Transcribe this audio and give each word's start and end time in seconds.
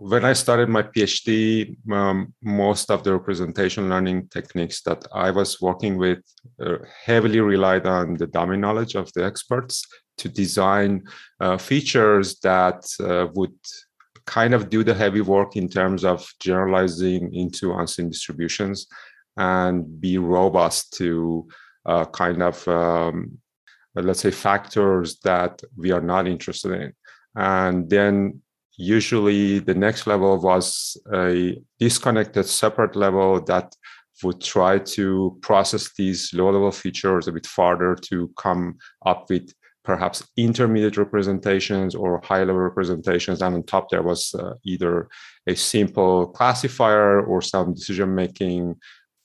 when 0.00 0.24
I 0.24 0.32
started 0.32 0.68
my 0.68 0.82
PhD, 0.82 1.76
um, 1.92 2.32
most 2.42 2.90
of 2.90 3.02
the 3.02 3.12
representation 3.12 3.88
learning 3.88 4.28
techniques 4.28 4.82
that 4.82 5.04
I 5.12 5.30
was 5.30 5.60
working 5.60 5.96
with 5.96 6.20
uh, 6.64 6.78
heavily 7.04 7.40
relied 7.40 7.86
on 7.86 8.14
the 8.14 8.26
domain 8.26 8.60
knowledge 8.60 8.94
of 8.94 9.12
the 9.12 9.24
experts 9.24 9.84
to 10.18 10.28
design 10.28 11.04
uh, 11.40 11.58
features 11.58 12.38
that 12.40 12.84
uh, 13.00 13.26
would 13.34 13.58
kind 14.26 14.54
of 14.54 14.70
do 14.70 14.84
the 14.84 14.94
heavy 14.94 15.20
work 15.20 15.56
in 15.56 15.68
terms 15.68 16.04
of 16.04 16.28
generalizing 16.38 17.34
into 17.34 17.74
unseen 17.74 18.10
distributions 18.10 18.86
and 19.36 20.00
be 20.00 20.18
robust 20.18 20.92
to 20.94 21.48
uh, 21.86 22.04
kind 22.06 22.42
of 22.42 22.68
um, 22.68 23.38
let's 23.94 24.20
say 24.20 24.30
factors 24.30 25.18
that 25.20 25.60
we 25.76 25.90
are 25.90 26.00
not 26.00 26.28
interested 26.28 26.72
in. 26.72 26.92
And 27.34 27.88
then 27.88 28.42
usually 28.78 29.58
the 29.58 29.74
next 29.74 30.06
level 30.06 30.40
was 30.40 30.96
a 31.12 31.60
disconnected 31.80 32.46
separate 32.46 32.94
level 32.94 33.40
that 33.44 33.74
would 34.22 34.40
try 34.40 34.78
to 34.78 35.36
process 35.42 35.92
these 35.98 36.32
low 36.32 36.50
level 36.50 36.70
features 36.70 37.26
a 37.28 37.32
bit 37.32 37.46
farther 37.46 37.94
to 37.94 38.30
come 38.36 38.78
up 39.04 39.28
with 39.28 39.52
perhaps 39.84 40.26
intermediate 40.36 40.96
representations 40.96 41.94
or 41.94 42.20
high 42.22 42.40
level 42.40 42.60
representations. 42.60 43.42
And 43.42 43.56
on 43.56 43.62
top 43.64 43.90
there 43.90 44.02
was 44.02 44.34
uh, 44.34 44.54
either 44.64 45.08
a 45.46 45.56
simple 45.56 46.28
classifier 46.28 47.20
or 47.20 47.42
some 47.42 47.74
decision 47.74 48.14
making 48.14 48.76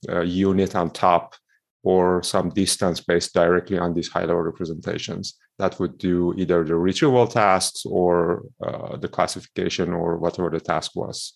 uh, 0.10 0.22
unit 0.22 0.76
on 0.76 0.90
top 0.90 1.36
or 1.84 2.24
some 2.24 2.50
distance 2.50 3.02
based 3.02 3.34
directly 3.34 3.78
on 3.78 3.94
these 3.94 4.10
high 4.10 4.26
level 4.26 4.42
representations 4.42 5.38
that 5.64 5.80
would 5.80 5.98
do 5.98 6.34
either 6.36 6.66
the 6.66 6.76
retrieval 6.76 7.26
tasks 7.26 7.86
or 7.86 8.44
uh, 8.68 8.98
the 8.98 9.08
classification 9.08 9.94
or 9.94 10.18
whatever 10.18 10.50
the 10.50 10.60
task 10.60 10.92
was. 10.94 11.32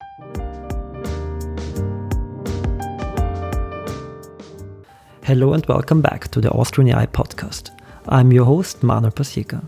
Hello 5.24 5.54
and 5.54 5.65
welcome 5.68 6.02
back 6.02 6.27
to 6.34 6.41
the 6.41 6.52
Austrian 6.52 6.90
AI 6.90 7.05
podcast. 7.05 7.71
I'm 8.10 8.34
your 8.34 8.43
host, 8.43 8.84
Manuel 8.84 9.13
Pasieka. 9.13 9.62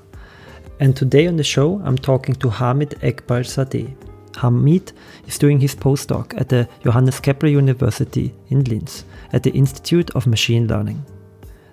And 0.82 0.94
today 0.94 1.28
on 1.28 1.38
the 1.38 1.50
show, 1.56 1.82
I'm 1.86 1.98
talking 1.98 2.36
to 2.36 2.50
Hamid 2.50 2.92
Eghbal-zadeh. 3.02 3.96
Hamid 4.42 4.92
is 5.28 5.38
doing 5.38 5.60
his 5.62 5.76
postdoc 5.76 6.38
at 6.40 6.50
the 6.50 6.68
Johannes 6.84 7.22
Kepler 7.22 7.50
University 7.50 8.34
in 8.50 8.66
Linz 8.66 9.06
at 9.32 9.44
the 9.44 9.52
Institute 9.52 10.10
of 10.12 10.28
Machine 10.28 10.68
Learning. 10.68 11.02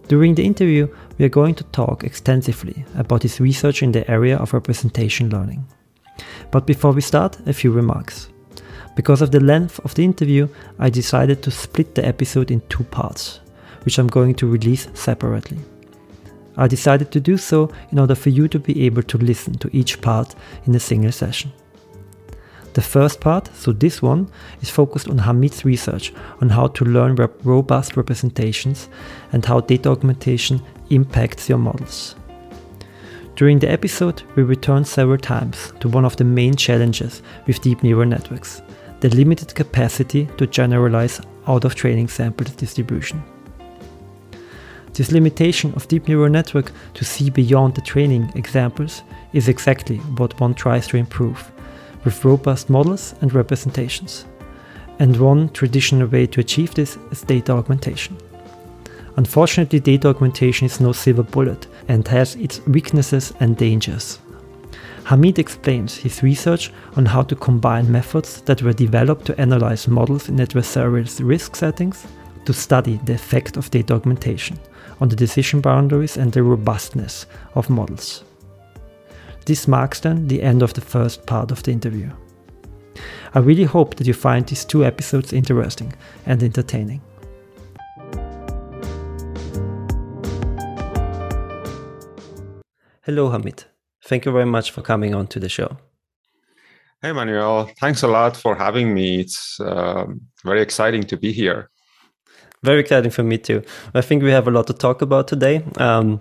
During 0.08 0.36
the 0.36 0.44
interview, 0.44 0.88
we 1.18 1.24
are 1.24 1.28
going 1.28 1.56
to 1.56 1.64
talk 1.64 2.04
extensively 2.04 2.84
about 2.96 3.22
his 3.24 3.40
research 3.40 3.82
in 3.82 3.90
the 3.90 4.08
area 4.08 4.36
of 4.36 4.52
representation 4.52 5.30
learning. 5.30 5.66
But 6.52 6.66
before 6.66 6.92
we 6.92 7.00
start, 7.00 7.38
a 7.46 7.52
few 7.52 7.72
remarks. 7.72 8.28
Because 8.94 9.20
of 9.20 9.32
the 9.32 9.40
length 9.40 9.80
of 9.84 9.94
the 9.94 10.04
interview, 10.04 10.48
I 10.78 10.90
decided 10.90 11.42
to 11.42 11.50
split 11.50 11.96
the 11.96 12.06
episode 12.06 12.52
in 12.52 12.62
two 12.68 12.84
parts, 12.84 13.40
which 13.84 13.98
I'm 13.98 14.06
going 14.06 14.36
to 14.36 14.46
release 14.46 14.86
separately. 14.94 15.58
I 16.56 16.68
decided 16.68 17.10
to 17.10 17.20
do 17.20 17.36
so 17.36 17.70
in 17.90 17.98
order 17.98 18.14
for 18.14 18.30
you 18.30 18.46
to 18.48 18.58
be 18.60 18.86
able 18.86 19.02
to 19.02 19.18
listen 19.18 19.54
to 19.58 19.76
each 19.76 20.00
part 20.00 20.34
in 20.66 20.74
a 20.74 20.80
single 20.80 21.12
session. 21.12 21.52
The 22.76 22.82
first 22.82 23.20
part, 23.20 23.48
so 23.56 23.72
this 23.72 24.02
one, 24.02 24.28
is 24.60 24.68
focused 24.68 25.08
on 25.08 25.16
Hamid's 25.16 25.64
research 25.64 26.12
on 26.42 26.50
how 26.50 26.66
to 26.66 26.84
learn 26.84 27.14
rep 27.14 27.32
robust 27.42 27.96
representations 27.96 28.90
and 29.32 29.42
how 29.42 29.60
data 29.60 29.88
augmentation 29.88 30.60
impacts 30.90 31.48
your 31.48 31.56
models. 31.56 32.16
During 33.34 33.60
the 33.60 33.70
episode, 33.70 34.22
we 34.34 34.42
return 34.42 34.84
several 34.84 35.16
times 35.16 35.72
to 35.80 35.88
one 35.88 36.04
of 36.04 36.16
the 36.16 36.24
main 36.24 36.54
challenges 36.54 37.22
with 37.46 37.62
deep 37.62 37.82
neural 37.82 38.06
networks 38.06 38.60
the 39.00 39.08
limited 39.08 39.54
capacity 39.54 40.28
to 40.36 40.46
generalize 40.46 41.22
out 41.46 41.64
of 41.64 41.74
training 41.74 42.08
sample 42.08 42.46
distribution. 42.58 43.22
This 44.92 45.12
limitation 45.12 45.72
of 45.76 45.88
deep 45.88 46.08
neural 46.08 46.28
network 46.28 46.72
to 46.92 47.06
see 47.06 47.30
beyond 47.30 47.74
the 47.74 47.80
training 47.80 48.30
examples 48.34 49.02
is 49.32 49.48
exactly 49.48 49.96
what 50.18 50.38
one 50.40 50.52
tries 50.52 50.86
to 50.88 50.98
improve 50.98 51.50
with 52.06 52.24
robust 52.24 52.70
models 52.70 53.14
and 53.20 53.34
representations. 53.34 54.24
And 54.98 55.14
one 55.18 55.50
traditional 55.50 56.08
way 56.08 56.26
to 56.28 56.40
achieve 56.40 56.74
this 56.74 56.96
is 57.10 57.20
data 57.20 57.52
augmentation. 57.52 58.16
Unfortunately, 59.16 59.80
data 59.80 60.08
augmentation 60.08 60.64
is 60.64 60.80
no 60.80 60.92
silver 60.92 61.22
bullet 61.22 61.66
and 61.88 62.08
has 62.08 62.34
its 62.36 62.64
weaknesses 62.66 63.34
and 63.40 63.56
dangers. 63.58 64.18
Hamid 65.04 65.38
explains 65.38 65.96
his 65.96 66.22
research 66.22 66.72
on 66.96 67.06
how 67.06 67.22
to 67.22 67.36
combine 67.36 67.90
methods 67.90 68.40
that 68.42 68.62
were 68.62 68.72
developed 68.72 69.24
to 69.26 69.40
analyze 69.40 69.86
models 69.86 70.28
in 70.28 70.36
adversarial 70.36 71.20
risk 71.22 71.54
settings 71.54 72.06
to 72.44 72.52
study 72.52 72.98
the 73.04 73.14
effect 73.14 73.56
of 73.56 73.70
data 73.70 73.94
augmentation 73.94 74.58
on 75.00 75.08
the 75.08 75.16
decision 75.16 75.60
boundaries 75.60 76.16
and 76.16 76.32
the 76.32 76.42
robustness 76.42 77.26
of 77.54 77.70
models. 77.70 78.25
This 79.46 79.68
marks 79.68 80.00
then 80.00 80.26
the 80.26 80.42
end 80.42 80.62
of 80.62 80.74
the 80.74 80.80
first 80.80 81.24
part 81.24 81.52
of 81.52 81.62
the 81.62 81.70
interview. 81.70 82.10
I 83.32 83.38
really 83.38 83.62
hope 83.62 83.94
that 83.94 84.06
you 84.06 84.12
find 84.12 84.44
these 84.44 84.64
two 84.64 84.84
episodes 84.84 85.32
interesting 85.32 85.92
and 86.26 86.42
entertaining. 86.42 87.00
Hello, 93.02 93.30
Hamid. 93.30 93.64
Thank 94.04 94.24
you 94.24 94.32
very 94.32 94.46
much 94.46 94.72
for 94.72 94.82
coming 94.82 95.14
on 95.14 95.28
to 95.28 95.38
the 95.38 95.48
show. 95.48 95.76
Hey, 97.00 97.12
Manuel. 97.12 97.70
Thanks 97.80 98.02
a 98.02 98.08
lot 98.08 98.36
for 98.36 98.56
having 98.56 98.94
me. 98.94 99.20
It's 99.20 99.60
um, 99.60 100.22
very 100.44 100.60
exciting 100.60 101.04
to 101.04 101.16
be 101.16 101.30
here. 101.30 101.70
Very 102.64 102.80
exciting 102.80 103.12
for 103.12 103.22
me 103.22 103.38
too. 103.38 103.62
I 103.94 104.00
think 104.00 104.24
we 104.24 104.32
have 104.32 104.48
a 104.48 104.50
lot 104.50 104.66
to 104.66 104.72
talk 104.72 105.02
about 105.02 105.28
today. 105.28 105.62
Um, 105.76 106.20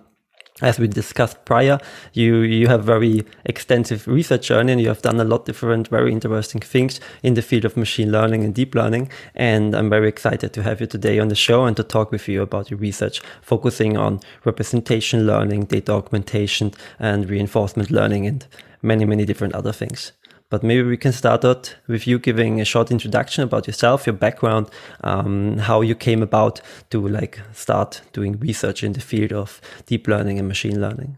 as 0.62 0.80
we 0.80 0.88
discussed 0.88 1.44
prior, 1.44 1.80
you 2.14 2.38
you 2.38 2.68
have 2.68 2.86
very 2.86 3.26
extensive 3.44 4.08
research 4.08 4.48
journey 4.48 4.72
and 4.72 4.82
you 4.82 4.88
have 4.88 5.02
done 5.02 5.20
a 5.20 5.26
lot 5.26 5.46
different, 5.46 5.90
very 5.90 6.14
interesting 6.14 6.62
things 6.62 7.02
in 7.24 7.34
the 7.34 7.42
field 7.42 7.66
of 7.66 7.76
machine 7.76 8.10
learning 8.10 8.46
and 8.46 8.56
deep 8.56 8.74
learning. 8.74 9.10
And 9.36 9.76
I'm 9.76 9.90
very 9.90 10.08
excited 10.08 10.54
to 10.54 10.64
have 10.64 10.80
you 10.80 10.88
today 10.88 11.20
on 11.20 11.28
the 11.28 11.36
show 11.36 11.66
and 11.66 11.76
to 11.76 11.84
talk 11.84 12.10
with 12.10 12.30
you 12.30 12.42
about 12.42 12.72
your 12.72 12.80
research, 12.80 13.22
focusing 13.42 13.98
on 13.98 14.22
representation 14.46 15.28
learning, 15.28 15.66
data 15.66 15.92
augmentation, 15.92 16.72
and 17.00 17.30
reinforcement 17.30 17.92
learning, 17.92 18.26
and 18.26 18.48
many 18.82 19.04
many 19.04 19.26
different 19.26 19.56
other 19.56 19.74
things. 19.74 20.14
But 20.50 20.64
maybe 20.64 20.84
we 20.84 20.98
can 20.98 21.12
start 21.12 21.44
out 21.44 21.76
with 21.88 22.06
you 22.06 22.20
giving 22.20 22.62
a 22.62 22.66
short 22.66 22.92
introduction 22.92 23.44
about 23.44 23.66
yourself, 23.68 24.06
your 24.06 24.14
background, 24.14 24.70
um, 25.04 25.58
how 25.58 25.82
you 25.82 25.96
came 25.96 26.22
about 26.22 26.62
to 26.92 27.08
like 27.08 27.42
start 27.54 28.02
doing 28.14 28.40
research 28.40 28.84
in 28.84 28.94
the 28.94 29.02
field 29.02 29.34
of 29.34 29.60
deep 29.88 30.08
learning 30.08 30.38
and 30.38 30.48
machine 30.48 30.80
learning. 30.80 31.18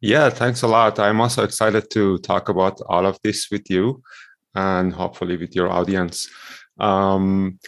Yeah, 0.00 0.30
thanks 0.30 0.62
a 0.62 0.68
lot. 0.68 1.00
I'm 1.00 1.20
also 1.20 1.42
excited 1.42 1.90
to 1.90 2.18
talk 2.18 2.48
about 2.48 2.80
all 2.88 3.04
of 3.04 3.18
this 3.24 3.50
with 3.50 3.68
you 3.68 4.00
and 4.54 4.92
hopefully 4.92 5.36
with 5.36 5.56
your 5.56 5.68
audience. 5.68 6.28
Um, 6.78 7.58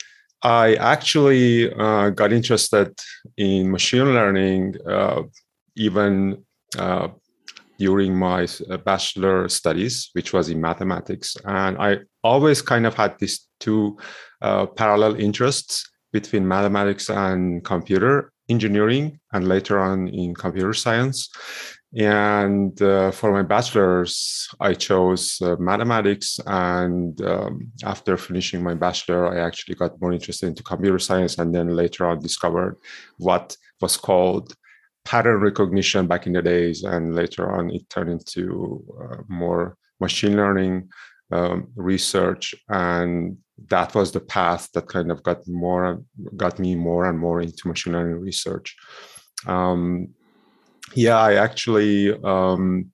I 0.43 0.75
actually 0.77 1.73
uh, 1.73 2.11
got 2.11 2.33
interested 2.33 2.99
in 3.37 3.71
machine 3.71 4.15
learning 4.15 4.77
uh, 4.89 5.23
even 5.77 6.45
uh, 6.79 7.09
during 7.81 8.15
my 8.15 8.47
uh, 8.69 8.77
bachelor 8.77 9.49
studies, 9.49 10.11
which 10.13 10.35
was 10.35 10.51
in 10.51 10.61
mathematics. 10.61 11.37
And 11.47 11.79
I 11.79 12.01
always 12.23 12.61
kind 12.61 12.87
of 12.87 12.95
had 12.95 13.19
these 13.19 13.49
two 13.59 13.97
uh, 14.43 14.67
parallel 14.67 15.15
interests 15.17 15.89
between 16.13 16.47
mathematics 16.47 17.09
and 17.09 17.65
computer 17.65 18.33
engineering, 18.51 19.19
and 19.33 19.49
later 19.49 19.79
on 19.79 20.09
in 20.09 20.35
computer 20.35 20.75
science. 20.75 21.31
And 21.97 22.81
uh, 22.83 23.11
for 23.13 23.33
my 23.33 23.43
bachelor's, 23.43 24.49
I 24.61 24.75
chose 24.75 25.41
uh, 25.41 25.57
mathematics. 25.59 26.39
And 26.47 27.21
um, 27.23 27.73
after 27.83 28.17
finishing 28.17 28.63
my 28.63 28.75
bachelor, 28.75 29.23
I 29.33 29.47
actually 29.47 29.77
got 29.77 30.01
more 30.01 30.13
interested 30.13 30.49
into 30.49 30.63
computer 30.63 30.99
science, 30.99 31.39
and 31.39 31.55
then 31.55 31.69
later 31.83 32.07
on 32.07 32.21
discovered 32.21 32.77
what 33.17 33.57
was 33.81 33.97
called 33.97 34.55
pattern 35.11 35.41
recognition 35.41 36.07
back 36.07 36.27
in 36.29 36.33
the 36.35 36.43
days, 36.43 36.85
and 36.85 37.17
later 37.17 37.51
on 37.57 37.71
it 37.71 37.89
turned 37.91 38.11
into 38.11 38.43
uh, 39.03 39.23
more 39.29 39.77
machine 39.99 40.37
learning 40.37 40.89
um, 41.33 41.69
research, 41.75 42.55
and 42.69 43.37
that 43.69 43.93
was 43.95 44.13
the 44.13 44.21
path 44.21 44.69
that 44.73 44.87
kind 44.87 45.11
of 45.11 45.23
got 45.23 45.41
more 45.49 46.01
got 46.37 46.59
me 46.59 46.77
more 46.77 47.05
and 47.11 47.19
more 47.19 47.41
into 47.41 47.69
machine 47.69 47.93
learning 47.93 48.21
research. 48.21 48.77
Um, 49.47 50.15
yeah, 50.95 51.19
I 51.19 51.35
actually 51.47 51.97
um, 52.23 52.93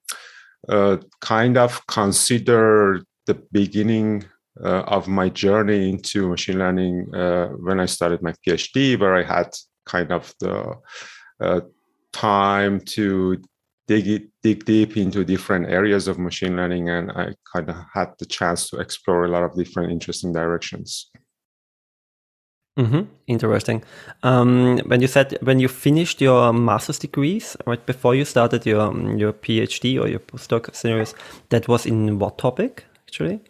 uh, 0.67 0.97
kind 1.21 1.55
of 1.55 1.85
consider 1.85 3.03
the 3.27 3.35
beginning 3.51 4.25
uh, 4.63 4.83
of 4.97 5.07
my 5.07 5.29
journey 5.29 5.89
into 5.89 6.29
machine 6.29 6.57
learning 6.57 7.13
uh, 7.13 7.49
when 7.65 7.79
I 7.79 7.85
started 7.85 8.23
my 8.23 8.33
PhD, 8.41 8.99
where 8.99 9.15
I 9.15 9.23
had 9.23 9.49
kind 9.85 10.11
of 10.11 10.33
the 10.39 10.73
uh, 11.39 11.61
time 12.13 12.79
to 12.81 13.37
dig 13.87 14.29
dig 14.43 14.65
deep 14.65 14.97
into 14.97 15.23
different 15.23 15.67
areas 15.67 16.07
of 16.07 16.19
machine 16.19 16.55
learning, 16.55 16.89
and 16.89 17.11
I 17.11 17.33
kind 17.53 17.69
of 17.69 17.75
had 17.93 18.13
the 18.19 18.25
chance 18.25 18.69
to 18.69 18.79
explore 18.79 19.25
a 19.25 19.29
lot 19.29 19.43
of 19.43 19.55
different 19.55 19.91
interesting 19.91 20.33
directions. 20.33 21.09
Mm-hmm. 22.77 23.01
Interesting. 23.25 23.83
Um, 24.21 24.77
when 24.85 25.01
you 25.01 25.07
said 25.07 25.37
when 25.41 25.59
you 25.59 25.67
finished 25.67 26.21
your 26.21 26.53
master's 26.53 26.99
degrees, 26.99 27.57
right 27.65 27.83
before 27.85 28.13
you 28.13 28.23
started 28.23 28.65
your 28.65 28.93
your 29.17 29.33
PhD 29.33 29.99
or 29.99 30.07
your 30.07 30.19
postdoc 30.19 30.75
series, 30.75 31.15
that 31.49 31.67
was 31.67 31.85
in 31.85 32.19
what 32.19 32.37
topic 32.37 32.85
actually? 33.07 33.41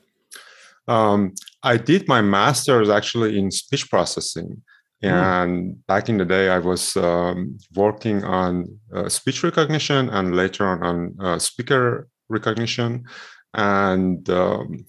Um, 0.88 1.34
I 1.64 1.76
did 1.76 2.08
my 2.08 2.22
master's 2.22 2.90
actually 2.90 3.38
in 3.38 3.52
speech 3.52 3.90
processing. 3.90 4.64
Hmm. 5.02 5.10
And 5.10 5.76
mm. 5.76 5.86
back 5.88 6.10
in 6.10 6.18
the 6.18 6.26
day, 6.26 6.50
I 6.50 6.60
was 6.60 6.98
um, 6.98 7.58
working 7.76 8.24
on 8.24 8.80
uh, 8.94 9.10
speech 9.10 9.44
recognition 9.44 10.10
and 10.10 10.36
later 10.36 10.66
on 10.66 10.84
on 10.84 11.16
uh, 11.20 11.40
speaker 11.40 12.08
recognition. 12.30 13.06
And 13.54 14.28
um, 14.30 14.86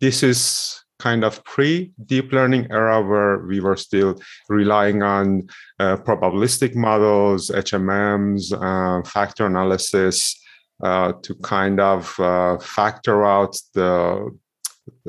this 0.00 0.22
is 0.22 0.84
kind 0.98 1.24
of 1.24 1.42
pre 1.44 1.92
deep 2.06 2.32
learning 2.32 2.66
era 2.70 3.02
where 3.02 3.38
we 3.38 3.60
were 3.60 3.76
still 3.76 4.20
relying 4.48 5.02
on 5.02 5.48
uh, 5.78 5.96
probabilistic 5.96 6.74
models, 6.74 7.50
HMMs, 7.50 8.52
uh, 8.52 9.08
factor 9.08 9.46
analysis 9.46 10.38
uh, 10.82 11.12
to 11.22 11.34
kind 11.36 11.80
of 11.80 12.18
uh, 12.18 12.58
factor 12.58 13.24
out 13.24 13.56
the 13.74 14.30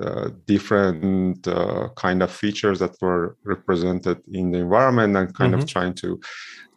uh, 0.01 0.29
different 0.45 1.47
uh, 1.47 1.89
kind 1.95 2.21
of 2.21 2.31
features 2.31 2.79
that 2.79 2.95
were 3.01 3.37
represented 3.43 4.21
in 4.31 4.51
the 4.51 4.59
environment 4.59 5.15
and 5.15 5.33
kind 5.33 5.53
mm-hmm. 5.53 5.61
of 5.61 5.67
trying 5.67 5.93
to 5.93 6.19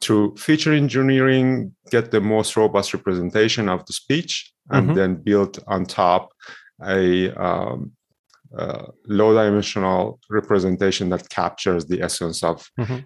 through 0.01 0.37
feature 0.37 0.73
engineering 0.73 1.73
get 1.91 2.11
the 2.11 2.21
most 2.21 2.57
robust 2.57 2.93
representation 2.93 3.69
of 3.69 3.85
the 3.87 3.93
speech 3.93 4.53
and 4.71 4.89
mm-hmm. 4.89 4.97
then 4.97 5.15
build 5.15 5.63
on 5.69 5.85
top 5.85 6.31
a 6.85 7.31
um, 7.41 7.93
uh, 8.57 8.87
low 9.07 9.33
dimensional 9.33 10.21
representation 10.29 11.09
that 11.09 11.29
captures 11.31 11.87
the 11.87 12.03
essence 12.03 12.43
of 12.43 12.69
mm-hmm. 12.79 12.99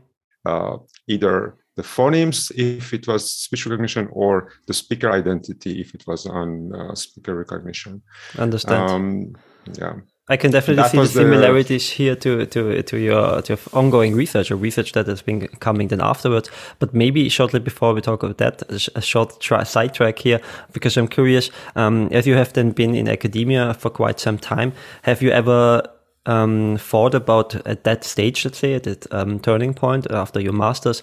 uh, 0.45 0.77
either 1.07 1.57
the 1.77 1.83
phonemes 1.83 2.51
if 2.57 2.93
it 2.95 3.07
was 3.07 3.31
speech 3.31 3.67
recognition 3.67 4.09
or 4.11 4.51
the 4.67 4.75
speaker 4.75 5.11
identity 5.13 5.81
if 5.81 5.95
it 5.95 6.05
was 6.07 6.27
on 6.27 6.75
uh, 6.75 6.95
speaker 6.95 7.35
recognition 7.35 8.03
understand 8.39 8.91
um, 8.91 9.37
yeah 9.75 9.95
I 10.29 10.37
can 10.37 10.51
definitely 10.51 10.83
that 10.83 10.91
see 10.91 10.99
the 10.99 11.07
similarities 11.07 11.89
the... 11.89 11.95
here 11.95 12.17
to, 12.17 12.47
to 12.47 12.83
to 12.83 12.97
your 12.99 13.43
to 13.43 13.53
your 13.53 13.59
ongoing 13.73 14.17
research 14.17 14.51
or 14.51 14.57
research 14.57 14.91
that 14.93 15.07
has 15.07 15.23
been 15.23 15.47
coming 15.61 15.87
then 15.87 16.01
afterwards. 16.01 16.51
But 16.81 16.93
maybe 16.93 17.29
shortly 17.29 17.61
before 17.61 17.95
we 17.95 18.01
talk 18.01 18.25
about 18.25 18.39
that, 18.39 18.63
a 18.97 19.01
short 19.01 19.41
try, 19.41 19.63
sidetrack 19.63 20.19
here 20.19 20.41
because 20.73 20.97
I'm 20.97 21.07
curious. 21.07 21.51
Um, 21.77 22.09
as 22.11 22.27
you 22.27 22.35
have 22.35 22.53
then 22.55 22.73
been 22.73 22.97
in 22.97 23.09
academia 23.09 23.75
for 23.75 23.89
quite 23.89 24.19
some 24.19 24.37
time, 24.37 24.73
have 25.03 25.23
you 25.23 25.31
ever 25.31 25.83
um, 26.26 26.76
thought 26.78 27.14
about 27.14 27.55
at 27.67 27.84
that 27.84 28.05
stage, 28.05 28.44
let's 28.44 28.58
say, 28.58 28.75
at 28.75 28.82
that 28.82 29.12
um, 29.12 29.40
turning 29.40 29.75
point 29.75 30.11
after 30.11 30.40
your 30.40 30.52
master's, 30.52 31.02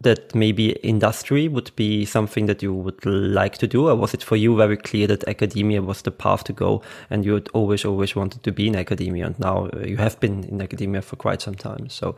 that 0.00 0.34
maybe 0.34 0.72
industry 0.82 1.48
would 1.48 1.70
be 1.76 2.04
something 2.04 2.46
that 2.46 2.62
you 2.62 2.72
would 2.72 3.04
like 3.04 3.58
to 3.58 3.66
do? 3.66 3.88
Or 3.88 3.94
was 3.94 4.14
it 4.14 4.22
for 4.22 4.36
you 4.36 4.56
very 4.56 4.76
clear 4.76 5.06
that 5.06 5.28
academia 5.28 5.82
was 5.82 6.02
the 6.02 6.10
path 6.10 6.44
to 6.44 6.52
go 6.52 6.82
and 7.10 7.24
you 7.24 7.34
had 7.34 7.48
always, 7.52 7.84
always 7.84 8.16
wanted 8.16 8.42
to 8.42 8.52
be 8.52 8.66
in 8.66 8.76
academia? 8.76 9.26
And 9.26 9.38
now 9.38 9.66
uh, 9.66 9.80
you 9.86 9.98
have 9.98 10.18
been 10.20 10.44
in 10.44 10.60
academia 10.60 11.02
for 11.02 11.16
quite 11.16 11.42
some 11.42 11.54
time. 11.54 11.88
So, 11.88 12.16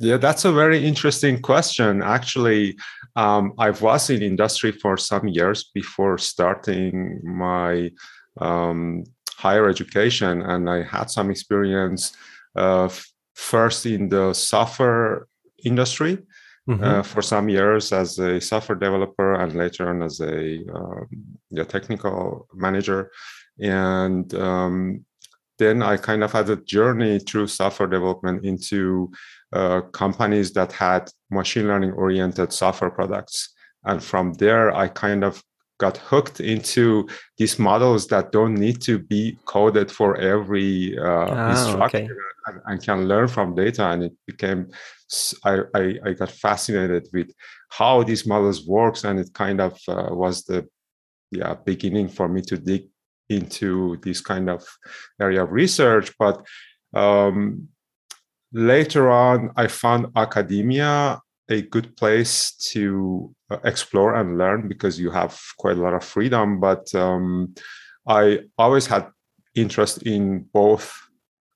yeah, 0.00 0.16
that's 0.16 0.44
a 0.44 0.52
very 0.52 0.84
interesting 0.84 1.40
question. 1.42 2.02
Actually, 2.02 2.76
um, 3.16 3.52
I 3.58 3.70
was 3.70 4.08
in 4.10 4.22
industry 4.22 4.72
for 4.72 4.96
some 4.96 5.28
years 5.28 5.70
before 5.74 6.18
starting 6.18 7.20
my 7.22 7.90
um, 8.40 9.04
higher 9.44 9.66
education, 9.68 10.34
and 10.52 10.62
I 10.76 10.78
had 10.94 11.10
some 11.10 11.28
experience 11.30 12.02
uh, 12.64 12.88
first 13.34 13.86
in 13.86 14.08
the 14.08 14.32
software 14.32 15.26
industry 15.64 16.14
mm-hmm. 16.68 16.84
uh, 16.84 17.02
for 17.02 17.22
some 17.22 17.48
years 17.48 17.92
as 17.92 18.18
a 18.18 18.40
software 18.40 18.78
developer, 18.78 19.30
and 19.40 19.54
later 19.54 19.88
on 19.90 20.02
as 20.02 20.20
a 20.20 20.62
um, 20.76 21.06
yeah, 21.50 21.64
technical 21.64 22.46
manager. 22.54 23.10
And 23.58 24.32
um, 24.34 25.04
then 25.58 25.82
I 25.82 25.96
kind 25.96 26.22
of 26.24 26.32
had 26.32 26.48
a 26.50 26.62
journey 26.76 27.18
through 27.18 27.48
software 27.48 27.88
development 27.88 28.44
into 28.44 29.10
uh, 29.52 29.80
companies 30.02 30.52
that 30.52 30.72
had 30.72 31.10
machine 31.30 31.66
learning 31.66 31.92
oriented 31.92 32.52
software 32.52 32.90
products. 32.90 33.54
And 33.84 34.02
from 34.02 34.34
there, 34.34 34.74
I 34.74 34.88
kind 34.88 35.22
of 35.24 35.42
got 35.78 35.96
hooked 35.96 36.40
into 36.40 37.08
these 37.38 37.58
models 37.58 38.06
that 38.08 38.32
don't 38.32 38.54
need 38.54 38.80
to 38.82 38.98
be 38.98 39.38
coded 39.46 39.90
for 39.90 40.16
every 40.16 40.96
uh, 40.98 41.26
oh, 41.28 41.50
instruction 41.50 42.04
okay. 42.04 42.14
and, 42.46 42.60
and, 42.66 42.82
can 42.82 43.08
learn 43.08 43.28
from 43.28 43.54
data. 43.54 43.88
And 43.90 44.04
it 44.04 44.12
became, 44.26 44.68
I, 45.44 45.60
I, 45.74 45.94
I, 46.06 46.12
got 46.12 46.30
fascinated 46.30 47.08
with 47.12 47.30
how 47.70 48.02
these 48.02 48.26
models 48.26 48.66
works, 48.66 49.04
and 49.04 49.18
it 49.18 49.32
kind 49.32 49.60
of 49.60 49.78
uh, 49.88 50.08
was 50.10 50.44
the 50.44 50.68
yeah 51.30 51.54
beginning 51.54 52.08
for 52.08 52.28
me 52.28 52.42
to 52.42 52.58
dig 52.58 52.84
into 53.30 53.96
this 54.02 54.20
kind 54.20 54.50
of 54.50 54.62
area 55.20 55.42
of 55.42 55.52
research. 55.52 56.12
But 56.18 56.44
um, 56.94 57.68
later 58.52 59.10
on, 59.10 59.50
I 59.56 59.66
found 59.68 60.08
academia 60.14 61.20
a 61.48 61.62
good 61.62 61.96
place 61.96 62.52
to 62.72 63.34
uh, 63.50 63.58
explore 63.64 64.14
and 64.14 64.38
learn 64.38 64.68
because 64.68 64.98
you 64.98 65.10
have 65.10 65.40
quite 65.58 65.76
a 65.76 65.80
lot 65.80 65.94
of 65.94 66.04
freedom. 66.04 66.60
But 66.60 66.94
um, 66.94 67.54
I 68.06 68.40
always 68.58 68.86
had 68.86 69.08
interest 69.54 70.02
in 70.02 70.46
both 70.52 70.98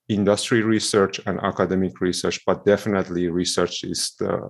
industry 0.08 0.62
research 0.62 1.20
and 1.26 1.40
academic 1.40 2.00
research, 2.00 2.40
but 2.46 2.64
definitely 2.64 3.28
research 3.28 3.84
is 3.84 4.14
the 4.18 4.48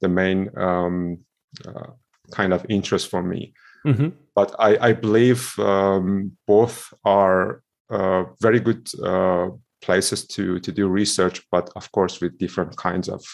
the 0.00 0.08
main 0.08 0.50
um, 0.56 1.18
uh, 1.66 1.92
kind 2.32 2.52
of 2.52 2.66
interest 2.68 3.08
for 3.08 3.22
me. 3.22 3.54
Mm-hmm. 3.86 4.08
But 4.34 4.54
I, 4.58 4.88
I 4.88 4.92
believe 4.92 5.58
um, 5.58 6.32
both 6.46 6.92
are 7.04 7.62
uh, 7.90 8.24
very 8.40 8.60
good 8.60 8.88
uh, 9.02 9.48
places 9.80 10.26
to 10.26 10.58
to 10.60 10.72
do 10.72 10.88
research, 10.88 11.42
but 11.50 11.70
of 11.76 11.90
course 11.92 12.20
with 12.20 12.38
different 12.38 12.76
kinds 12.76 13.08
of 13.08 13.24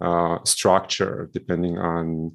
uh, 0.00 0.38
structure 0.44 1.28
depending 1.32 1.78
on 1.78 2.30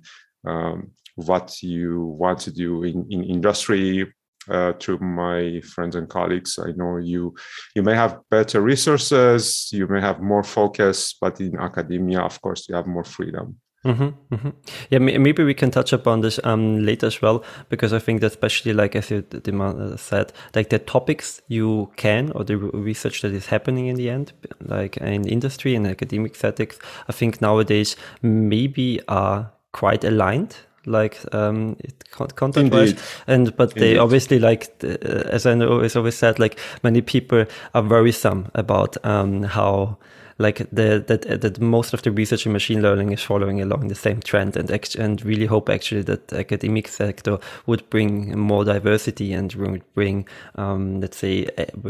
um, 0.45 0.91
what 1.15 1.61
you 1.61 2.05
want 2.19 2.39
to 2.39 2.51
do 2.51 2.83
in, 2.83 3.05
in 3.09 3.23
industry. 3.23 4.11
Uh, 4.49 4.73
to 4.73 4.97
my 4.97 5.61
friends 5.61 5.95
and 5.95 6.09
colleagues, 6.09 6.59
I 6.59 6.73
know 6.75 6.97
you 6.97 7.33
you 7.75 7.81
may 7.81 7.95
have 7.95 8.19
better 8.29 8.59
resources, 8.59 9.69
you 9.71 9.87
may 9.87 10.01
have 10.01 10.19
more 10.19 10.43
focus, 10.43 11.15
but 11.21 11.39
in 11.39 11.57
academia, 11.57 12.19
of 12.19 12.41
course, 12.41 12.67
you 12.67 12.75
have 12.75 12.85
more 12.85 13.05
freedom. 13.05 13.55
Mm-hmm, 13.85 14.35
mm-hmm. 14.35 14.49
Yeah, 14.91 14.99
maybe 14.99 15.43
we 15.43 15.53
can 15.53 15.69
touch 15.69 15.91
upon 15.91 16.21
this 16.21 16.39
um, 16.45 16.85
later 16.85 17.07
as 17.07 17.21
well, 17.21 17.43
because 17.67 17.91
I 17.91 17.99
think 17.99 18.21
that 18.21 18.27
especially 18.27 18.71
like 18.71 18.95
as 18.95 19.11
you 19.11 19.25
uh, 19.33 19.97
said, 19.97 20.31
like 20.55 20.69
the 20.69 20.79
topics 20.79 21.41
you 21.49 21.91
can 21.97 22.31
or 22.31 22.45
the 22.45 22.57
research 22.57 23.21
that 23.21 23.33
is 23.33 23.47
happening 23.47 23.87
in 23.87 23.97
the 23.97 24.09
end, 24.09 24.31
like 24.61 24.95
in 24.97 25.27
industry 25.27 25.75
and 25.75 25.85
academic 25.85 26.35
settings, 26.35 26.79
I 27.09 27.11
think 27.11 27.41
nowadays 27.41 27.97
maybe 28.21 29.01
are 29.07 29.51
quite 29.73 30.05
aligned 30.05 30.55
like 30.85 31.17
um 31.33 31.77
it 31.79 32.09
content 32.35 32.71
wise 32.71 32.93
and 33.25 33.55
but 33.55 33.73
they 33.75 33.97
obviously 33.97 34.37
like 34.37 34.69
uh, 34.83 34.97
as 35.29 35.45
i 35.45 35.53
know 35.53 35.69
always 35.69 35.95
always 35.95 36.17
said 36.17 36.39
like 36.39 36.59
many 36.83 37.01
people 37.01 37.45
are 37.73 37.81
worrisome 37.81 38.51
about 38.53 38.97
um 39.05 39.43
how 39.43 39.97
like 40.43 40.57
the 40.71 41.03
that 41.07 41.41
that 41.41 41.59
most 41.59 41.93
of 41.93 42.01
the 42.01 42.11
research 42.11 42.45
in 42.45 42.51
machine 42.51 42.81
learning 42.81 43.11
is 43.11 43.23
following 43.23 43.61
along 43.61 43.87
the 43.87 43.95
same 43.95 44.19
trend 44.21 44.55
and 44.57 44.69
and 44.95 45.25
really 45.25 45.45
hope 45.45 45.69
actually 45.69 46.03
that 46.03 46.27
the 46.27 46.39
academic 46.39 46.87
sector 46.87 47.39
would 47.65 47.89
bring 47.89 48.37
more 48.37 48.65
diversity 48.65 49.33
and 49.33 49.53
would 49.53 49.93
bring 49.93 50.27
um, 50.55 50.99
let's 51.01 51.17
say 51.17 51.47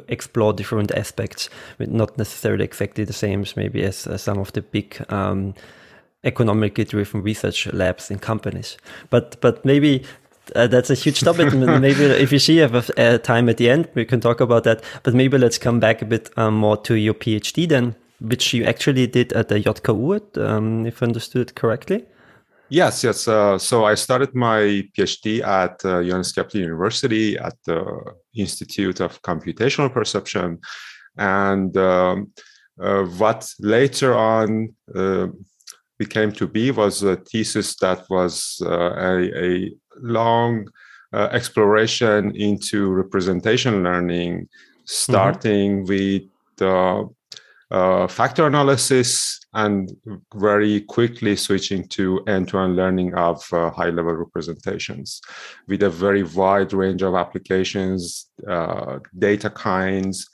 explore 0.07 0.53
different 0.53 0.91
aspects 0.91 1.49
not 1.79 2.17
necessarily 2.17 2.63
exactly 2.63 3.03
the 3.03 3.13
same 3.13 3.41
as 3.41 3.57
maybe 3.57 3.83
as, 3.83 4.07
as 4.07 4.21
some 4.21 4.37
of 4.37 4.53
the 4.53 4.61
big 4.61 5.03
um, 5.09 5.53
economically 6.23 6.85
driven 6.85 7.23
research 7.23 7.67
labs 7.73 8.11
in 8.11 8.19
companies 8.19 8.77
but 9.09 9.35
but 9.41 9.65
maybe 9.65 10.03
uh, 10.55 10.67
that's 10.67 10.89
a 10.89 10.93
huge 10.93 11.21
topic. 11.21 11.53
maybe 11.87 12.03
if 12.03 12.33
you 12.33 12.37
see 12.37 12.57
have 12.57 12.75
a, 12.75 12.83
a, 12.97 13.17
time 13.17 13.47
at 13.47 13.55
the 13.55 13.69
end, 13.69 13.87
we 13.95 14.03
can 14.03 14.19
talk 14.19 14.41
about 14.41 14.65
that. 14.65 14.83
But 15.03 15.13
maybe 15.13 15.37
let's 15.37 15.57
come 15.57 15.79
back 15.79 16.01
a 16.01 16.05
bit 16.05 16.29
um, 16.37 16.55
more 16.55 16.75
to 16.83 16.95
your 16.95 17.13
PhD 17.13 17.65
then 17.65 17.95
which 18.19 18.53
you 18.53 18.63
actually 18.65 19.07
did 19.07 19.33
at 19.33 19.49
the 19.49 19.59
JKU, 19.59 20.37
um, 20.37 20.85
if 20.85 21.01
I 21.01 21.05
understood 21.05 21.55
correctly. 21.55 22.05
Yes, 22.69 23.03
yes. 23.03 23.27
Uh, 23.27 23.57
so 23.59 23.85
I 23.85 23.95
started 23.95 24.33
my 24.33 24.87
PhD 24.97 25.43
at 25.43 25.83
uh, 25.85 26.01
Johannes 26.01 26.31
Kepler 26.31 26.61
University 26.61 27.37
at 27.37 27.55
the 27.65 28.15
Institute 28.35 28.99
of 28.99 29.21
Computational 29.21 29.93
Perception, 29.93 30.59
and 31.17 31.75
um, 31.77 32.31
uh, 32.81 33.03
what 33.03 33.47
later 33.59 34.15
on 34.15 34.73
uh, 34.95 35.27
became 35.99 36.31
to 36.31 36.47
be 36.47 36.71
was 36.71 37.03
a 37.03 37.17
thesis 37.17 37.75
that 37.77 38.09
was 38.09 38.61
uh, 38.65 38.93
a, 38.95 39.45
a, 39.45 39.71
long 40.01 40.67
uh, 41.13 41.29
exploration 41.31 42.35
into 42.35 42.89
representation 42.89 43.83
learning, 43.83 44.33
mm-hmm. 44.39 44.81
starting 44.85 45.85
mm-hmm. 45.85 45.89
with 45.93 46.23
uh, 47.73 48.07
factor 48.07 48.45
analysis 48.45 49.39
and 49.55 49.91
very 50.35 50.81
quickly 50.81 51.35
switching 51.35 51.87
to 51.87 52.23
end-to-end 52.27 52.75
learning 52.75 53.13
of 53.15 53.43
uh, 53.51 53.71
high-level 53.71 54.13
representations 54.13 55.19
with 55.67 55.81
a 55.81 55.89
very 55.89 56.23
wide 56.23 56.71
range 56.71 57.01
of 57.01 57.15
applications, 57.15 58.27
uh, 58.47 58.99
data 59.17 59.49
kinds, 59.49 60.29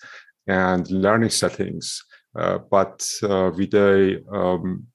and 0.47 0.91
learning 0.91 1.29
settings, 1.29 2.03
uh, 2.37 2.57
but 2.69 3.07
uh, 3.23 3.49
with 3.55 3.73
a 3.73 4.21
um, 4.33 4.85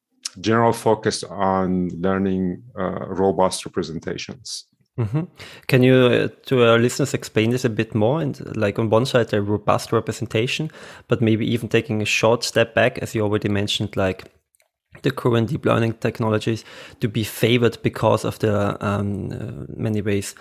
general 0.40 0.72
focus 0.72 1.24
on 1.24 1.88
learning 2.00 2.62
uh, 2.78 3.06
robust 3.06 3.64
representations. 3.64 4.66
Mm-hmm. 4.98 5.22
Can 5.66 5.82
you, 5.82 5.94
uh, 5.94 6.28
to 6.46 6.62
our 6.62 6.78
listeners, 6.78 7.14
explain 7.14 7.50
this 7.50 7.64
a 7.64 7.70
bit 7.70 7.94
more? 7.94 8.20
And 8.20 8.56
like 8.56 8.78
on 8.78 8.90
one 8.90 9.06
side, 9.06 9.32
a 9.34 9.42
robust 9.42 9.92
representation, 9.92 10.70
but 11.08 11.20
maybe 11.20 11.46
even 11.46 11.68
taking 11.68 12.00
a 12.00 12.04
short 12.06 12.44
step 12.44 12.74
back, 12.74 12.98
as 12.98 13.14
you 13.14 13.22
already 13.22 13.48
mentioned, 13.48 13.96
like 13.96 14.30
the 15.02 15.10
current 15.10 15.48
deep 15.48 15.64
learning 15.64 15.94
technologies 15.94 16.64
to 17.00 17.08
be 17.08 17.24
favored 17.24 17.78
because 17.82 18.24
of 18.24 18.38
the 18.38 18.76
um, 18.84 19.32
uh, 19.32 19.66
many 19.76 20.00
ways 20.00 20.34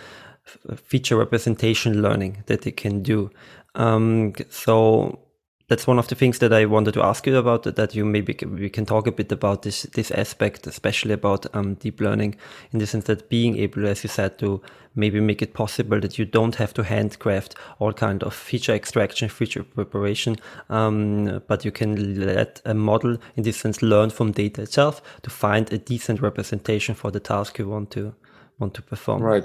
feature 0.75 1.17
representation 1.17 2.01
learning 2.01 2.43
that 2.47 2.61
they 2.61 2.71
can 2.71 3.01
do. 3.01 3.31
Um, 3.75 4.33
so 4.49 5.19
that's 5.67 5.87
one 5.87 5.99
of 5.99 6.07
the 6.07 6.15
things 6.15 6.39
that 6.39 6.53
I 6.53 6.65
wanted 6.65 6.93
to 6.95 7.03
ask 7.03 7.25
you 7.25 7.37
about. 7.37 7.63
That 7.63 7.95
you 7.95 8.05
maybe 8.05 8.37
we 8.45 8.69
can 8.69 8.85
talk 8.85 9.07
a 9.07 9.11
bit 9.11 9.31
about 9.31 9.61
this 9.61 9.83
this 9.83 10.11
aspect, 10.11 10.67
especially 10.67 11.13
about 11.13 11.45
um, 11.55 11.75
deep 11.75 12.01
learning, 12.01 12.35
in 12.71 12.79
the 12.79 12.87
sense 12.87 13.05
that 13.05 13.29
being 13.29 13.57
able, 13.57 13.87
as 13.87 14.03
you 14.03 14.09
said, 14.09 14.37
to 14.39 14.61
maybe 14.95 15.19
make 15.19 15.41
it 15.41 15.53
possible 15.53 15.99
that 15.99 16.19
you 16.19 16.25
don't 16.25 16.55
have 16.55 16.73
to 16.73 16.83
handcraft 16.83 17.55
all 17.79 17.93
kind 17.93 18.23
of 18.23 18.33
feature 18.33 18.73
extraction, 18.73 19.27
feature 19.29 19.63
preparation, 19.63 20.37
um, 20.69 21.41
but 21.47 21.65
you 21.65 21.71
can 21.71 22.19
let 22.25 22.61
a 22.65 22.73
model, 22.73 23.17
in 23.35 23.43
this 23.43 23.57
sense, 23.57 23.81
learn 23.81 24.09
from 24.09 24.31
data 24.31 24.61
itself 24.61 25.01
to 25.23 25.29
find 25.29 25.71
a 25.73 25.77
decent 25.77 26.21
representation 26.21 26.93
for 26.93 27.09
the 27.09 27.19
task 27.19 27.57
you 27.57 27.67
want 27.67 27.89
to 27.91 28.13
want 28.59 28.73
to 28.73 28.81
perform. 28.81 29.21
Right. 29.23 29.43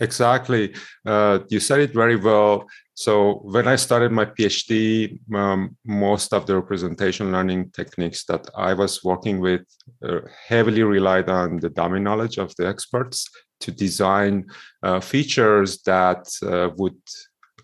Exactly. 0.00 0.74
Uh, 1.06 1.40
you 1.48 1.60
said 1.60 1.80
it 1.80 1.92
very 1.92 2.16
well. 2.16 2.66
So 2.94 3.40
when 3.42 3.66
I 3.66 3.74
started 3.74 4.12
my 4.12 4.24
PhD, 4.24 5.18
um, 5.34 5.76
most 5.84 6.32
of 6.32 6.46
the 6.46 6.54
representation 6.54 7.32
learning 7.32 7.70
techniques 7.70 8.24
that 8.26 8.48
I 8.56 8.72
was 8.72 9.02
working 9.02 9.40
with 9.40 9.62
uh, 10.04 10.20
heavily 10.46 10.84
relied 10.84 11.28
on 11.28 11.58
the 11.58 11.70
domain 11.70 12.04
knowledge 12.04 12.38
of 12.38 12.54
the 12.56 12.68
experts 12.68 13.28
to 13.60 13.72
design 13.72 14.46
uh, 14.84 15.00
features 15.00 15.82
that 15.82 16.28
uh, 16.42 16.70
would 16.76 17.00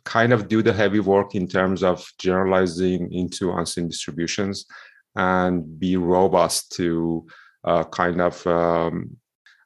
kind 0.05 0.33
of 0.33 0.49
do 0.49 0.63
the 0.63 0.73
heavy 0.73 1.01
work 1.01 1.37
in 1.37 1.47
terms 1.47 1.85
of 1.85 2.05
generalizing 2.19 3.13
into 3.13 3.53
unseen 3.53 3.87
distributions 3.87 4.67
and 5.15 5.79
be 5.79 5.97
robust 5.97 6.73
to 6.73 7.25
uh, 7.65 7.85
kind 7.85 8.21
of 8.21 8.45
um, 8.49 9.17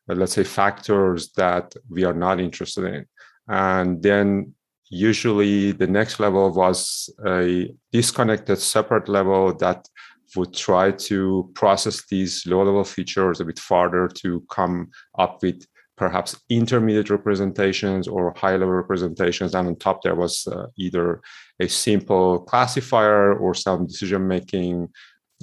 let's 0.09 0.35
say 0.35 0.44
factors 0.44 1.33
that 1.33 1.75
we 1.88 2.04
are 2.04 2.12
not 2.12 2.40
interested 2.40 2.85
in. 2.85 3.06
And 3.49 4.02
then 4.02 4.54
usually 4.95 5.73
the 5.73 5.87
next 5.87 6.21
level 6.21 6.53
was 6.53 7.11
a 7.27 7.69
disconnected 7.93 8.59
separate 8.59 9.09
level 9.09 9.53
that 9.57 9.89
would 10.37 10.55
try 10.55 10.93
to 10.93 11.51
process 11.55 12.07
these 12.09 12.47
low 12.47 12.63
level 12.63 12.85
features 12.85 13.41
a 13.41 13.45
bit 13.45 13.59
farther 13.59 14.09
to 14.09 14.45
come 14.51 14.89
up 15.19 15.43
with 15.43 15.67
perhaps 15.97 16.41
intermediate 16.49 17.11
representations 17.11 18.09
or 18.09 18.33
high 18.37 18.57
level 18.57 18.75
representations. 18.75 19.55
And 19.55 19.69
on 19.69 19.77
top 19.77 20.03
there 20.03 20.15
was 20.15 20.47
uh, 20.47 20.67
either 20.77 21.21
a 21.61 21.69
simple 21.69 22.41
classifier 22.41 23.35
or 23.35 23.55
some 23.55 23.87
decision 23.87 24.27
making 24.27 24.89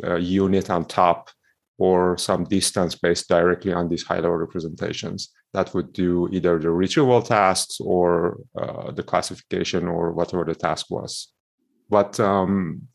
uh, 0.03 0.15
unit 0.15 0.69
on 0.69 0.85
top 0.85 1.29
or 1.77 2.17
some 2.17 2.45
distance 2.45 2.95
based 2.95 3.27
directly 3.27 3.73
on 3.73 3.89
these 3.89 4.03
high 4.03 4.19
level 4.19 4.37
representations 4.37 5.31
that 5.53 5.73
would 5.73 5.93
do 5.93 6.29
either 6.31 6.59
the 6.59 6.69
retrieval 6.69 7.21
tasks 7.21 7.79
or 7.79 8.37
uh, 8.57 8.91
the 8.91 9.03
classification 9.03 9.87
or 9.87 10.11
whatever 10.11 10.45
the 10.45 10.55
task 10.55 10.87
was. 10.89 11.33
But 11.89 12.19
um, 12.19 12.87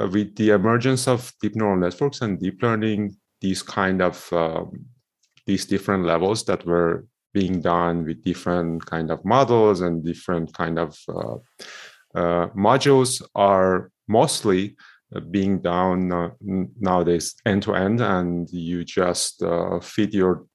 uh, 0.00 0.08
with 0.08 0.34
the 0.36 0.50
emergence 0.50 1.06
of 1.06 1.32
deep 1.40 1.54
neural 1.54 1.76
networks 1.76 2.22
and 2.22 2.40
deep 2.40 2.62
learning, 2.62 3.16
these 3.40 3.62
kind 3.62 4.00
of 4.00 4.32
um, 4.32 4.86
these 5.46 5.66
different 5.66 6.04
levels 6.04 6.44
that 6.44 6.64
were 6.64 7.04
being 7.34 7.60
done 7.60 8.04
with 8.04 8.22
different 8.22 8.84
kind 8.86 9.10
of 9.10 9.24
models 9.24 9.80
and 9.80 10.04
different 10.04 10.52
kind 10.54 10.78
of 10.78 10.96
uh, 11.08 11.36
uh 12.14 12.46
modules 12.48 13.22
are 13.34 13.90
mostly 14.06 14.76
uh, 15.14 15.20
being 15.20 15.60
done 15.60 16.12
uh, 16.12 16.30
nowadays 16.40 17.34
end 17.44 17.62
to 17.62 17.74
end, 17.74 18.00
and 18.00 18.48
you 18.50 18.84
just 18.84 19.42
feed 19.82 20.14
your 20.14 20.46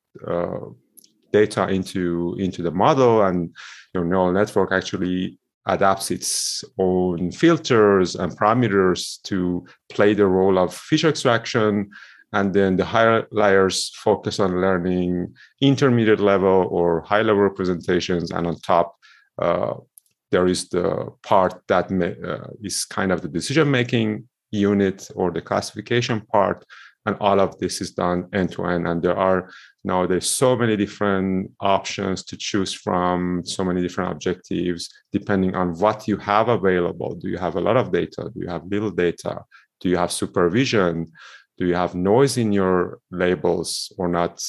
data 1.32 1.68
into 1.68 2.36
into 2.40 2.62
the 2.62 2.72
model, 2.72 3.24
and 3.24 3.56
your 3.94 4.06
neural 4.06 4.32
network 4.32 4.72
actually 4.72 5.40
adapts 5.68 6.12
its 6.12 6.64
own 6.80 7.32
filters 7.32 8.16
and 8.16 8.38
parameters 8.38 9.22
to 9.24 9.66
play 9.90 10.14
the 10.14 10.26
role 10.26 10.58
of 10.58 10.74
feature 10.74 11.10
extraction. 11.10 11.90
And 12.34 12.54
then 12.54 12.76
the 12.78 12.86
higher 12.86 13.26
layers 13.32 13.90
focus 13.96 14.40
on 14.40 14.62
learning 14.62 15.34
intermediate 15.62 16.20
level 16.20 16.68
or 16.70 17.02
high 17.02 17.22
level 17.22 17.42
representations. 17.42 18.32
And 18.32 18.48
on 18.48 18.60
top 18.60 18.96
uh, 19.42 19.76
there 20.32 20.48
is 20.48 20.70
the 20.70 21.08
part 21.24 21.62
that 21.68 21.90
may, 21.90 22.16
uh, 22.22 22.48
is 22.62 22.86
kind 22.86 23.12
of 23.12 23.22
the 23.22 23.30
decision 23.30 23.72
making 23.72 24.28
unit 24.52 25.10
or 25.16 25.32
the 25.32 25.42
classification 25.42 26.22
part 26.22 26.66
and 27.08 27.16
all 27.22 27.40
of 27.40 27.58
this 27.58 27.80
is 27.80 27.92
done 27.92 28.28
end 28.34 28.52
to 28.52 28.66
end 28.66 28.86
and 28.88 29.02
there 29.02 29.18
are 29.18 29.50
now 29.88 30.06
there's 30.06 30.30
so 30.30 30.56
many 30.58 30.76
different 30.76 31.50
options 31.62 32.24
to 32.26 32.36
choose 32.36 32.74
from 32.74 33.42
so 33.46 33.64
many 33.64 33.82
different 33.82 34.12
objectives 34.12 34.90
depending 35.14 35.56
on 35.56 35.74
what 35.80 36.08
you 36.10 36.18
have 36.18 36.50
available. 36.50 37.16
Do 37.16 37.30
you 37.30 37.38
have 37.38 37.56
a 37.56 37.62
lot 37.62 37.78
of 37.78 37.94
data? 37.94 38.30
Do 38.34 38.42
you 38.42 38.50
have 38.50 38.66
little 38.66 38.92
data? 38.92 39.46
Do 39.80 39.88
you 39.88 39.96
have 39.96 40.12
supervision? 40.12 41.08
Do 41.58 41.66
you 41.66 41.76
have 41.76 41.96
noise 41.96 42.38
in 42.38 42.52
your 42.52 43.00
labels 43.12 43.94
or 43.98 44.10
not? 44.10 44.44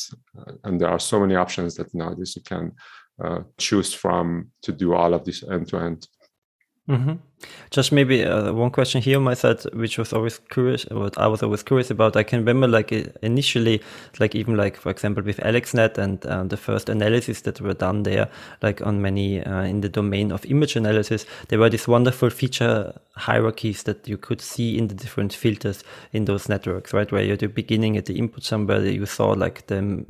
And 0.65 0.81
there 0.81 0.91
are 0.91 0.99
so 0.99 1.21
many 1.21 1.37
options 1.37 1.77
that 1.77 1.95
nowadays 1.95 2.35
you 2.35 2.43
can 2.43 2.73
uh, 3.23 3.41
choose 3.59 3.95
from 3.95 4.51
to 4.63 4.73
do 4.73 4.95
all 4.95 5.15
of 5.15 5.25
this 5.25 5.45
end 5.45 5.69
to 5.69 5.77
end 5.79 6.07
Mm-hmm. 6.89 7.15
Just 7.71 7.93
maybe 7.93 8.25
uh, 8.25 8.51
one 8.53 8.71
question 8.71 9.03
here 9.03 9.19
on 9.19 9.23
my 9.23 9.35
side, 9.35 9.63
which 9.75 9.99
was 9.99 10.15
always 10.15 10.39
curious, 10.51 10.85
what 10.91 11.19
I 11.19 11.27
was 11.27 11.43
always 11.43 11.63
curious 11.63 11.91
about. 11.91 12.17
I 12.17 12.23
can 12.23 12.39
remember, 12.39 12.67
like 12.67 12.91
initially, 13.23 13.83
like 14.19 14.35
even 14.35 14.57
like 14.57 14.77
for 14.77 14.91
example 14.91 15.23
with 15.23 15.37
AlexNet 15.41 15.99
and 15.99 16.25
uh, 16.25 16.45
the 16.45 16.57
first 16.57 16.89
analysis 16.89 17.43
that 17.43 17.61
were 17.61 17.75
done 17.75 18.05
there, 18.05 18.31
like 18.63 18.81
on 18.81 19.03
many 19.03 19.45
uh, 19.45 19.63
in 19.63 19.83
the 19.83 19.89
domain 19.91 20.33
of 20.33 20.47
image 20.47 20.77
analysis, 20.77 21.27
there 21.49 21.59
were 21.59 21.69
these 21.69 21.87
wonderful 21.87 22.31
feature 22.31 22.99
hierarchies 23.17 23.83
that 23.83 24.09
you 24.09 24.17
could 24.17 24.41
see 24.41 24.79
in 24.79 24.89
the 24.89 24.95
different 24.95 25.35
filters 25.35 25.85
in 26.13 26.25
those 26.25 26.49
networks, 26.49 26.95
right? 26.95 27.13
Where 27.13 27.23
you're 27.23 27.35
at 27.35 27.41
the 27.41 27.49
beginning 27.49 27.99
at 27.99 28.07
the 28.07 28.19
input 28.19 28.45
somewhere 28.45 28.85
you 28.85 29.05
saw 29.05 29.33
like 29.33 29.67
the 29.67 30.05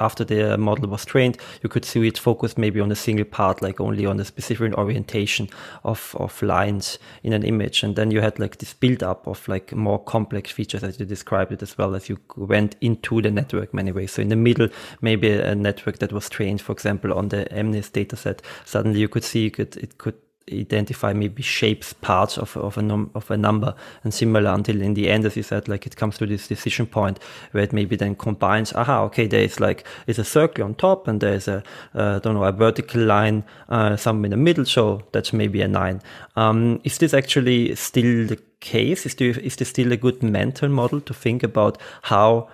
after 0.00 0.24
the 0.24 0.56
model 0.56 0.88
was 0.88 1.04
trained, 1.04 1.38
you 1.62 1.68
could 1.68 1.84
see 1.84 2.06
it 2.06 2.18
focused 2.18 2.58
maybe 2.58 2.80
on 2.80 2.92
a 2.92 2.96
single 2.96 3.24
part, 3.24 3.62
like 3.62 3.80
only 3.80 4.06
on 4.06 4.20
a 4.20 4.24
specific 4.24 4.72
orientation 4.74 5.48
of, 5.84 6.14
of 6.18 6.40
lines 6.42 6.98
in 7.22 7.32
an 7.32 7.42
image. 7.42 7.82
And 7.82 7.96
then 7.96 8.10
you 8.10 8.20
had 8.20 8.38
like 8.38 8.58
this 8.58 8.74
build 8.74 9.02
up 9.02 9.26
of 9.26 9.46
like 9.48 9.74
more 9.74 9.98
complex 9.98 10.50
features 10.50 10.84
as 10.84 11.00
you 11.00 11.06
described 11.06 11.52
it 11.52 11.62
as 11.62 11.76
well 11.76 11.94
as 11.94 12.08
you 12.08 12.18
went 12.36 12.76
into 12.80 13.20
the 13.20 13.30
network 13.30 13.74
many 13.74 13.92
ways. 13.92 14.12
So 14.12 14.22
in 14.22 14.28
the 14.28 14.36
middle, 14.36 14.68
maybe 15.00 15.30
a 15.30 15.54
network 15.54 15.98
that 15.98 16.12
was 16.12 16.28
trained, 16.28 16.60
for 16.60 16.72
example, 16.72 17.12
on 17.12 17.28
the 17.28 17.46
MNIST 17.50 17.92
dataset, 17.92 18.40
suddenly 18.64 19.00
you 19.00 19.08
could 19.08 19.24
see 19.24 19.46
it 19.46 19.98
could 19.98 20.14
identify 20.52 21.12
maybe 21.12 21.42
shapes 21.42 21.92
parts 21.92 22.38
of, 22.38 22.56
of 22.56 22.78
a 22.78 22.82
num- 22.82 23.10
of 23.14 23.30
a 23.30 23.36
number 23.36 23.74
and 24.04 24.14
similar 24.14 24.50
until 24.50 24.80
in 24.80 24.94
the 24.94 25.08
end 25.08 25.24
as 25.24 25.36
you 25.36 25.42
said 25.42 25.68
like 25.68 25.86
it 25.86 25.96
comes 25.96 26.18
to 26.18 26.26
this 26.26 26.48
decision 26.48 26.86
point 26.86 27.18
where 27.52 27.64
it 27.64 27.72
maybe 27.72 27.96
then 27.96 28.14
combines 28.14 28.72
aha 28.74 29.02
okay 29.02 29.26
there's 29.26 29.60
like 29.60 29.84
there's 30.06 30.18
a 30.18 30.24
circle 30.24 30.64
on 30.64 30.74
top 30.74 31.08
and 31.08 31.20
there's 31.20 31.48
a 31.48 31.62
uh, 31.94 32.18
don't 32.20 32.34
know 32.34 32.44
a 32.44 32.52
vertical 32.52 33.02
line 33.02 33.44
uh, 33.68 33.96
somewhere 33.96 34.26
in 34.26 34.30
the 34.30 34.36
middle 34.36 34.64
so 34.64 35.02
that's 35.12 35.32
maybe 35.32 35.60
a 35.62 35.68
nine. 35.68 36.00
Um, 36.36 36.80
is 36.84 36.98
this 36.98 37.14
actually 37.14 37.74
still 37.74 38.26
the 38.26 38.38
case? 38.60 39.06
Is, 39.06 39.14
there, 39.14 39.38
is 39.38 39.56
this 39.56 39.68
still 39.68 39.92
a 39.92 39.96
good 39.96 40.22
mental 40.22 40.68
model 40.68 41.00
to 41.00 41.14
think 41.14 41.42
about 41.42 41.78
how 42.02 42.48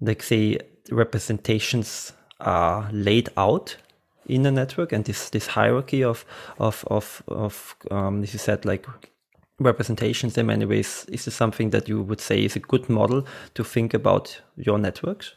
like 0.00 0.22
say 0.22 0.58
representations 0.90 2.12
are 2.40 2.88
laid 2.92 3.28
out 3.36 3.76
in 4.28 4.46
a 4.46 4.50
network 4.50 4.92
and 4.92 5.04
this 5.04 5.30
this 5.30 5.46
hierarchy 5.46 6.04
of 6.04 6.24
of 6.58 6.84
of 6.88 7.22
of 7.28 7.76
um, 7.90 8.22
as 8.22 8.32
you 8.32 8.38
said 8.38 8.64
like 8.64 8.86
representations 9.60 10.38
in 10.38 10.46
many 10.46 10.64
ways. 10.64 11.04
Is 11.08 11.24
this 11.24 11.34
something 11.34 11.70
that 11.70 11.88
you 11.88 12.02
would 12.02 12.20
say 12.20 12.44
is 12.44 12.56
a 12.56 12.60
good 12.60 12.88
model 12.88 13.26
to 13.54 13.64
think 13.64 13.94
about 13.94 14.40
your 14.56 14.78
networks? 14.78 15.34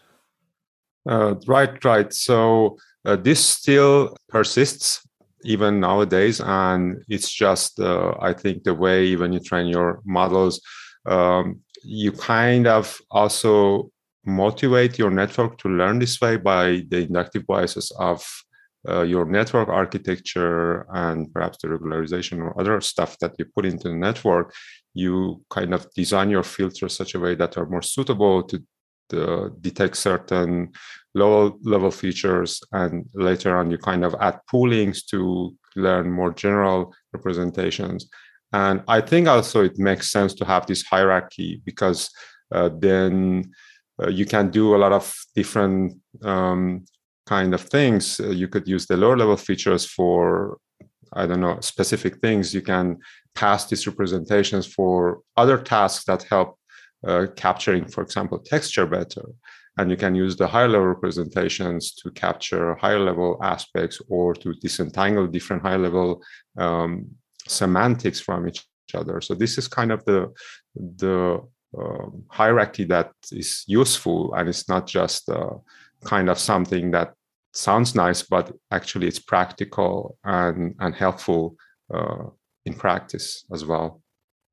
Uh, 1.09 1.35
right, 1.47 1.83
right. 1.83 2.13
So 2.13 2.77
uh, 3.05 3.15
this 3.15 3.43
still 3.43 4.15
persists 4.29 5.07
even 5.43 5.79
nowadays, 5.79 6.39
and 6.39 7.03
it's 7.09 7.31
just 7.31 7.79
uh, 7.79 8.13
I 8.19 8.33
think 8.33 8.63
the 8.63 8.75
way 8.75 9.15
when 9.15 9.33
you 9.33 9.39
train 9.39 9.67
your 9.67 10.01
models, 10.05 10.61
um, 11.07 11.61
you 11.83 12.11
kind 12.11 12.67
of 12.67 13.01
also 13.09 13.89
motivate 14.23 14.99
your 14.99 15.09
network 15.09 15.57
to 15.57 15.69
learn 15.69 15.97
this 15.97 16.21
way 16.21 16.37
by 16.37 16.83
the 16.89 16.99
inductive 16.99 17.47
biases 17.47 17.91
of 17.97 18.23
uh, 18.87 19.01
your 19.01 19.25
network 19.25 19.69
architecture 19.69 20.87
and 20.93 21.31
perhaps 21.33 21.59
the 21.61 21.67
regularization 21.67 22.39
or 22.39 22.59
other 22.59 22.81
stuff 22.81 23.17
that 23.19 23.33
you 23.37 23.45
put 23.45 23.65
into 23.65 23.89
the 23.89 23.95
network, 23.95 24.53
you 24.93 25.43
kind 25.49 25.73
of 25.73 25.87
design 25.93 26.29
your 26.29 26.43
filters 26.43 26.95
such 26.95 27.15
a 27.15 27.19
way 27.19 27.35
that 27.35 27.57
are 27.57 27.67
more 27.67 27.81
suitable 27.81 28.43
to 28.43 28.63
detect 29.59 29.97
certain 29.97 30.71
low 31.13 31.57
level 31.63 31.91
features. 31.91 32.61
And 32.71 33.05
later 33.13 33.57
on 33.57 33.69
you 33.69 33.77
kind 33.77 34.05
of 34.05 34.15
add 34.19 34.39
poolings 34.51 35.05
to 35.07 35.55
learn 35.75 36.09
more 36.09 36.31
general 36.31 36.93
representations. 37.13 38.09
And 38.53 38.83
i 38.87 38.99
think 39.01 39.27
also 39.27 39.63
it 39.63 39.77
makes 39.77 40.11
sense 40.11 40.33
to 40.35 40.45
have 40.45 40.65
this 40.65 40.83
hierarchy 40.83 41.61
because 41.65 42.09
uh, 42.53 42.69
then 42.79 43.51
uh, 44.01 44.09
you 44.09 44.25
can 44.25 44.49
do 44.49 44.75
a 44.75 44.77
lot 44.77 44.91
of 44.91 45.13
different 45.35 45.93
um, 46.23 46.85
kind 47.35 47.53
of 47.53 47.61
things. 47.61 48.19
Uh, 48.19 48.29
you 48.41 48.47
could 48.53 48.67
use 48.75 48.85
the 48.87 48.97
lower 49.03 49.17
level 49.21 49.37
features 49.37 49.83
for, 49.85 50.57
I 51.21 51.23
don't 51.27 51.43
know, 51.45 51.57
specific 51.73 52.13
things. 52.25 52.53
You 52.53 52.63
can 52.73 52.87
pass 53.41 53.61
these 53.69 53.87
representations 53.91 54.65
for 54.75 54.95
other 55.41 55.57
tasks 55.73 56.03
that 56.09 56.23
help 56.33 56.49
uh, 57.07 57.27
capturing, 57.45 57.85
for 57.93 58.01
example, 58.03 58.37
texture 58.53 58.87
better. 58.97 59.25
And 59.77 59.89
you 59.91 59.97
can 60.03 60.13
use 60.23 60.35
the 60.35 60.47
higher 60.53 60.71
level 60.75 60.89
representations 60.95 61.81
to 61.99 62.11
capture 62.25 62.75
higher 62.83 63.03
level 63.09 63.39
aspects 63.55 63.97
or 64.15 64.33
to 64.41 64.49
disentangle 64.65 65.27
different 65.27 65.61
higher 65.67 65.83
level 65.87 66.21
um, 66.57 66.91
semantics 67.47 68.19
from 68.27 68.39
each 68.49 68.61
other. 68.93 69.21
So 69.21 69.33
this 69.35 69.57
is 69.57 69.67
kind 69.79 69.91
of 69.93 69.99
the 70.09 70.19
the 71.07 71.17
um, 71.81 72.11
hierarchy 72.39 72.85
that 72.95 73.11
is 73.41 73.63
useful 73.81 74.19
and 74.35 74.49
it's 74.51 74.67
not 74.73 74.83
just 74.99 75.29
uh, 75.29 75.55
kind 76.03 76.29
of 76.29 76.37
something 76.37 76.91
that 76.91 77.13
sounds 77.51 77.95
nice 77.95 78.23
but 78.23 78.51
actually 78.71 79.07
it's 79.07 79.19
practical 79.19 80.17
and 80.23 80.75
and 80.79 80.95
helpful 80.95 81.55
uh, 81.93 82.23
in 82.65 82.73
practice 82.73 83.45
as 83.51 83.65
well 83.65 84.01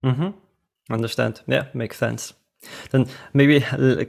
mm-hmm. 0.05 0.31
understand 0.91 1.41
yeah 1.47 1.67
makes 1.75 1.97
sense 1.97 2.35
then 2.91 3.07
maybe 3.35 3.61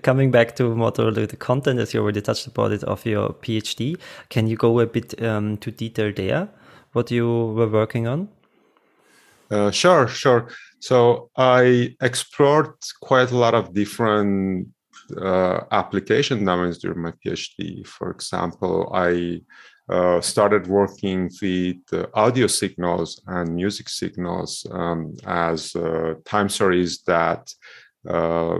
coming 0.01 0.31
back 0.31 0.55
to 0.55 0.75
more 0.75 0.91
to 0.91 1.11
the 1.11 1.37
content 1.37 1.79
as 1.79 1.93
you 1.93 2.01
already 2.01 2.21
touched 2.21 2.47
about 2.47 2.71
it 2.71 2.83
of 2.83 3.05
your 3.05 3.29
phd 3.29 3.99
can 4.29 4.47
you 4.47 4.57
go 4.57 4.79
a 4.79 4.87
bit 4.87 5.21
um, 5.21 5.57
to 5.57 5.69
detail 5.69 6.11
there 6.15 6.49
what 6.93 7.11
you 7.11 7.27
were 7.27 7.67
working 7.67 8.07
on 8.07 8.27
uh, 9.51 9.71
sure, 9.71 10.07
sure. 10.07 10.49
So 10.79 11.29
I 11.35 11.95
explored 12.01 12.73
quite 13.01 13.31
a 13.31 13.37
lot 13.37 13.55
of 13.55 13.73
different 13.73 14.67
uh, 15.17 15.61
application 15.71 16.45
domains 16.45 16.77
during 16.79 17.01
my 17.01 17.13
PhD. 17.25 17.85
For 17.85 18.11
example, 18.11 18.91
I 18.93 19.41
uh, 19.89 20.21
started 20.21 20.67
working 20.67 21.29
with 21.41 21.77
uh, 21.91 22.05
audio 22.13 22.47
signals 22.47 23.21
and 23.27 23.55
music 23.55 23.89
signals 23.89 24.65
um, 24.71 25.15
as 25.25 25.75
uh, 25.75 26.13
time 26.25 26.49
series 26.49 27.01
that 27.03 27.51
uh, 28.07 28.59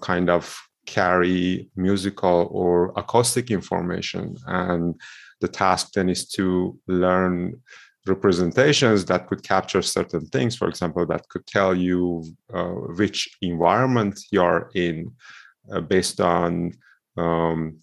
kind 0.00 0.28
of 0.28 0.54
carry 0.84 1.70
musical 1.76 2.48
or 2.50 2.92
acoustic 2.96 3.50
information. 3.50 4.36
And 4.46 5.00
the 5.40 5.48
task 5.48 5.92
then 5.94 6.08
is 6.08 6.28
to 6.30 6.78
learn 6.86 7.60
representations 8.06 9.04
that 9.04 9.28
could 9.28 9.42
capture 9.42 9.82
certain 9.82 10.26
things 10.26 10.56
for 10.56 10.68
example 10.68 11.06
that 11.06 11.28
could 11.28 11.46
tell 11.46 11.74
you 11.74 12.24
uh, 12.52 12.74
which 12.98 13.36
environment 13.42 14.18
you're 14.32 14.70
in 14.74 15.06
uh, 15.06 15.12
based 15.88 16.20
on 16.20 16.72
um, 17.16 17.78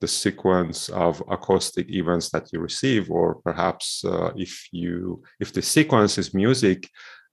the 0.00 0.08
sequence 0.08 0.88
of 0.88 1.22
acoustic 1.30 1.90
events 1.90 2.30
that 2.30 2.52
you 2.52 2.60
receive 2.60 3.10
or 3.10 3.36
perhaps 3.42 4.02
uh, 4.04 4.30
if 4.36 4.66
you 4.72 5.22
if 5.38 5.52
the 5.52 5.62
sequence 5.62 6.16
is 6.16 6.32
music 6.32 6.88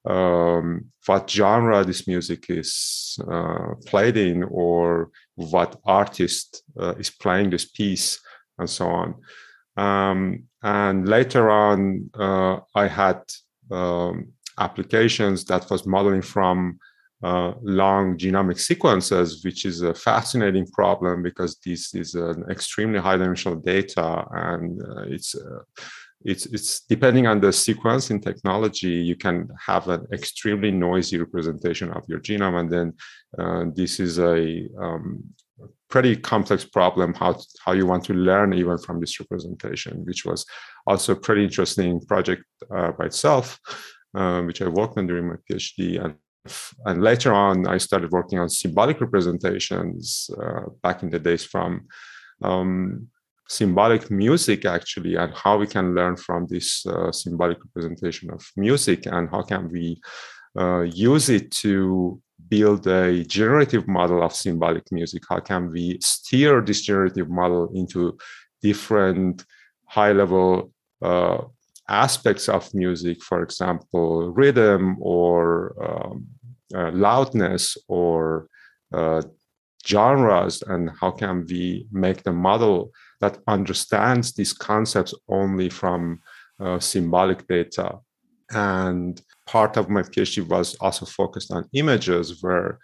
um, 0.08 0.86
what 1.06 1.30
genre 1.30 1.84
this 1.84 2.08
music 2.08 2.46
is 2.50 3.20
uh, 3.30 3.74
played 3.86 4.18
in 4.18 4.44
or 4.44 5.10
what 5.36 5.80
artist 5.86 6.64
uh, 6.80 6.94
is 6.98 7.10
playing 7.10 7.50
this 7.50 7.66
piece 7.66 8.20
and 8.58 8.70
so 8.70 8.88
on. 8.88 9.16
Um, 9.76 10.44
and 10.64 11.08
later 11.08 11.50
on, 11.50 12.10
uh, 12.18 12.60
I 12.74 12.88
had 12.88 13.22
um, 13.70 14.30
applications 14.58 15.46
that 15.46 15.70
was 15.70 15.86
modeling 15.86 16.22
from 16.22 16.80
uh, 17.23 17.53
long 17.63 18.17
genomic 18.17 18.60
sequences, 18.60 19.43
which 19.43 19.65
is 19.65 19.82
a 19.82 19.93
fascinating 19.93 20.67
problem 20.67 21.23
because 21.23 21.58
this 21.65 21.93
is 21.95 22.15
an 22.15 22.43
extremely 22.49 22.99
high 22.99 23.17
dimensional 23.17 23.60
data 23.60 24.25
and 24.32 24.82
uh, 24.82 25.01
it's 25.08 25.36
uh, 25.36 25.60
it's 26.25 26.45
it's 26.47 26.82
depending 26.82 27.27
on 27.27 27.39
the 27.39 27.47
sequencing 27.47 28.21
technology 28.21 28.89
you 28.89 29.15
can 29.15 29.47
have 29.65 29.88
an 29.88 30.06
extremely 30.12 30.71
noisy 30.71 31.17
representation 31.17 31.91
of 31.91 32.03
your 32.08 32.19
genome. 32.19 32.60
And 32.60 32.71
then 32.71 32.93
uh, 33.38 33.65
this 33.75 33.99
is 33.99 34.19
a 34.19 34.67
um, 34.80 35.23
pretty 35.89 36.15
complex 36.15 36.65
problem 36.65 37.13
how 37.13 37.39
how 37.63 37.71
you 37.71 37.86
want 37.86 38.03
to 38.03 38.13
learn 38.13 38.53
even 38.53 38.77
from 38.77 38.99
this 38.99 39.19
representation 39.19 40.06
which 40.06 40.25
was 40.25 40.45
also 40.86 41.13
a 41.13 41.15
pretty 41.15 41.43
interesting 41.43 41.99
project 42.01 42.43
uh, 42.75 42.91
by 42.91 43.06
itself 43.06 43.58
uh, 44.15 44.41
which 44.41 44.62
i 44.62 44.67
worked 44.67 44.97
on 44.97 45.08
during 45.08 45.27
my 45.27 45.36
phd 45.49 46.03
and 46.03 46.15
and 46.86 47.02
later 47.02 47.34
on 47.34 47.68
i 47.68 47.78
started 47.78 48.12
working 48.12 48.40
on 48.40 48.50
symbolic 48.50 49.00
representations 49.02 50.30
uh, 50.42 50.62
back 50.84 51.04
in 51.04 51.10
the 51.10 51.20
days 51.20 51.44
from 51.44 51.88
um, 52.44 53.08
symbolic 53.48 54.12
music 54.12 54.66
actually 54.66 55.16
and 55.16 55.34
how 55.34 55.58
we 55.58 55.68
can 55.68 55.96
learn 55.96 56.16
from 56.18 56.46
this 56.48 56.86
uh, 56.86 57.12
symbolic 57.12 57.58
representation 57.66 58.30
of 58.32 58.46
music 58.58 59.06
and 59.06 59.30
how 59.30 59.42
can 59.42 59.70
we 59.70 60.00
uh, 60.60 60.82
use 60.82 61.30
it 61.30 61.52
to 61.52 62.22
build 62.50 62.88
a 62.88 63.24
generative 63.26 63.88
model 63.88 64.24
of 64.24 64.34
symbolic 64.34 64.84
music? 64.92 65.24
How 65.30 65.40
can 65.40 65.72
we 65.72 66.00
steer 66.02 66.62
this 66.62 66.82
generative 66.82 67.30
model 67.30 67.70
into 67.74 68.18
different 68.62 69.46
high 69.86 70.12
level 70.12 70.72
uh, 71.02 71.40
aspects 71.90 72.50
of 72.50 72.74
music, 72.74 73.22
for 73.24 73.42
example, 73.42 74.32
rhythm 74.32 74.98
or 75.00 75.76
um, 75.84 76.28
uh, 76.75 76.91
loudness 76.91 77.77
or 77.88 78.47
uh, 78.93 79.21
genres, 79.86 80.62
and 80.63 80.89
how 80.99 81.12
can 81.12 81.45
we 81.47 81.88
make 81.91 82.23
the 82.23 82.32
model 82.32 82.91
that 83.21 83.38
understands 83.47 84.34
these 84.34 84.53
concepts 84.53 85.13
only 85.30 85.69
from 85.69 86.19
uh, 86.60 86.80
symbolic 86.80 87.47
data? 87.47 87.99
And 88.51 89.21
part 89.45 89.77
of 89.77 89.89
my 89.89 90.03
PhD 90.03 90.47
was 90.47 90.75
also 90.75 91.06
focused 91.06 91.51
on 91.51 91.69
images, 91.73 92.41
where 92.41 92.80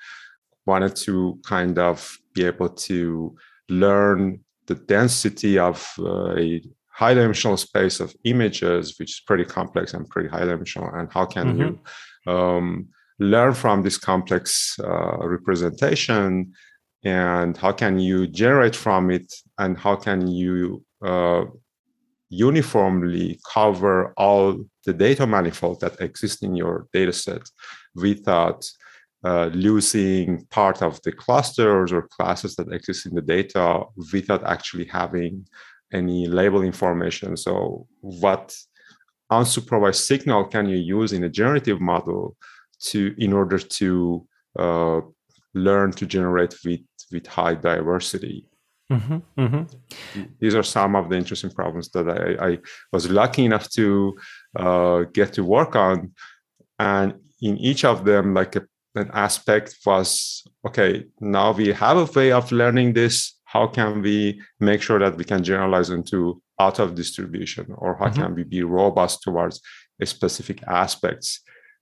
wanted 0.66 0.96
to 0.96 1.40
kind 1.46 1.78
of 1.78 2.18
be 2.34 2.46
able 2.46 2.70
to 2.70 3.36
learn 3.70 4.40
the 4.68 4.76
density 4.76 5.60
of 5.60 5.94
uh, 6.00 6.36
a 6.38 6.62
high 6.88 7.14
dimensional 7.14 7.58
space 7.58 8.00
of 8.00 8.16
images, 8.24 8.98
which 9.00 9.12
is 9.12 9.22
pretty 9.26 9.44
complex 9.44 9.94
and 9.94 10.08
pretty 10.10 10.30
high 10.30 10.46
dimensional, 10.46 10.90
and 10.94 11.12
how 11.12 11.26
can 11.26 11.58
mm-hmm. 11.58 11.62
you 12.28 12.34
um, 12.34 12.88
learn 13.24 13.54
from 13.54 13.82
this 13.82 13.98
complex 13.98 14.78
uh, 14.80 15.18
representation, 15.28 16.54
and 17.04 17.58
how 17.58 17.72
can 17.72 18.00
you 18.00 18.28
generate 18.28 18.76
from 18.76 19.12
it, 19.12 19.34
and 19.58 19.78
how 19.78 19.96
can 19.96 20.28
you 20.28 20.84
uh, 21.06 21.46
uniformly 22.30 23.40
cover 23.54 24.14
all 24.18 24.64
the 24.86 24.94
data 24.94 25.26
manifold 25.28 25.80
that 25.82 26.00
exists 26.02 26.42
in 26.42 26.56
your 26.56 26.88
data 26.92 27.14
set 27.14 27.42
without 27.96 28.66
uh, 29.24 29.50
losing 29.54 30.46
part 30.48 30.82
of 30.82 31.02
the 31.04 31.12
clusters 31.12 31.94
or 31.94 32.08
classes 32.10 32.56
that 32.56 32.72
exist 32.74 33.06
in 33.06 33.16
the 33.16 33.22
data 33.22 33.84
without 34.12 34.44
actually 34.44 34.86
having 34.86 35.46
any 35.94 36.28
label 36.28 36.62
information. 36.64 37.38
So, 37.38 37.88
what 38.02 38.56
unsupervised 39.32 40.02
signal 40.02 40.46
can 40.46 40.68
you 40.68 40.78
use 40.78 41.14
in 41.14 41.24
a 41.24 41.30
generative 41.30 41.80
model 41.80 42.36
to 42.92 43.14
in 43.18 43.34
order 43.34 43.60
to 43.60 44.28
uh, 44.60 45.02
learn 45.54 45.92
to 45.92 46.06
generate 46.06 46.56
with 46.66 46.82
with 47.12 47.28
high 47.28 47.56
diversity? 47.56 48.48
Mm-hmm, 48.92 49.42
mm-hmm. 49.42 50.24
These 50.40 50.56
are 50.56 50.64
some 50.64 50.96
of 50.96 51.10
the 51.10 51.16
interesting 51.16 51.52
problems 51.52 51.90
that 51.92 52.08
I, 52.10 52.50
I 52.50 52.58
was 52.92 53.10
lucky 53.10 53.46
enough 53.46 53.70
to 53.72 54.18
uh, 54.60 55.04
get 55.14 55.34
to 55.34 55.44
work 55.44 55.76
on. 55.76 56.12
And 56.80 57.14
in 57.42 57.58
each 57.58 57.86
of 57.86 58.06
them, 58.06 58.34
like 58.34 58.56
a, 58.56 58.64
an 58.96 59.10
aspect 59.14 59.78
was 59.86 60.44
okay, 60.68 61.06
now 61.20 61.52
we 61.52 61.68
have 61.70 61.98
a 61.98 62.12
way 62.12 62.32
of 62.32 62.52
learning 62.52 62.94
this. 62.94 63.40
How 63.46 63.68
can 63.68 64.02
we 64.02 64.42
make 64.60 64.82
sure 64.82 65.00
that 65.00 65.18
we 65.18 65.24
can 65.24 65.44
generalize 65.44 65.90
into 65.90 66.42
out 66.60 66.80
of 66.80 66.96
distribution, 66.96 67.68
or 67.78 67.96
how 67.96 68.08
mm-hmm. 68.08 68.22
can 68.22 68.36
we 68.36 68.44
be 68.44 68.64
robust 68.64 69.24
towards 69.24 69.62
specific 70.04 70.62
aspects? 70.68 71.42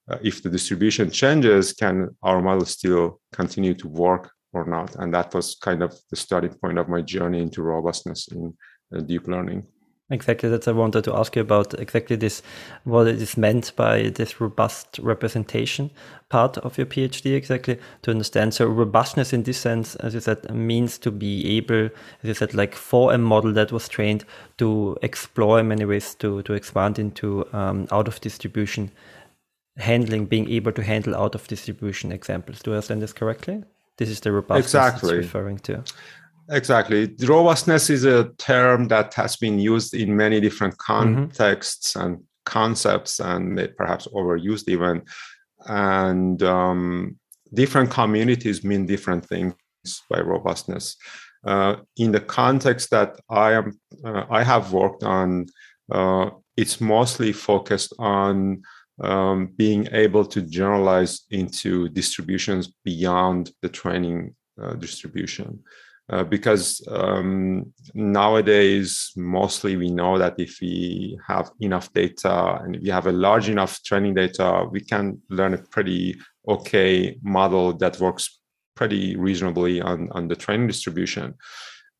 Uh, 0.09 0.17
if 0.23 0.41
the 0.41 0.49
distribution 0.49 1.09
changes, 1.09 1.73
can 1.73 2.09
our 2.23 2.41
model 2.41 2.65
still 2.65 3.21
continue 3.31 3.73
to 3.75 3.87
work 3.87 4.31
or 4.53 4.65
not? 4.65 4.95
And 4.95 5.13
that 5.13 5.33
was 5.33 5.55
kind 5.55 5.81
of 5.83 5.95
the 6.09 6.15
starting 6.15 6.53
point 6.53 6.79
of 6.79 6.89
my 6.89 7.01
journey 7.01 7.41
into 7.41 7.61
robustness 7.61 8.27
in 8.29 8.53
uh, 8.95 9.01
deep 9.01 9.27
learning. 9.27 9.65
Exactly, 10.11 10.49
that's 10.49 10.67
I 10.67 10.73
wanted 10.73 11.05
to 11.05 11.15
ask 11.15 11.37
you 11.37 11.41
about 11.41 11.73
exactly 11.79 12.17
this, 12.17 12.43
what 12.83 13.07
it 13.07 13.21
is 13.21 13.37
meant 13.37 13.71
by 13.77 14.09
this 14.09 14.41
robust 14.41 14.99
representation 15.01 15.89
part 16.27 16.57
of 16.57 16.77
your 16.77 16.85
PhD, 16.85 17.33
exactly 17.33 17.79
to 18.01 18.11
understand. 18.11 18.53
So 18.53 18.65
robustness 18.65 19.31
in 19.31 19.43
this 19.43 19.57
sense, 19.57 19.95
as 19.95 20.13
you 20.13 20.19
said, 20.19 20.53
means 20.53 20.97
to 20.99 21.11
be 21.11 21.55
able, 21.55 21.85
as 21.85 22.23
you 22.23 22.33
said, 22.33 22.53
like 22.53 22.75
for 22.75 23.13
a 23.13 23.17
model 23.17 23.53
that 23.53 23.71
was 23.71 23.87
trained 23.87 24.25
to 24.57 24.97
explore 25.01 25.61
in 25.61 25.69
many 25.69 25.85
ways 25.85 26.13
to, 26.15 26.41
to 26.41 26.53
expand 26.53 26.99
into 26.99 27.47
um, 27.53 27.87
out 27.89 28.09
of 28.09 28.19
distribution 28.19 28.91
handling, 29.77 30.25
being 30.25 30.49
able 30.49 30.71
to 30.73 30.83
handle 30.83 31.15
out 31.15 31.35
of 31.35 31.47
distribution 31.47 32.11
examples. 32.11 32.61
Do 32.61 32.71
I 32.71 32.75
understand 32.75 33.01
this 33.01 33.13
correctly? 33.13 33.63
This 33.97 34.09
is 34.09 34.19
the 34.19 34.31
robustness 34.31 34.65
exactly. 34.65 35.17
referring 35.17 35.59
to. 35.59 35.83
Exactly. 36.49 37.15
Robustness 37.19 37.89
is 37.89 38.03
a 38.03 38.29
term 38.37 38.87
that 38.89 39.13
has 39.13 39.35
been 39.37 39.59
used 39.59 39.93
in 39.93 40.15
many 40.15 40.41
different 40.41 40.73
mm-hmm. 40.77 41.15
contexts 41.15 41.93
mm-hmm. 41.93 42.07
and 42.07 42.23
concepts 42.45 43.19
and 43.19 43.71
perhaps 43.77 44.07
overused 44.07 44.67
even. 44.67 45.03
And 45.67 46.41
um, 46.43 47.17
different 47.53 47.91
communities 47.91 48.63
mean 48.63 48.85
different 48.85 49.25
things 49.25 49.53
by 50.09 50.19
robustness. 50.19 50.97
Uh, 51.45 51.77
in 51.97 52.11
the 52.11 52.19
context 52.19 52.89
that 52.91 53.19
I 53.29 53.53
am, 53.53 53.79
uh, 54.03 54.25
I 54.29 54.43
have 54.43 54.73
worked 54.73 55.03
on, 55.03 55.47
uh, 55.91 56.29
it's 56.57 56.79
mostly 56.81 57.31
focused 57.31 57.93
on 57.97 58.61
um, 59.01 59.47
being 59.57 59.87
able 59.91 60.25
to 60.25 60.41
generalize 60.41 61.21
into 61.31 61.89
distributions 61.89 62.73
beyond 62.83 63.51
the 63.61 63.69
training 63.69 64.35
uh, 64.61 64.73
distribution. 64.73 65.59
Uh, 66.09 66.25
because 66.25 66.85
um, 66.89 67.71
nowadays, 67.93 69.13
mostly 69.15 69.77
we 69.77 69.89
know 69.89 70.17
that 70.17 70.37
if 70.37 70.59
we 70.61 71.17
have 71.25 71.49
enough 71.61 71.91
data 71.93 72.59
and 72.61 72.77
we 72.81 72.89
have 72.89 73.07
a 73.07 73.11
large 73.11 73.47
enough 73.47 73.81
training 73.83 74.13
data, 74.13 74.67
we 74.71 74.81
can 74.81 75.21
learn 75.29 75.53
a 75.53 75.57
pretty 75.57 76.13
okay 76.49 77.17
model 77.21 77.71
that 77.71 77.97
works 78.01 78.41
pretty 78.75 79.15
reasonably 79.15 79.79
on, 79.79 80.09
on 80.11 80.27
the 80.27 80.35
training 80.35 80.67
distribution. 80.67 81.33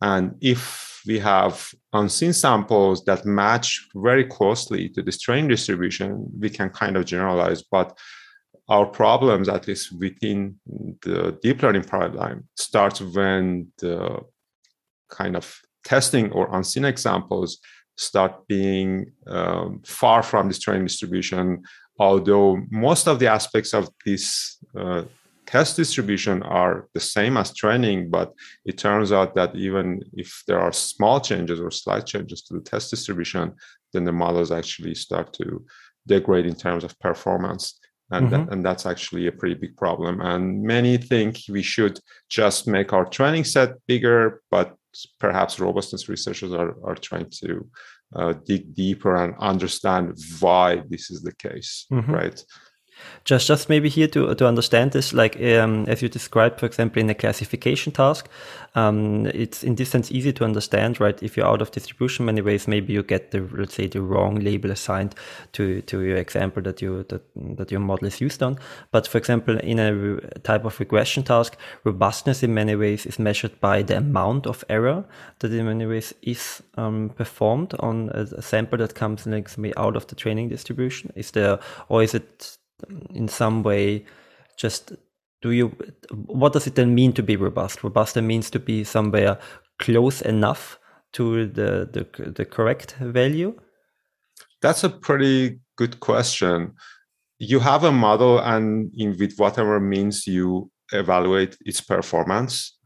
And 0.01 0.35
if 0.41 0.90
we 1.05 1.19
have 1.19 1.73
unseen 1.93 2.33
samples 2.33 3.03
that 3.05 3.25
match 3.25 3.87
very 3.95 4.25
closely 4.25 4.89
to 4.89 5.01
the 5.01 5.11
training 5.11 5.49
distribution, 5.49 6.25
we 6.39 6.49
can 6.49 6.69
kind 6.69 6.97
of 6.97 7.05
generalize. 7.05 7.63
But 7.63 7.97
our 8.69 8.85
problems, 8.85 9.49
at 9.49 9.67
least 9.67 9.97
within 9.99 10.59
the 11.01 11.37
deep 11.41 11.61
learning 11.61 11.83
paradigm, 11.83 12.47
starts 12.55 13.01
when 13.01 13.67
the 13.79 14.19
kind 15.09 15.35
of 15.35 15.59
testing 15.83 16.31
or 16.31 16.55
unseen 16.55 16.85
examples 16.85 17.59
start 17.97 18.47
being 18.47 19.11
um, 19.27 19.81
far 19.85 20.23
from 20.23 20.47
the 20.47 20.55
training 20.55 20.85
distribution. 20.85 21.63
Although 21.99 22.61
most 22.69 23.07
of 23.07 23.19
the 23.19 23.27
aspects 23.27 23.73
of 23.73 23.89
this 24.05 24.57
uh, 24.77 25.03
test 25.51 25.75
distribution 25.75 26.41
are 26.43 26.87
the 26.93 26.99
same 26.99 27.35
as 27.35 27.53
training, 27.53 28.09
but 28.09 28.33
it 28.63 28.77
turns 28.77 29.11
out 29.11 29.35
that 29.35 29.53
even 29.53 30.01
if 30.13 30.43
there 30.47 30.59
are 30.59 30.71
small 30.71 31.19
changes 31.19 31.59
or 31.59 31.69
slight 31.69 32.05
changes 32.05 32.41
to 32.43 32.53
the 32.53 32.61
test 32.61 32.89
distribution, 32.89 33.53
then 33.91 34.05
the 34.05 34.13
models 34.13 34.51
actually 34.51 34.95
start 34.95 35.33
to 35.33 35.65
degrade 36.07 36.45
in 36.45 36.55
terms 36.55 36.83
of 36.85 36.97
performance. 36.99 37.79
And, 38.11 38.29
mm-hmm. 38.29 38.45
that, 38.45 38.53
and 38.53 38.65
that's 38.65 38.85
actually 38.85 39.27
a 39.27 39.31
pretty 39.31 39.55
big 39.55 39.75
problem. 39.75 40.21
And 40.21 40.63
many 40.63 40.97
think 40.97 41.39
we 41.49 41.61
should 41.61 41.99
just 42.29 42.65
make 42.67 42.93
our 42.93 43.05
training 43.05 43.43
set 43.43 43.75
bigger, 43.87 44.41
but 44.49 44.75
perhaps 45.19 45.59
robustness 45.59 46.07
researchers 46.07 46.53
are, 46.53 46.75
are 46.83 46.95
trying 46.95 47.29
to 47.41 47.69
uh, 48.15 48.33
dig 48.45 48.73
deeper 48.73 49.15
and 49.15 49.33
understand 49.39 50.17
why 50.39 50.83
this 50.89 51.11
is 51.11 51.21
the 51.21 51.35
case, 51.35 51.87
mm-hmm. 51.91 52.11
right? 52.11 52.43
Just, 53.23 53.47
just 53.47 53.69
maybe 53.69 53.89
here 53.89 54.07
to, 54.07 54.33
to 54.33 54.47
understand 54.47 54.91
this, 54.91 55.13
like 55.13 55.39
um, 55.41 55.85
as 55.87 56.01
you 56.01 56.09
described, 56.09 56.59
for 56.59 56.65
example, 56.65 57.01
in 57.01 57.09
a 57.09 57.13
classification 57.13 57.91
task, 57.91 58.27
um, 58.75 59.25
it's 59.27 59.63
in 59.63 59.75
this 59.75 59.89
sense 59.89 60.11
easy 60.11 60.31
to 60.33 60.45
understand, 60.45 60.99
right? 60.99 61.21
If 61.21 61.35
you're 61.35 61.45
out 61.45 61.61
of 61.61 61.71
distribution, 61.71 62.25
many 62.25 62.41
ways, 62.41 62.67
maybe 62.67 62.93
you 62.93 63.03
get 63.03 63.31
the 63.31 63.47
let's 63.51 63.75
say 63.75 63.87
the 63.87 64.01
wrong 64.01 64.35
label 64.39 64.71
assigned 64.71 65.15
to 65.53 65.81
to 65.81 66.01
your 66.01 66.17
example 66.17 66.61
that 66.63 66.81
you 66.81 67.03
that 67.09 67.21
that 67.57 67.71
your 67.71 67.81
model 67.81 68.07
is 68.07 68.21
used 68.21 68.41
on. 68.41 68.57
But 68.91 69.07
for 69.07 69.17
example, 69.17 69.57
in 69.59 69.79
a 69.79 70.39
type 70.39 70.65
of 70.65 70.79
regression 70.79 71.23
task, 71.23 71.57
robustness 71.83 72.43
in 72.43 72.53
many 72.53 72.75
ways 72.75 73.05
is 73.05 73.19
measured 73.19 73.59
by 73.59 73.83
the 73.83 73.97
amount 73.97 74.47
of 74.47 74.63
error 74.69 75.03
that 75.39 75.51
in 75.51 75.65
many 75.65 75.85
ways 75.85 76.13
is 76.21 76.63
um, 76.75 77.09
performed 77.09 77.73
on 77.79 78.09
a, 78.13 78.21
a 78.21 78.41
sample 78.41 78.77
that 78.77 78.95
comes 78.95 79.27
like 79.27 79.49
out 79.77 79.95
of 79.95 80.07
the 80.07 80.15
training 80.15 80.49
distribution. 80.49 81.11
Is 81.15 81.31
there 81.31 81.59
or 81.89 82.03
is 82.03 82.13
it 82.13 82.57
in 83.13 83.27
some 83.27 83.63
way 83.63 84.05
just 84.57 84.93
do 85.41 85.51
you 85.51 85.75
what 86.13 86.53
does 86.53 86.67
it 86.67 86.75
then 86.75 86.93
mean 86.93 87.13
to 87.13 87.23
be 87.23 87.35
robust? 87.35 87.83
Robust 87.83 88.15
means 88.15 88.49
to 88.51 88.59
be 88.59 88.83
somewhere 88.83 89.39
close 89.79 90.21
enough 90.21 90.79
to 91.13 91.47
the, 91.47 91.89
the 91.91 92.31
the 92.31 92.45
correct 92.45 92.95
value? 92.99 93.59
That's 94.61 94.83
a 94.83 94.89
pretty 94.89 95.59
good 95.75 95.99
question. 95.99 96.73
You 97.39 97.59
have 97.59 97.83
a 97.83 97.91
model 97.91 98.39
and 98.39 98.91
in 98.95 99.17
with 99.17 99.35
whatever 99.37 99.79
means 99.79 100.27
you 100.27 100.69
evaluate 100.93 101.57
its 101.65 101.81
performance 101.81 102.77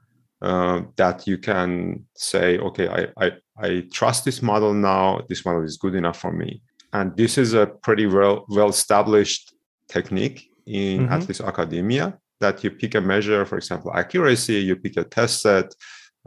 uh, 0.41 0.81
that 0.95 1.27
you 1.27 1.37
can 1.37 2.05
say 2.15 2.57
okay 2.59 2.87
I, 2.87 3.25
I 3.25 3.31
i 3.57 3.83
trust 3.91 4.23
this 4.25 4.41
model 4.41 4.73
now. 4.73 5.21
This 5.27 5.45
model 5.45 5.63
is 5.63 5.77
good 5.77 5.95
enough 5.95 6.19
for 6.19 6.31
me. 6.31 6.61
And 6.93 7.17
this 7.17 7.37
is 7.37 7.53
a 7.53 7.67
pretty 7.67 8.05
well 8.05 8.45
well 8.47 8.69
established 8.69 9.54
technique 9.87 10.49
in 10.65 11.01
mm-hmm. 11.01 11.13
at 11.13 11.27
least 11.27 11.41
academia 11.41 12.17
that 12.41 12.63
you 12.63 12.71
pick 12.71 12.95
a 12.95 13.01
measure, 13.01 13.45
for 13.45 13.57
example, 13.57 13.91
accuracy, 13.95 14.55
you 14.55 14.75
pick 14.75 14.97
a 14.97 15.03
test 15.03 15.41
set, 15.41 15.73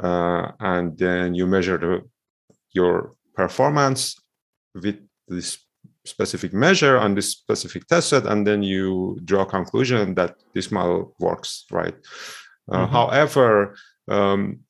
uh, 0.02 0.52
and 0.60 0.96
then 0.96 1.34
you 1.34 1.46
measure 1.46 1.78
the, 1.78 2.02
your 2.72 3.12
performance 3.34 4.16
with 4.74 4.96
this 5.28 5.58
specific 6.04 6.52
measure 6.54 6.96
on 6.96 7.14
this 7.14 7.30
specific 7.30 7.86
test 7.86 8.08
set, 8.08 8.26
and 8.26 8.46
then 8.46 8.62
you 8.62 9.18
draw 9.24 9.42
a 9.42 9.46
conclusion 9.46 10.14
that 10.14 10.36
this 10.54 10.70
model 10.70 11.14
works, 11.20 11.66
right? 11.70 11.94
Uh, 12.70 12.84
mm-hmm. 12.84 12.92
However, 12.92 13.76
um, 14.08 14.60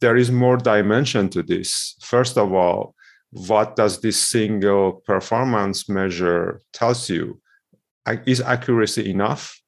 there 0.00 0.16
is 0.16 0.30
more 0.30 0.56
dimension 0.56 1.28
to 1.30 1.42
this. 1.42 1.96
First 2.02 2.36
of 2.36 2.52
all, 2.52 2.94
what 3.30 3.76
does 3.76 4.00
this 4.00 4.20
single 4.20 5.02
performance 5.06 5.88
measure 5.88 6.60
tells 6.72 7.08
you? 7.08 7.40
Is 8.26 8.40
accuracy 8.40 9.10
enough 9.10 9.60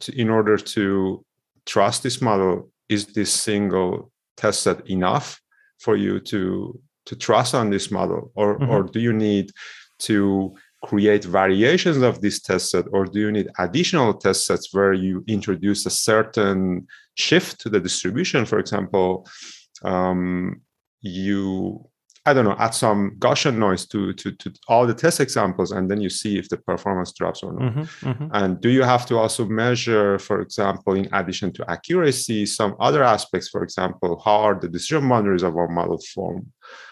to, 0.00 0.20
in 0.20 0.30
order 0.30 0.56
to 0.56 1.24
trust 1.66 2.02
this 2.02 2.20
model? 2.20 2.70
Is 2.88 3.06
this 3.06 3.32
single 3.32 4.10
test 4.36 4.62
set 4.62 4.88
enough 4.88 5.40
for 5.78 5.96
you 5.96 6.20
to 6.20 6.80
to 7.06 7.16
trust 7.16 7.54
on 7.54 7.70
this 7.70 7.90
model, 7.90 8.32
or 8.34 8.58
mm-hmm. 8.58 8.70
or 8.70 8.82
do 8.84 9.00
you 9.00 9.12
need 9.12 9.50
to 10.00 10.54
create 10.84 11.24
variations 11.24 11.96
of 11.98 12.20
this 12.20 12.40
test 12.40 12.70
set, 12.70 12.84
or 12.92 13.06
do 13.06 13.20
you 13.20 13.32
need 13.32 13.48
additional 13.58 14.12
test 14.14 14.46
sets 14.46 14.72
where 14.72 14.92
you 14.92 15.24
introduce 15.26 15.86
a 15.86 15.90
certain 15.90 16.86
shift 17.14 17.60
to 17.60 17.68
the 17.68 17.80
distribution? 17.80 18.44
For 18.44 18.58
example, 18.58 19.26
um, 19.82 20.60
you 21.00 21.88
I 22.26 22.32
don't 22.32 22.46
know, 22.46 22.56
add 22.58 22.74
some 22.74 23.16
Gaussian 23.18 23.58
noise 23.58 23.86
to, 23.88 24.14
to, 24.14 24.32
to 24.32 24.52
all 24.66 24.86
the 24.86 24.94
test 24.94 25.20
examples, 25.20 25.72
and 25.72 25.90
then 25.90 26.00
you 26.00 26.08
see 26.08 26.38
if 26.38 26.48
the 26.48 26.56
performance 26.56 27.12
drops 27.12 27.42
or 27.42 27.52
not. 27.52 27.62
Mm-hmm, 27.62 28.08
mm-hmm. 28.08 28.28
And 28.32 28.60
do 28.60 28.70
you 28.70 28.82
have 28.82 29.04
to 29.06 29.18
also 29.18 29.44
measure, 29.44 30.18
for 30.18 30.40
example, 30.40 30.94
in 30.94 31.12
addition 31.12 31.52
to 31.52 31.70
accuracy, 31.70 32.46
some 32.46 32.76
other 32.80 33.02
aspects, 33.02 33.50
for 33.50 33.62
example, 33.62 34.22
how 34.24 34.38
are 34.40 34.58
the 34.58 34.68
decision 34.68 35.06
boundaries 35.08 35.42
of 35.42 35.56
our 35.56 35.68
model 35.68 36.00
formed? 36.14 36.46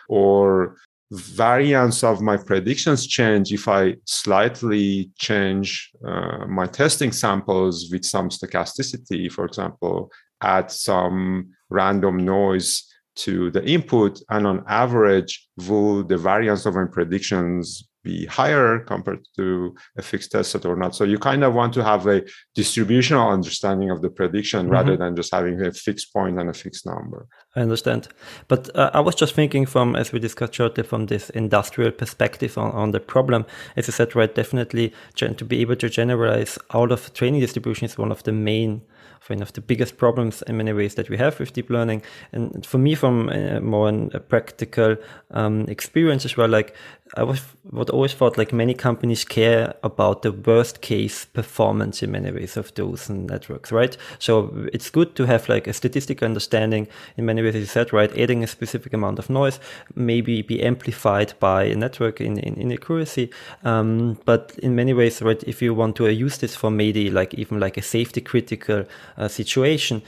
Or 0.09 0.77
variance 1.12 2.03
of 2.05 2.21
my 2.21 2.37
predictions 2.37 3.07
change 3.07 3.53
if 3.53 3.68
I 3.68 3.97
slightly 4.07 5.11
change 5.18 5.90
uh, 6.07 6.47
my 6.47 6.66
testing 6.66 7.12
samples 7.12 7.90
with 7.90 8.05
some 8.05 8.29
stochasticity, 8.29 9.31
for 9.31 9.45
example, 9.45 10.11
add 10.42 10.71
some 10.71 11.53
random 11.71 12.18
noise 12.25 12.91
to 13.14 13.51
the 13.51 13.64
input 13.64 14.20
and 14.31 14.46
on 14.46 14.64
average 14.66 15.48
will 15.68 16.03
the 16.03 16.16
variance 16.16 16.66
of 16.66 16.75
my 16.75 16.87
predictions 16.90 17.88
be 18.05 18.27
higher 18.27 18.81
compared 18.81 19.27
to 19.37 19.75
a 19.96 20.03
fixed 20.03 20.33
test 20.33 20.51
set 20.51 20.66
or 20.66 20.77
not. 20.77 20.94
So 20.94 21.05
you 21.05 21.18
kind 21.18 21.44
of 21.44 21.55
want 21.55 21.72
to 21.75 21.85
have 21.85 22.07
a 22.07 22.22
distributional 22.55 23.31
understanding 23.31 23.90
of 23.90 24.03
the 24.03 24.11
prediction 24.11 24.62
mm-hmm. 24.62 24.72
rather 24.72 24.96
than 24.96 25.14
just 25.14 25.33
having 25.33 25.61
a 25.64 25.72
fixed 25.72 26.12
point 26.12 26.38
and 26.38 26.51
a 26.51 26.53
fixed 26.53 26.85
number. 26.85 27.29
I 27.55 27.61
understand. 27.61 28.09
But 28.48 28.75
uh, 28.77 28.90
I 28.92 29.01
was 29.01 29.14
just 29.14 29.35
thinking 29.35 29.66
from, 29.66 29.94
as 29.94 30.12
we 30.12 30.18
discussed 30.18 30.55
shortly, 30.55 30.83
from 30.83 31.07
this 31.07 31.31
industrial 31.31 31.92
perspective 31.92 32.59
on, 32.59 32.72
on 32.72 32.90
the 32.90 33.01
problem. 33.01 33.46
As 33.77 33.87
you 33.87 33.92
said, 33.92 34.16
right, 34.16 34.35
definitely 34.35 34.92
to 35.16 35.44
be 35.44 35.61
able 35.61 35.77
to 35.77 35.88
generalize 35.88 36.59
out 36.75 36.90
of 36.90 37.12
training 37.14 37.40
distribution 37.40 37.85
is 37.85 37.96
one 37.96 38.11
of 38.11 38.22
the 38.25 38.33
main 38.33 38.83
one 39.28 39.42
of 39.42 39.52
the 39.52 39.61
biggest 39.61 39.96
problems 39.96 40.42
in 40.42 40.56
many 40.56 40.72
ways 40.72 40.94
that 40.94 41.08
we 41.08 41.16
have 41.16 41.38
with 41.38 41.52
deep 41.52 41.70
learning. 41.70 42.02
And 42.32 42.64
for 42.66 42.78
me, 42.78 42.94
from 42.94 43.28
a 43.28 43.61
more 43.61 43.88
a 43.88 44.20
practical 44.20 44.96
um, 45.30 45.66
experience 45.68 46.24
as 46.24 46.37
well, 46.37 46.48
like 46.48 46.74
I 47.14 47.25
was 47.25 47.42
what 47.70 47.90
always 47.90 48.14
thought 48.14 48.38
like 48.38 48.53
many 48.53 48.75
companies 48.75 49.25
care 49.25 49.75
about 49.83 50.22
the 50.22 50.33
worst 50.33 50.81
case 50.81 51.27
performance 51.27 52.03
in 52.03 52.11
many 52.11 52.33
ways 52.33 52.57
of 52.57 52.72
those 52.75 53.11
networks, 53.11 53.70
right? 53.70 53.96
So 54.18 54.66
it's 54.72 54.88
good 54.88 55.14
to 55.16 55.27
have 55.27 55.48
like 55.48 55.66
a 55.66 55.72
statistical 55.72 56.25
understanding 56.25 56.88
in 57.16 57.27
many 57.27 57.42
ways, 57.42 57.55
you 57.55 57.66
said, 57.66 57.92
right? 57.92 58.16
Adding 58.18 58.42
a 58.42 58.46
specific 58.46 58.94
amount 58.94 59.18
of 59.18 59.29
noise, 59.29 59.61
maybe 59.94 60.42
be 60.42 60.62
amplified 60.62 61.35
by 61.38 61.64
a 61.64 61.77
network 61.77 62.20
in, 62.20 62.38
in 62.38 62.55
inaccuracy. 62.55 63.31
Um, 63.62 64.18
but 64.25 64.53
in 64.62 64.75
many 64.75 64.94
ways, 64.94 65.20
right, 65.20 65.42
if 65.44 65.61
you 65.61 65.75
want 65.75 65.96
to 65.96 66.11
use 66.11 66.38
this 66.38 66.57
for 66.57 66.70
maybe 66.70 67.11
like 67.11 67.35
even 67.35 67.61
like 67.61 67.77
a 67.77 67.83
safety 67.83 68.22
critical 68.22 68.85
uh, 69.18 69.29
situation, 69.29 70.03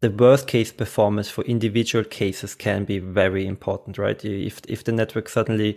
the 0.00 0.10
worst 0.10 0.46
case 0.46 0.70
performance 0.70 1.28
for 1.28 1.42
individual 1.44 2.04
cases 2.04 2.54
can 2.54 2.84
be 2.84 3.00
very 3.00 3.46
important, 3.46 3.98
right? 3.98 4.24
If 4.24 4.60
if 4.68 4.84
the 4.84 4.92
network 4.92 5.28
suddenly 5.28 5.76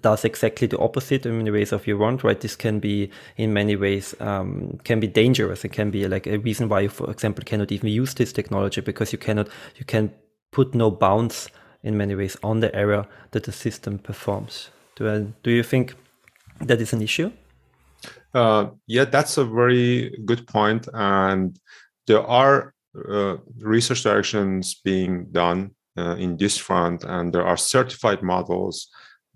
does 0.00 0.24
exactly 0.24 0.66
the 0.68 0.78
opposite 0.78 1.26
in 1.26 1.38
many 1.38 1.50
ways 1.50 1.72
of 1.72 1.86
you 1.86 1.98
want, 1.98 2.22
right? 2.22 2.40
This 2.40 2.56
can 2.56 2.78
be 2.78 3.10
in 3.36 3.52
many 3.52 3.76
ways 3.76 4.14
um, 4.20 4.78
can 4.84 5.00
be 5.00 5.08
dangerous. 5.08 5.64
It 5.64 5.72
can 5.72 5.90
be 5.90 6.06
like 6.06 6.26
a 6.26 6.38
reason 6.38 6.68
why 6.68 6.80
you, 6.80 6.88
for 6.88 7.10
example, 7.10 7.44
cannot 7.44 7.72
even 7.72 7.88
use 7.88 8.14
this 8.14 8.32
technology 8.32 8.80
because 8.80 9.12
you 9.12 9.18
cannot 9.18 9.48
you 9.76 9.84
can 9.84 10.12
put 10.52 10.74
no 10.74 10.90
bounds 10.90 11.48
in 11.82 11.96
many 11.96 12.14
ways 12.14 12.36
on 12.42 12.60
the 12.60 12.74
error 12.74 13.06
that 13.32 13.44
the 13.44 13.52
system 13.52 13.98
performs. 13.98 14.70
Do 14.96 15.08
I, 15.08 15.18
do 15.42 15.50
you 15.50 15.62
think 15.62 15.94
that 16.60 16.80
is 16.80 16.92
an 16.92 17.02
issue? 17.02 17.32
Uh, 18.34 18.66
yeah, 18.86 19.04
that's 19.04 19.38
a 19.38 19.44
very 19.44 20.16
good 20.24 20.46
point, 20.46 20.88
and 20.92 21.58
there 22.06 22.22
are 22.22 22.74
uh, 23.08 23.36
research 23.60 24.02
directions 24.02 24.80
being 24.84 25.26
done 25.30 25.70
uh, 25.96 26.16
in 26.16 26.36
this 26.36 26.56
front, 26.56 27.04
and 27.04 27.32
there 27.32 27.46
are 27.46 27.56
certified 27.56 28.22
models 28.22 28.88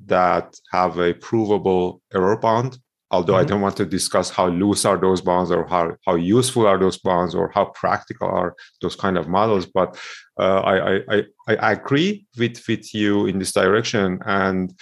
that 0.07 0.55
have 0.71 0.99
a 0.99 1.15
provable 1.15 2.01
error 2.15 2.37
bound. 2.37 2.79
Although 3.11 3.35
mm-hmm. 3.35 3.43
I 3.43 3.45
don't 3.45 3.61
want 3.61 3.77
to 3.77 3.85
discuss 3.85 4.31
how 4.31 4.49
loose 4.49 4.87
are 4.87 4.97
those 4.97 5.21
bounds 5.21 5.51
or 5.51 5.67
how, 5.67 5.97
how 6.07 6.15
useful 6.15 6.67
are 6.67 6.79
those 6.79 6.99
bounds 6.99 7.35
or 7.35 7.51
how 7.55 7.67
practical 7.67 8.29
are 8.29 8.55
those 8.81 8.97
kind 8.97 9.19
of 9.19 9.29
models, 9.29 9.67
but 9.67 9.99
uh, 10.41 10.61
I, 10.61 10.97
I, 10.97 11.23
I 11.49 11.73
agree 11.73 12.27
with, 12.39 12.63
with 12.67 12.95
you 12.95 13.27
in 13.27 13.39
this 13.39 13.53
direction. 13.53 14.19
And 14.25 14.73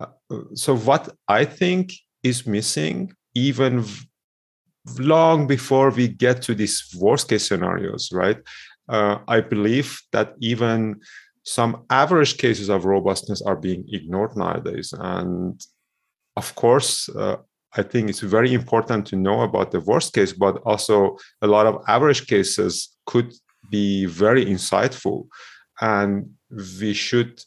uh, 0.00 0.06
so, 0.54 0.74
what 0.74 1.14
I 1.28 1.44
think 1.44 1.92
is 2.22 2.46
missing, 2.46 3.12
even 3.34 3.84
long 4.98 5.46
before 5.46 5.90
we 5.90 6.08
get 6.08 6.42
to 6.42 6.54
these 6.54 6.94
worst 6.98 7.28
case 7.28 7.48
scenarios, 7.48 8.10
right? 8.12 8.38
Uh, 8.88 9.18
I 9.26 9.40
believe 9.40 10.00
that 10.12 10.34
even 10.40 11.00
some 11.44 11.84
average 11.90 12.38
cases 12.38 12.68
of 12.68 12.84
robustness 12.84 13.42
are 13.42 13.56
being 13.56 13.84
ignored 13.88 14.36
nowadays. 14.36 14.92
And 14.98 15.60
of 16.36 16.54
course, 16.54 17.08
uh, 17.08 17.36
I 17.76 17.82
think 17.82 18.08
it's 18.08 18.20
very 18.20 18.52
important 18.52 19.06
to 19.08 19.16
know 19.16 19.42
about 19.42 19.70
the 19.70 19.80
worst 19.80 20.12
case, 20.12 20.32
but 20.32 20.56
also 20.64 21.16
a 21.42 21.46
lot 21.46 21.66
of 21.66 21.82
average 21.88 22.26
cases 22.26 22.96
could 23.06 23.32
be 23.70 24.06
very 24.06 24.44
insightful. 24.44 25.28
And 25.80 26.30
we 26.80 26.94
should 26.94 27.40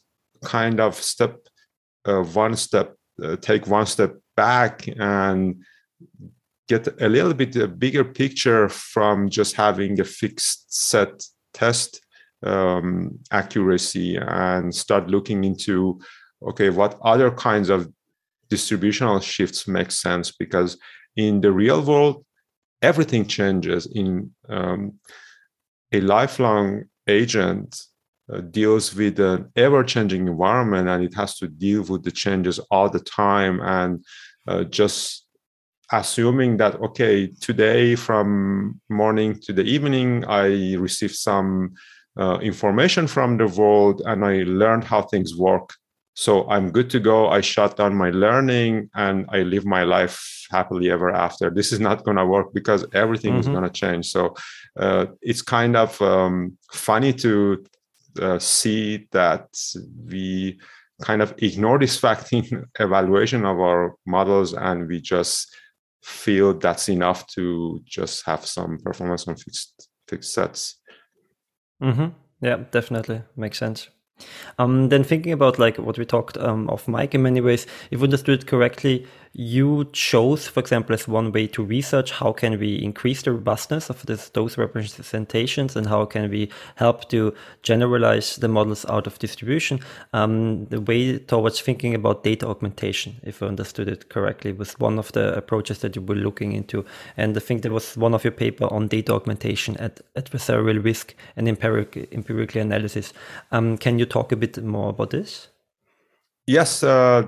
kind 0.43 0.79
of 0.79 0.95
step 0.95 1.37
uh, 2.05 2.23
one 2.23 2.55
step, 2.55 2.95
uh, 3.21 3.35
take 3.37 3.67
one 3.67 3.85
step 3.85 4.15
back 4.35 4.87
and 4.87 5.63
get 6.69 6.87
a 7.01 7.09
little 7.09 7.33
bit 7.33 7.55
a 7.55 7.67
bigger 7.67 8.05
picture 8.05 8.69
from 8.69 9.29
just 9.29 9.55
having 9.55 9.99
a 9.99 10.03
fixed 10.05 10.73
set 10.73 11.23
test 11.53 12.01
um, 12.43 13.19
accuracy 13.31 14.15
and 14.15 14.73
start 14.73 15.09
looking 15.09 15.43
into 15.43 15.99
okay 16.47 16.69
what 16.69 16.97
other 17.03 17.31
kinds 17.31 17.69
of 17.69 17.91
distributional 18.49 19.19
shifts 19.19 19.67
make 19.67 19.91
sense? 19.91 20.31
Because 20.31 20.77
in 21.15 21.41
the 21.41 21.51
real 21.51 21.81
world 21.81 22.25
everything 22.81 23.25
changes 23.25 23.87
in 23.87 24.31
um, 24.47 24.93
a 25.91 25.99
lifelong 26.01 26.83
agent 27.07 27.75
uh, 28.31 28.41
deals 28.41 28.95
with 28.95 29.19
an 29.19 29.51
ever-changing 29.55 30.27
environment 30.27 30.87
and 30.87 31.03
it 31.03 31.13
has 31.13 31.35
to 31.37 31.47
deal 31.47 31.81
with 31.83 32.03
the 32.03 32.11
changes 32.11 32.59
all 32.71 32.89
the 32.89 32.99
time 32.99 33.59
and 33.61 34.05
uh, 34.47 34.63
just 34.63 35.25
assuming 35.91 36.57
that 36.57 36.75
okay 36.81 37.27
today 37.41 37.95
from 37.95 38.79
morning 38.89 39.39
to 39.39 39.51
the 39.53 39.63
evening 39.63 40.23
i 40.25 40.75
received 40.75 41.15
some 41.15 41.73
uh, 42.19 42.37
information 42.39 43.07
from 43.07 43.37
the 43.37 43.47
world 43.47 44.01
and 44.05 44.25
i 44.25 44.43
learned 44.43 44.83
how 44.83 45.01
things 45.01 45.35
work. 45.35 45.73
So 46.13 46.49
i'm 46.49 46.71
good 46.71 46.89
to 46.89 46.99
go. 46.99 47.29
I 47.29 47.41
shut 47.41 47.77
down 47.77 47.95
my 47.95 48.09
learning 48.09 48.89
and 48.93 49.25
i 49.29 49.39
live 49.39 49.65
my 49.65 49.83
life 49.83 50.39
happily 50.51 50.91
ever 50.91 51.11
after. 51.11 51.49
This 51.49 51.71
is 51.71 51.79
not 51.79 52.03
going 52.03 52.17
to 52.17 52.25
work 52.25 52.53
because 52.53 52.85
everything 52.93 53.31
mm-hmm. 53.31 53.39
is 53.39 53.47
going 53.47 53.63
to 53.63 53.69
change. 53.69 54.07
So 54.07 54.35
uh, 54.77 55.05
it's 55.21 55.41
kind 55.41 55.75
of 55.75 56.01
um, 56.01 56.57
funny 56.73 57.13
to 57.13 57.63
uh, 58.21 58.39
see 58.39 59.07
that 59.11 59.47
we 60.05 60.59
kind 61.01 61.21
of 61.21 61.33
ignore 61.37 61.79
this 61.79 61.97
fact 61.97 62.33
in 62.33 62.65
evaluation 62.79 63.45
of 63.45 63.59
our 63.59 63.95
models 64.05 64.53
and 64.53 64.87
we 64.87 64.99
just 64.99 65.55
feel 66.01 66.53
that's 66.53 66.89
enough 66.89 67.27
to 67.27 67.81
just 67.85 68.25
have 68.25 68.45
some 68.45 68.77
performance 68.83 69.27
on 69.27 69.35
fixed 69.35 69.89
fixed 70.07 70.33
sets. 70.33 70.79
Mm-hmm. 71.81 72.07
Yeah, 72.41 72.63
definitely 72.71 73.21
makes 73.35 73.57
sense. 73.57 73.89
Um, 74.57 74.89
then 74.89 75.03
thinking 75.03 75.31
about 75.31 75.59
like 75.59 75.77
what 75.77 75.97
we 75.97 76.05
talked 76.05 76.37
um, 76.37 76.69
of 76.69 76.87
Mike 76.87 77.15
in 77.15 77.21
many 77.21 77.41
ways, 77.41 77.65
if 77.91 78.03
understood 78.03 78.47
correctly, 78.47 79.07
you 79.33 79.87
chose, 79.93 80.47
for 80.47 80.59
example, 80.59 80.93
as 80.93 81.07
one 81.07 81.31
way 81.31 81.47
to 81.47 81.63
research 81.63 82.11
how 82.11 82.31
can 82.31 82.59
we 82.59 82.75
increase 82.75 83.21
the 83.21 83.31
robustness 83.31 83.89
of 83.89 84.05
this, 84.05 84.29
those 84.29 84.57
representations 84.57 85.75
and 85.75 85.87
how 85.87 86.05
can 86.05 86.29
we 86.29 86.49
help 86.75 87.09
to 87.09 87.33
generalize 87.61 88.37
the 88.37 88.47
models 88.47 88.85
out 88.85 89.05
of 89.05 89.19
distribution. 89.19 89.79
Um, 90.13 90.65
the 90.65 90.81
way 90.81 91.19
towards 91.19 91.61
thinking 91.61 91.93
about 91.93 92.23
data 92.23 92.47
augmentation, 92.47 93.17
if 93.23 93.43
I 93.43 93.47
understood 93.47 93.87
it 93.87 94.09
correctly, 94.09 94.51
was 94.51 94.79
one 94.79 94.97
of 94.97 95.11
the 95.11 95.35
approaches 95.35 95.79
that 95.79 95.95
you 95.95 96.01
were 96.01 96.15
looking 96.15 96.53
into. 96.53 96.83
And 97.15 97.37
I 97.37 97.39
think 97.39 97.61
there 97.61 97.71
was 97.71 97.95
one 97.95 98.13
of 98.13 98.23
your 98.23 98.31
paper 98.31 98.65
on 98.73 98.87
data 98.87 99.13
augmentation 99.13 99.77
at 99.77 100.01
adversarial 100.15 100.83
risk 100.83 101.13
and 101.35 101.47
empiric, 101.47 102.09
empirical 102.11 102.61
analysis. 102.61 103.13
Um, 103.51 103.77
can 103.77 103.99
you 103.99 104.05
talk 104.05 104.31
a 104.31 104.35
bit 104.35 104.61
more 104.63 104.89
about 104.89 105.11
this? 105.11 105.49
Yes. 106.47 106.81
Uh, 106.81 107.27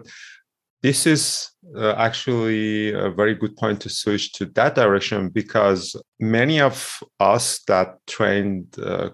this 0.82 1.06
is 1.06 1.51
uh, 1.76 1.94
actually 1.94 2.92
a 2.94 3.10
very 3.10 3.36
good 3.36 3.56
point 3.56 3.80
to 3.82 3.90
switch 3.90 4.34
to 4.34 4.46
that 4.46 4.76
direction 4.76 5.30
because 5.30 5.96
many 6.20 6.60
of 6.60 7.00
us 7.20 7.60
that 7.68 7.98
trained 8.08 8.76
uh, 8.80 9.10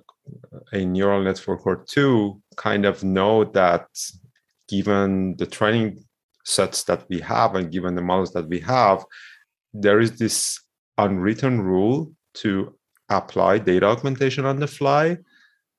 a 0.72 0.86
neural 0.86 1.24
network 1.24 1.66
or 1.66 1.84
two 1.88 2.42
kind 2.56 2.86
of 2.86 3.04
know 3.04 3.44
that 3.44 3.88
given 4.68 5.36
the 5.38 5.46
training 5.46 6.04
sets 6.46 6.84
that 6.84 7.06
we 7.10 7.20
have 7.20 7.56
and 7.56 7.72
given 7.72 7.96
the 7.96 8.02
models 8.02 8.32
that 8.34 8.48
we 8.48 8.60
have, 8.60 9.04
there 9.74 10.00
is 10.00 10.18
this 10.18 10.60
unwritten 10.98 11.62
rule 11.62 12.12
to 12.34 12.74
apply 13.10 13.58
data 13.58 13.86
augmentation 13.86 14.46
on 14.46 14.60
the 14.60 14.68
fly 14.68 15.18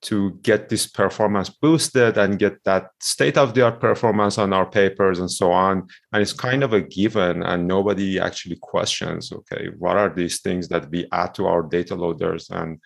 to 0.01 0.33
get 0.43 0.69
this 0.69 0.87
performance 0.87 1.49
boosted 1.51 2.17
and 2.19 2.39
get 2.39 2.63
that 2.65 2.91
state 3.01 3.37
of 3.37 3.55
the 3.55 3.65
art 3.65 3.81
performance 3.81 4.39
on 4.39 4.53
our 4.53 4.67
papers 4.67 5.19
and 5.19 5.31
so 5.31 5.51
on. 5.51 5.87
And 6.13 6.23
it's 6.23 6.33
kind 6.33 6.63
of 6.63 6.73
a 6.73 6.81
given 6.81 7.43
and 7.43 7.67
nobody 7.67 8.21
actually 8.21 8.59
questions 8.61 9.33
okay 9.33 9.69
what 9.79 9.97
are 9.97 10.13
these 10.15 10.41
things 10.41 10.69
that 10.69 10.89
we 10.91 11.07
add 11.13 11.35
to 11.35 11.47
our 11.47 11.63
data 11.63 11.95
loaders 11.95 12.49
and 12.51 12.81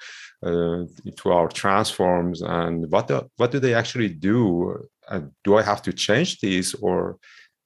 uh, 0.44 0.84
to 1.16 1.32
our 1.32 1.48
transforms 1.48 2.42
and 2.42 2.90
what 2.90 3.08
do, 3.08 3.28
what 3.36 3.50
do 3.50 3.58
they 3.60 3.74
actually 3.74 4.08
do? 4.08 4.88
And 5.08 5.32
do 5.44 5.56
i 5.56 5.62
have 5.62 5.82
to 5.82 5.92
change 5.92 6.40
these 6.40 6.74
or 6.74 7.18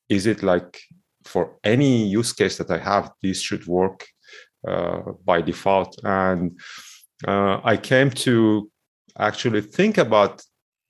is 0.09 0.26
it 0.26 0.42
like 0.42 0.80
for 1.24 1.56
any 1.64 2.06
use 2.06 2.32
case 2.32 2.56
that 2.59 2.70
i 2.70 2.78
have 2.78 3.11
these 3.22 3.40
should 3.42 3.66
work 3.66 4.06
uh, 4.66 5.00
by 5.24 5.40
default? 5.42 5.96
And 6.02 6.59
uh, 7.26 7.61
i 7.64 7.76
came 7.76 8.11
to 8.11 8.70
actually 9.18 9.62
think 9.62 9.98
about 9.98 10.42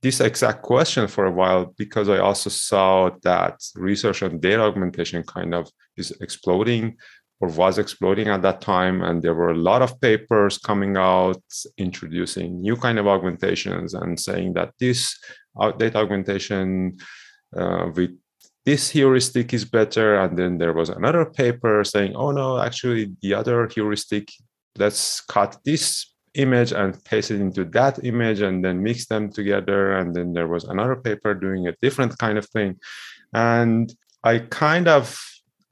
this 0.02 0.20
exact 0.20 0.62
question 0.62 1.08
for 1.08 1.26
a 1.26 1.32
while 1.32 1.74
because 1.78 2.08
I 2.08 2.18
also 2.18 2.50
saw 2.50 3.10
that 3.22 3.60
research 3.74 4.22
on 4.22 4.40
data 4.40 4.62
augmentation 4.62 5.22
kind 5.22 5.54
of 5.54 5.68
is 5.96 6.10
exploding 6.20 6.96
or 7.40 7.48
was 7.48 7.78
exploding 7.78 8.28
at 8.28 8.42
that 8.42 8.60
time. 8.60 9.02
And 9.02 9.22
there 9.22 9.34
were 9.34 9.50
a 9.50 9.56
lot 9.56 9.82
of 9.82 10.00
papers 10.00 10.58
coming 10.58 10.96
out 10.96 11.42
introducing 11.76 12.60
new 12.60 12.76
kind 12.76 12.98
of 12.98 13.06
augmentations 13.06 13.94
and 13.94 14.18
saying 14.18 14.54
that 14.54 14.72
this 14.78 15.18
data 15.78 15.98
augmentation 15.98 16.98
uh, 17.56 17.90
with 17.94 18.10
this 18.64 18.90
heuristic 18.90 19.54
is 19.54 19.64
better. 19.64 20.18
And 20.18 20.36
then 20.38 20.58
there 20.58 20.72
was 20.72 20.88
another 20.88 21.24
paper 21.24 21.84
saying 21.84 22.14
oh 22.16 22.30
no 22.30 22.58
actually 22.58 23.16
the 23.22 23.34
other 23.34 23.68
heuristic 23.68 24.30
let's 24.78 25.20
cut 25.22 25.56
this 25.64 26.12
image 26.36 26.72
and 26.72 27.02
paste 27.04 27.30
it 27.30 27.40
into 27.40 27.64
that 27.64 28.04
image 28.04 28.40
and 28.40 28.64
then 28.64 28.82
mix 28.82 29.06
them 29.06 29.30
together. 29.30 29.92
And 29.92 30.14
then 30.14 30.32
there 30.32 30.48
was 30.48 30.64
another 30.64 30.96
paper 30.96 31.34
doing 31.34 31.66
a 31.66 31.74
different 31.82 32.16
kind 32.18 32.38
of 32.38 32.46
thing. 32.48 32.78
And 33.32 33.92
i 34.24 34.38
kind 34.38 34.88
of 34.88 35.20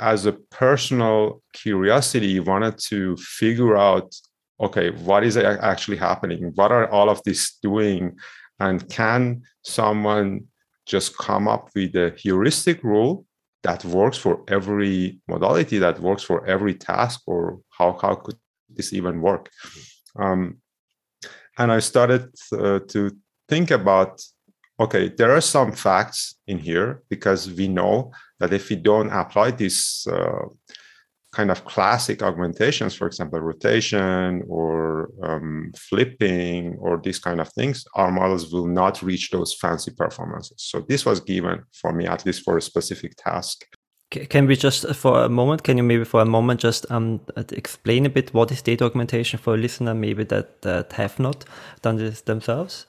as 0.00 0.26
a 0.26 0.32
personal 0.32 1.42
curiosity 1.52 2.40
wanted 2.40 2.76
to 2.78 3.16
figure 3.16 3.76
out 3.76 4.14
okay 4.60 4.90
what 4.90 5.24
is 5.24 5.36
actually 5.36 5.96
happening? 5.96 6.52
What 6.54 6.70
are 6.72 6.88
all 6.88 7.08
of 7.08 7.22
this 7.24 7.58
doing? 7.62 8.16
And 8.60 8.88
can 8.88 9.42
someone 9.62 10.46
just 10.86 11.16
come 11.16 11.48
up 11.48 11.70
with 11.74 11.94
a 11.96 12.14
heuristic 12.16 12.82
rule 12.84 13.26
that 13.62 13.84
works 13.84 14.18
for 14.18 14.42
every 14.48 15.20
modality 15.26 15.78
that 15.78 15.98
works 15.98 16.22
for 16.22 16.46
every 16.46 16.74
task? 16.74 17.22
Or 17.26 17.60
how, 17.70 17.98
how 18.00 18.14
could 18.14 18.36
this 18.68 18.92
even 18.92 19.20
work 19.20 19.50
um, 20.18 20.56
and 21.58 21.72
i 21.72 21.78
started 21.78 22.28
uh, 22.52 22.80
to 22.88 23.10
think 23.48 23.70
about 23.70 24.22
okay 24.80 25.08
there 25.08 25.32
are 25.32 25.40
some 25.40 25.72
facts 25.72 26.36
in 26.46 26.58
here 26.58 27.02
because 27.08 27.50
we 27.52 27.68
know 27.68 28.12
that 28.40 28.52
if 28.52 28.68
we 28.70 28.76
don't 28.76 29.10
apply 29.10 29.50
these 29.50 30.06
uh, 30.10 30.46
kind 31.34 31.50
of 31.50 31.64
classic 31.64 32.22
augmentations, 32.22 32.94
for 32.94 33.06
example, 33.06 33.40
rotation 33.40 34.42
or 34.48 35.10
um, 35.22 35.72
flipping 35.76 36.76
or 36.78 37.00
these 37.02 37.18
kind 37.18 37.40
of 37.40 37.48
things, 37.48 37.84
our 37.96 38.12
models 38.12 38.52
will 38.52 38.68
not 38.68 39.02
reach 39.02 39.30
those 39.30 39.52
fancy 39.52 39.90
performances. 39.90 40.56
So 40.58 40.84
this 40.88 41.04
was 41.04 41.20
given 41.20 41.64
for 41.72 41.92
me, 41.92 42.06
at 42.06 42.24
least 42.24 42.44
for 42.44 42.56
a 42.56 42.62
specific 42.62 43.14
task. 43.16 43.66
Can 44.28 44.46
we 44.46 44.56
just, 44.56 44.84
uh, 44.84 44.92
for 44.92 45.24
a 45.24 45.28
moment, 45.28 45.62
can 45.62 45.76
you 45.76 45.82
maybe 45.82 46.04
for 46.04 46.20
a 46.20 46.26
moment 46.26 46.60
just 46.60 46.90
um, 46.90 47.20
uh, 47.36 47.42
explain 47.52 48.06
a 48.06 48.10
bit 48.10 48.32
what 48.32 48.50
is 48.50 48.62
data 48.62 48.84
augmentation 48.84 49.38
for 49.38 49.54
a 49.54 49.56
listener 49.56 49.94
maybe 49.94 50.24
that, 50.24 50.62
that 50.62 50.92
have 50.92 51.18
not 51.18 51.44
done 51.82 51.96
this 51.96 52.22
themselves? 52.22 52.86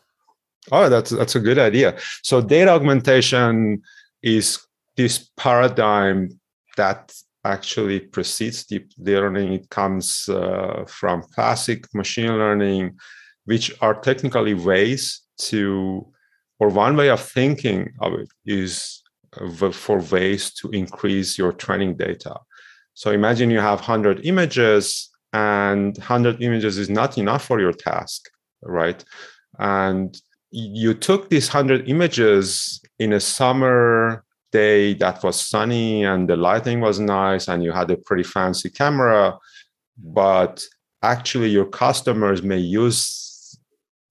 Oh, 0.72 0.90
that's 0.90 1.12
that's 1.12 1.36
a 1.36 1.40
good 1.40 1.60
idea. 1.60 1.98
So 2.24 2.42
data 2.42 2.72
augmentation 2.72 3.82
is 4.24 4.60
this 4.96 5.30
paradigm 5.38 6.40
that 6.78 7.14
actually 7.44 8.00
precedes 8.00 8.66
deep 8.66 8.92
learning. 8.98 9.54
It 9.54 9.70
comes 9.70 10.28
uh, 10.28 10.86
from 10.88 11.22
classic 11.34 11.86
machine 11.94 12.38
learning, 12.38 12.98
which 13.46 13.72
are 13.82 13.94
technically 13.94 14.56
ways 14.56 15.22
to, 15.38 16.08
or 16.60 16.70
one 16.70 16.98
way 16.98 17.10
of 17.10 17.22
thinking 17.22 17.94
of 18.02 18.14
it 18.14 18.30
is 18.46 19.04
for 19.72 20.00
ways 20.00 20.52
to 20.54 20.70
increase 20.72 21.38
your 21.38 21.52
training 21.52 21.98
data. 21.98 22.36
So 22.94 23.12
imagine 23.12 23.50
you 23.50 23.60
have 23.60 23.80
100 23.80 24.26
images, 24.26 25.10
and 25.34 25.98
100 25.98 26.42
images 26.42 26.78
is 26.78 26.90
not 26.90 27.18
enough 27.18 27.46
for 27.46 27.60
your 27.60 27.74
task, 27.74 28.30
right? 28.64 29.04
And 29.60 30.18
you 30.52 30.94
took 30.94 31.30
these 31.30 31.54
100 31.54 31.90
images 31.90 32.82
in 33.00 33.12
a 33.12 33.20
summer 33.20 34.24
day 34.52 34.94
that 34.94 35.22
was 35.24 35.38
sunny 35.40 36.06
and 36.06 36.30
the 36.30 36.38
lighting 36.38 36.80
was 36.80 36.98
nice 37.00 37.50
and 37.50 37.62
you 37.62 37.74
had 37.74 37.92
a 37.92 37.98
pretty 37.98 38.24
fancy 38.24 38.70
camera 38.70 39.38
but 39.98 40.64
actually 41.04 41.50
your 41.50 41.66
customers 41.66 42.42
may 42.42 42.58
use 42.58 43.60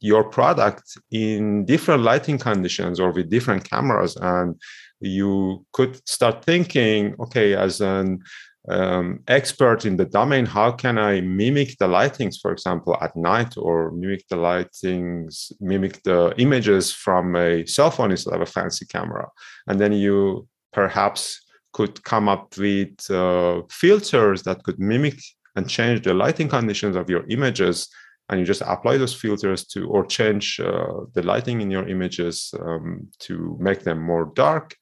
your 0.00 0.24
product 0.24 0.98
in 1.10 1.64
different 1.64 2.02
lighting 2.02 2.38
conditions 2.38 3.00
or 3.00 3.10
with 3.10 3.30
different 3.30 3.64
cameras 3.64 4.16
and 4.16 4.60
you 5.04 5.64
could 5.72 6.06
start 6.08 6.44
thinking 6.44 7.14
okay 7.20 7.54
as 7.54 7.80
an 7.80 8.20
um, 8.68 9.20
expert 9.28 9.84
in 9.84 9.96
the 9.96 10.06
domain, 10.06 10.46
how 10.46 10.72
can 10.72 10.96
I 10.96 11.20
mimic 11.20 11.76
the 11.78 11.86
lightings, 11.86 12.36
for 12.40 12.50
example, 12.50 12.96
at 13.00 13.14
night, 13.14 13.56
or 13.58 13.90
mimic 13.90 14.26
the 14.28 14.36
lightings, 14.36 15.52
mimic 15.60 16.02
the 16.02 16.34
images 16.38 16.90
from 16.90 17.36
a 17.36 17.66
cell 17.66 17.90
phone 17.90 18.10
instead 18.10 18.34
of 18.34 18.40
a 18.40 18.46
fancy 18.46 18.86
camera? 18.86 19.28
And 19.66 19.78
then 19.78 19.92
you 19.92 20.48
perhaps 20.72 21.42
could 21.74 22.02
come 22.04 22.28
up 22.28 22.56
with 22.56 23.10
uh, 23.10 23.62
filters 23.70 24.44
that 24.44 24.62
could 24.62 24.78
mimic 24.78 25.20
and 25.56 25.68
change 25.68 26.02
the 26.02 26.14
lighting 26.14 26.48
conditions 26.48 26.96
of 26.96 27.10
your 27.10 27.24
images 27.28 27.88
and 28.28 28.40
you 28.40 28.46
just 28.46 28.62
apply 28.66 28.96
those 28.96 29.14
filters 29.14 29.64
to 29.66 29.86
or 29.88 30.06
change 30.06 30.58
uh, 30.60 31.00
the 31.14 31.22
lighting 31.22 31.60
in 31.60 31.70
your 31.70 31.88
images 31.88 32.54
um, 32.60 33.08
to 33.18 33.56
make 33.60 33.82
them 33.82 34.00
more 34.00 34.32
dark 34.34 34.74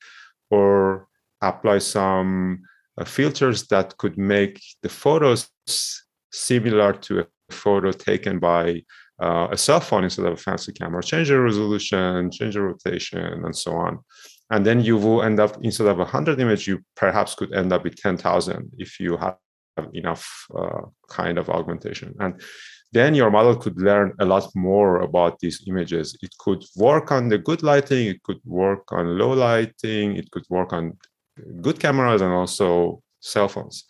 or 0.50 1.06
apply 1.42 1.78
some 1.78 2.60
uh, 2.98 3.04
filters 3.04 3.66
that 3.68 3.96
could 3.98 4.16
make 4.16 4.60
the 4.82 4.88
photos 4.88 5.48
similar 6.30 6.92
to 6.92 7.20
a 7.20 7.26
photo 7.50 7.90
taken 7.90 8.38
by 8.38 8.82
uh, 9.20 9.48
a 9.50 9.56
cell 9.56 9.80
phone 9.80 10.04
instead 10.04 10.26
of 10.26 10.34
a 10.34 10.36
fancy 10.36 10.72
camera. 10.72 11.02
Change 11.02 11.28
the 11.28 11.40
resolution, 11.40 12.30
change 12.30 12.54
the 12.54 12.60
rotation, 12.60 13.44
and 13.44 13.56
so 13.56 13.72
on. 13.72 13.98
And 14.50 14.66
then 14.66 14.80
you 14.82 14.96
will 14.96 15.22
end 15.22 15.40
up 15.40 15.56
instead 15.62 15.86
of 15.86 16.00
a 16.00 16.04
hundred 16.04 16.40
image, 16.40 16.68
you 16.68 16.80
perhaps 16.96 17.34
could 17.34 17.52
end 17.54 17.72
up 17.72 17.84
with 17.84 17.96
ten 17.96 18.16
thousand 18.16 18.70
if 18.78 19.00
you 19.00 19.16
have 19.16 19.36
enough 19.94 20.46
uh, 20.56 20.82
kind 21.08 21.38
of 21.38 21.48
augmentation. 21.48 22.14
And 22.20 22.40
then 22.92 23.14
your 23.14 23.30
model 23.30 23.56
could 23.56 23.80
learn 23.80 24.12
a 24.20 24.24
lot 24.24 24.50
more 24.54 25.00
about 25.00 25.38
these 25.38 25.64
images. 25.66 26.16
It 26.22 26.30
could 26.38 26.64
work 26.76 27.10
on 27.10 27.28
the 27.28 27.38
good 27.38 27.62
lighting, 27.62 28.06
it 28.06 28.22
could 28.22 28.40
work 28.44 28.92
on 28.92 29.18
low 29.18 29.32
lighting, 29.32 30.16
it 30.16 30.30
could 30.30 30.44
work 30.50 30.72
on 30.72 30.98
good 31.60 31.80
cameras 31.80 32.20
and 32.20 32.32
also 32.32 33.02
cell 33.20 33.48
phones. 33.48 33.84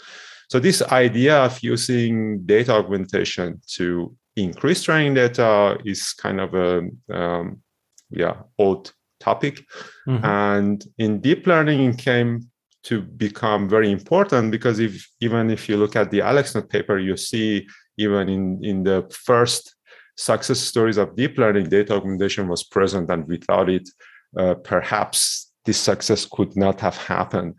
So 0.49 0.61
this 0.61 0.83
idea 0.83 1.39
of 1.39 1.63
using 1.63 2.45
data 2.45 2.73
augmentation 2.73 3.61
to 3.77 4.15
increase 4.37 4.83
training 4.83 5.15
data 5.15 5.79
is 5.85 6.13
kind 6.13 6.41
of 6.41 6.55
a 6.55 6.89
um, 7.13 7.63
yeah 8.11 8.37
old 8.59 8.93
topic, 9.19 9.65
mm-hmm. 10.07 10.25
and 10.25 10.85
in 10.99 11.21
deep 11.21 11.47
learning 11.47 11.81
it 11.81 11.99
came 11.99 12.51
to 12.85 13.01
become 13.01 13.69
very 13.69 13.91
important 13.91 14.51
because 14.51 14.81
if 14.81 15.09
even 15.21 15.51
if 15.51 15.69
you 15.69 15.77
look 15.77 15.97
at 15.97 16.11
the 16.11 16.19
AlexNet 16.19 16.69
paper, 16.69 16.99
you 16.99 17.17
see 17.17 17.67
even 18.05 18.29
in 18.29 18.45
in 18.71 18.85
the 18.85 18.99
first 19.11 19.75
success 20.17 20.61
stories 20.61 20.99
of 20.99 21.17
deep 21.17 21.39
learning, 21.39 21.69
data 21.69 21.95
augmentation 21.95 22.49
was 22.49 22.65
present, 22.65 23.11
and 23.11 23.27
without 23.29 23.69
it, 23.69 23.89
uh, 24.37 24.55
perhaps 24.55 25.51
this 25.65 25.79
success 25.79 26.27
could 26.27 26.57
not 26.57 26.81
have 26.81 26.97
happened. 26.97 27.55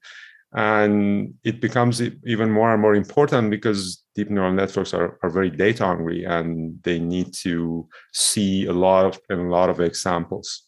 And 0.56 1.34
it 1.43 1.60
becomes 1.62 2.01
even 2.01 2.51
more 2.51 2.71
and 2.73 2.82
more 2.82 2.95
important 2.95 3.49
because 3.49 4.03
deep 4.15 4.29
neural 4.29 4.53
networks 4.53 4.93
are, 4.93 5.17
are 5.23 5.29
very 5.29 5.49
data 5.49 5.84
hungry 5.86 6.25
and 6.25 6.77
they 6.84 6.99
need 6.99 7.34
to 7.41 7.88
see 8.13 8.67
a 8.67 8.73
lot 8.73 9.06
of 9.06 9.19
a 9.32 9.36
lot 9.36 9.69
of 9.71 9.79
examples. 9.79 10.67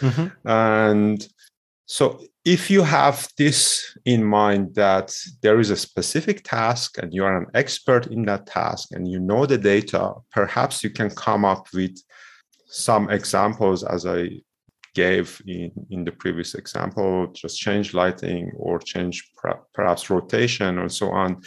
Mm-hmm. 0.00 0.48
And 0.48 1.28
so 1.92 2.18
if 2.46 2.70
you 2.70 2.84
have 2.84 3.28
this 3.36 3.98
in 4.06 4.24
mind 4.24 4.74
that 4.76 5.14
there 5.42 5.60
is 5.60 5.68
a 5.68 5.76
specific 5.76 6.42
task 6.42 6.96
and 6.96 7.12
you 7.12 7.22
are 7.22 7.36
an 7.36 7.48
expert 7.52 8.06
in 8.06 8.22
that 8.22 8.46
task 8.46 8.88
and 8.92 9.06
you 9.06 9.20
know 9.20 9.44
the 9.44 9.58
data, 9.58 10.14
perhaps 10.30 10.82
you 10.82 10.88
can 10.88 11.10
come 11.10 11.44
up 11.44 11.66
with 11.74 11.94
some 12.64 13.10
examples 13.10 13.84
as 13.84 14.06
I 14.06 14.40
gave 14.94 15.42
in, 15.46 15.70
in 15.90 16.04
the 16.04 16.12
previous 16.12 16.54
example, 16.54 17.26
just 17.34 17.60
change 17.60 17.92
lighting 17.92 18.50
or 18.56 18.78
change 18.78 19.30
perhaps 19.74 20.08
rotation 20.08 20.78
or 20.78 20.88
so 20.88 21.10
on 21.10 21.42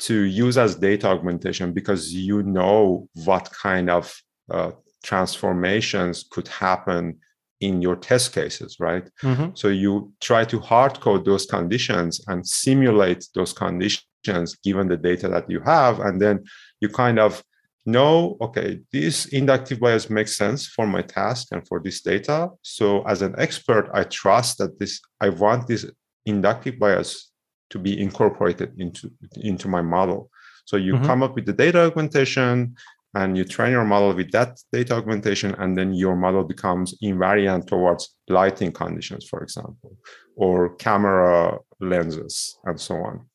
to 0.00 0.24
use 0.24 0.58
as 0.58 0.76
data 0.76 1.06
augmentation 1.06 1.72
because 1.72 2.12
you 2.12 2.42
know 2.42 3.08
what 3.24 3.50
kind 3.52 3.88
of 3.88 4.14
uh, 4.50 4.72
transformations 5.02 6.26
could 6.30 6.48
happen 6.48 7.18
in 7.60 7.82
your 7.82 7.96
test 7.96 8.32
cases, 8.32 8.76
right? 8.78 9.08
Mm-hmm. 9.22 9.50
So 9.54 9.68
you 9.68 10.12
try 10.20 10.44
to 10.44 10.60
hard 10.60 11.00
code 11.00 11.24
those 11.24 11.46
conditions 11.46 12.20
and 12.28 12.46
simulate 12.46 13.26
those 13.34 13.52
conditions 13.52 14.56
given 14.62 14.88
the 14.88 14.96
data 14.96 15.28
that 15.28 15.50
you 15.50 15.60
have. 15.60 16.00
And 16.00 16.20
then 16.20 16.44
you 16.80 16.88
kind 16.88 17.18
of 17.18 17.42
know, 17.86 18.36
okay, 18.40 18.80
this 18.92 19.26
inductive 19.26 19.80
bias 19.80 20.10
makes 20.10 20.36
sense 20.36 20.66
for 20.66 20.86
my 20.86 21.02
task 21.02 21.48
and 21.52 21.66
for 21.66 21.80
this 21.80 22.02
data. 22.02 22.50
So 22.62 23.02
as 23.02 23.22
an 23.22 23.34
expert, 23.38 23.90
I 23.92 24.04
trust 24.04 24.58
that 24.58 24.78
this, 24.78 25.00
I 25.20 25.30
want 25.30 25.66
this 25.66 25.86
inductive 26.26 26.78
bias 26.78 27.30
to 27.70 27.78
be 27.78 28.00
incorporated 28.00 28.72
into, 28.78 29.10
into 29.36 29.68
my 29.68 29.82
model. 29.82 30.30
So 30.66 30.76
you 30.76 30.94
mm-hmm. 30.94 31.06
come 31.06 31.22
up 31.22 31.34
with 31.34 31.46
the 31.46 31.52
data 31.52 31.86
augmentation 31.86 32.76
and 33.14 33.36
you 33.36 33.44
train 33.44 33.72
your 33.72 33.84
model 33.84 34.14
with 34.14 34.30
that 34.32 34.58
data 34.72 34.94
augmentation 34.94 35.54
and 35.58 35.76
then 35.76 35.94
your 35.94 36.16
model 36.16 36.44
becomes 36.44 36.94
invariant 37.02 37.66
towards 37.66 38.14
lighting 38.28 38.72
conditions 38.72 39.26
for 39.28 39.42
example 39.42 39.96
or 40.36 40.74
camera 40.76 41.58
lenses 41.80 42.58
and 42.64 42.80
so 42.80 42.94
on 42.96 43.26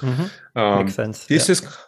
mm-hmm. 0.00 0.58
um, 0.58 0.84
makes 0.84 0.94
sense 0.94 1.26
this 1.26 1.48
yeah. 1.48 1.52
is 1.52 1.78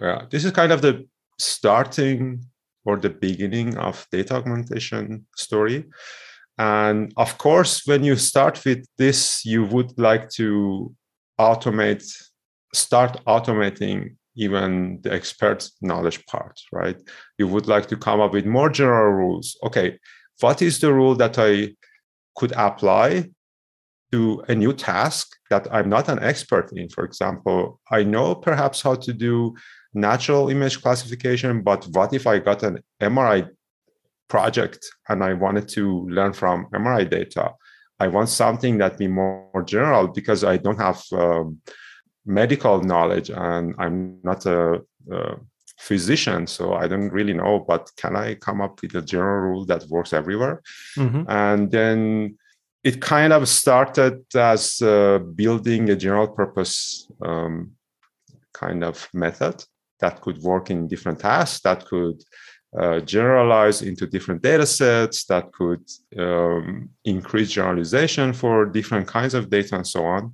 yeah, 0.00 0.22
this 0.30 0.44
is 0.44 0.52
kind 0.52 0.72
of 0.72 0.82
the 0.82 1.06
starting 1.38 2.44
or 2.84 2.96
the 2.96 3.10
beginning 3.10 3.76
of 3.76 4.06
data 4.12 4.34
augmentation 4.34 5.26
story 5.36 5.84
and 6.58 7.12
of 7.16 7.36
course 7.38 7.82
when 7.86 8.04
you 8.04 8.14
start 8.16 8.64
with 8.64 8.86
this 8.96 9.44
you 9.44 9.64
would 9.64 9.98
like 9.98 10.28
to 10.28 10.94
automate 11.40 12.04
start 12.72 13.16
automating 13.26 14.14
even 14.40 14.98
the 15.02 15.12
expert 15.12 15.68
knowledge 15.82 16.24
part, 16.26 16.58
right? 16.72 16.98
You 17.38 17.46
would 17.48 17.66
like 17.66 17.86
to 17.88 17.96
come 17.96 18.20
up 18.20 18.32
with 18.32 18.46
more 18.46 18.70
general 18.70 19.12
rules. 19.12 19.56
Okay, 19.62 19.98
what 20.40 20.62
is 20.62 20.80
the 20.80 20.92
rule 20.92 21.14
that 21.16 21.38
I 21.38 21.76
could 22.36 22.52
apply 22.56 23.30
to 24.12 24.42
a 24.48 24.54
new 24.54 24.72
task 24.72 25.28
that 25.50 25.68
I'm 25.70 25.90
not 25.90 26.08
an 26.08 26.20
expert 26.20 26.72
in? 26.72 26.88
For 26.88 27.04
example, 27.04 27.80
I 27.90 28.02
know 28.02 28.34
perhaps 28.34 28.80
how 28.80 28.94
to 28.94 29.12
do 29.12 29.54
natural 29.92 30.48
image 30.48 30.80
classification, 30.80 31.62
but 31.62 31.84
what 31.88 32.14
if 32.14 32.26
I 32.26 32.38
got 32.38 32.62
an 32.62 32.78
MRI 33.00 33.48
project 34.28 34.84
and 35.08 35.22
I 35.22 35.34
wanted 35.34 35.68
to 35.76 36.08
learn 36.08 36.32
from 36.32 36.66
MRI 36.72 37.08
data? 37.08 37.52
I 37.98 38.08
want 38.08 38.30
something 38.30 38.78
that 38.78 38.96
be 38.96 39.08
more, 39.08 39.62
general 39.66 40.08
because 40.08 40.42
I 40.42 40.56
don't 40.56 40.80
have 40.80 41.02
um, 41.12 41.58
medical 42.30 42.80
knowledge 42.82 43.30
and 43.30 43.74
i'm 43.78 44.18
not 44.22 44.46
a, 44.46 44.82
a, 45.10 45.36
physician 45.78 46.46
so 46.46 46.74
i 46.74 46.86
don't 46.86 47.10
really 47.10 47.32
know 47.32 47.64
but 47.66 47.90
can 47.96 48.14
i 48.14 48.34
come 48.34 48.60
up 48.60 48.80
with 48.82 48.94
a 48.94 49.02
general 49.02 49.40
rule 49.48 49.64
that 49.64 49.82
works 49.88 50.12
everywhere 50.12 50.60
mm-hmm. 50.96 51.22
and 51.28 51.70
then 51.70 52.36
it 52.84 53.00
kind 53.00 53.32
of 53.32 53.48
started 53.48 54.22
as 54.34 54.80
uh, 54.82 55.18
building 55.34 55.90
a 55.90 55.96
general 55.96 56.28
purpose 56.28 57.08
um, 57.22 57.70
kind 58.52 58.84
of 58.84 59.08
method 59.14 59.64
that 60.00 60.20
could 60.20 60.38
work 60.42 60.70
in 60.70 60.86
different 60.86 61.18
tasks 61.18 61.60
that 61.60 61.84
could 61.86 62.22
uh, 62.78 63.00
generalize 63.00 63.82
into 63.82 64.06
different 64.06 64.42
data 64.42 64.66
sets 64.66 65.24
that 65.24 65.50
could 65.52 65.84
um, 66.18 66.88
increase 67.04 67.50
generalization 67.50 68.32
for 68.32 68.66
different 68.66 69.06
kinds 69.06 69.34
of 69.34 69.50
data 69.50 69.76
and 69.76 69.86
so 69.86 70.04
on 70.04 70.32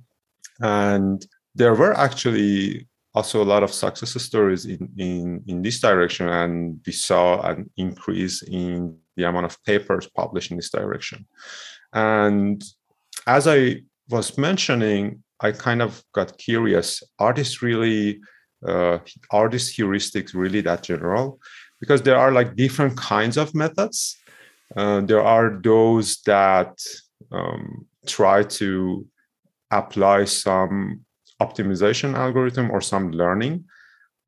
and 0.59 1.25
there 1.57 1.75
were 1.75 1.93
actually 1.97 2.87
also 3.13 3.41
a 3.41 3.51
lot 3.53 3.63
of 3.63 3.73
success 3.73 4.13
stories 4.21 4.65
in, 4.65 4.89
in, 4.97 5.43
in 5.47 5.61
this 5.61 5.79
direction, 5.79 6.29
and 6.29 6.79
we 6.85 6.93
saw 6.93 7.41
an 7.41 7.69
increase 7.75 8.43
in 8.43 8.95
the 9.15 9.23
amount 9.23 9.45
of 9.45 9.61
papers 9.63 10.07
published 10.15 10.51
in 10.51 10.57
this 10.57 10.69
direction. 10.69 11.25
And 11.93 12.63
as 13.25 13.47
I 13.47 13.81
was 14.09 14.37
mentioning, 14.37 15.23
I 15.39 15.51
kind 15.51 15.81
of 15.81 16.03
got 16.13 16.37
curious: 16.37 17.01
are 17.17 17.33
these 17.33 17.61
really 17.61 18.21
uh, 18.65 18.99
are 19.31 19.49
these 19.49 19.75
heuristics 19.75 20.33
really 20.33 20.61
that 20.61 20.83
general? 20.83 21.39
Because 21.79 22.01
there 22.03 22.17
are 22.17 22.31
like 22.31 22.55
different 22.55 22.97
kinds 22.97 23.37
of 23.37 23.53
methods. 23.53 24.15
Uh, 24.75 25.01
there 25.01 25.23
are 25.23 25.59
those 25.63 26.21
that 26.25 26.73
um, 27.31 27.87
try 28.05 28.43
to 28.43 29.05
apply 29.71 30.25
some 30.25 31.05
optimization 31.41 32.15
algorithm 32.15 32.71
or 32.71 32.81
some 32.81 33.11
learning 33.11 33.65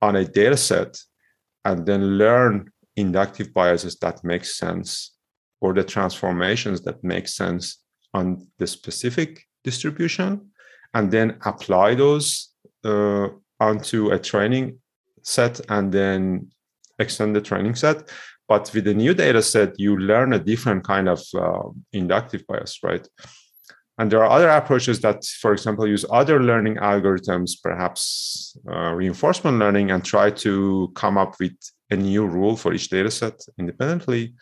on 0.02 0.16
a 0.16 0.26
data 0.26 0.58
set 0.58 0.98
and 1.66 1.86
then 1.86 2.18
learn 2.18 2.72
inductive 2.96 3.54
biases 3.54 3.98
that 3.98 4.24
make 4.24 4.46
sense 4.46 5.16
or 5.62 5.74
the 5.74 5.84
transformations 5.84 6.82
that 6.82 7.04
make 7.04 7.28
sense 7.28 7.84
on 8.14 8.48
the 8.58 8.68
specific 8.68 9.46
distribution 9.64 10.50
and 10.94 11.12
then 11.12 11.38
apply 11.46 11.96
those 11.96 12.50
uh, 12.86 13.28
onto 13.60 14.10
a 14.12 14.20
training 14.20 14.80
set 15.24 15.60
and 15.70 15.92
then 15.92 16.50
extend 16.98 17.36
the 17.36 17.42
training 17.42 17.76
set. 17.76 18.10
But 18.48 18.72
with 18.74 18.86
the 18.86 18.94
new 18.94 19.14
data 19.14 19.42
set 19.42 19.80
you 19.80 19.98
learn 19.98 20.34
a 20.34 20.40
different 20.40 20.84
kind 20.84 21.08
of 21.10 21.22
uh, 21.36 21.70
inductive 21.94 22.46
bias 22.48 22.80
right 22.84 23.08
and 24.00 24.10
there 24.10 24.24
are 24.24 24.32
other 24.32 24.48
approaches 24.48 25.02
that, 25.02 25.26
for 25.26 25.52
example, 25.52 25.86
use 25.86 26.06
other 26.10 26.42
learning 26.42 26.78
algorithms, 26.78 27.52
perhaps 27.62 28.56
uh, 28.72 28.94
reinforcement 28.94 29.60
learning, 29.60 29.92
and 29.92 30.06
try 30.06 30.32
to 30.32 30.90
come 30.96 31.18
up 31.18 31.36
with 31.38 31.52
a 31.92 31.98
new 31.98 32.26
rule 32.26 32.56
for 32.56 32.74
each 32.74 32.88
data 32.88 33.12
set 33.12 33.38
independently. 33.58 34.34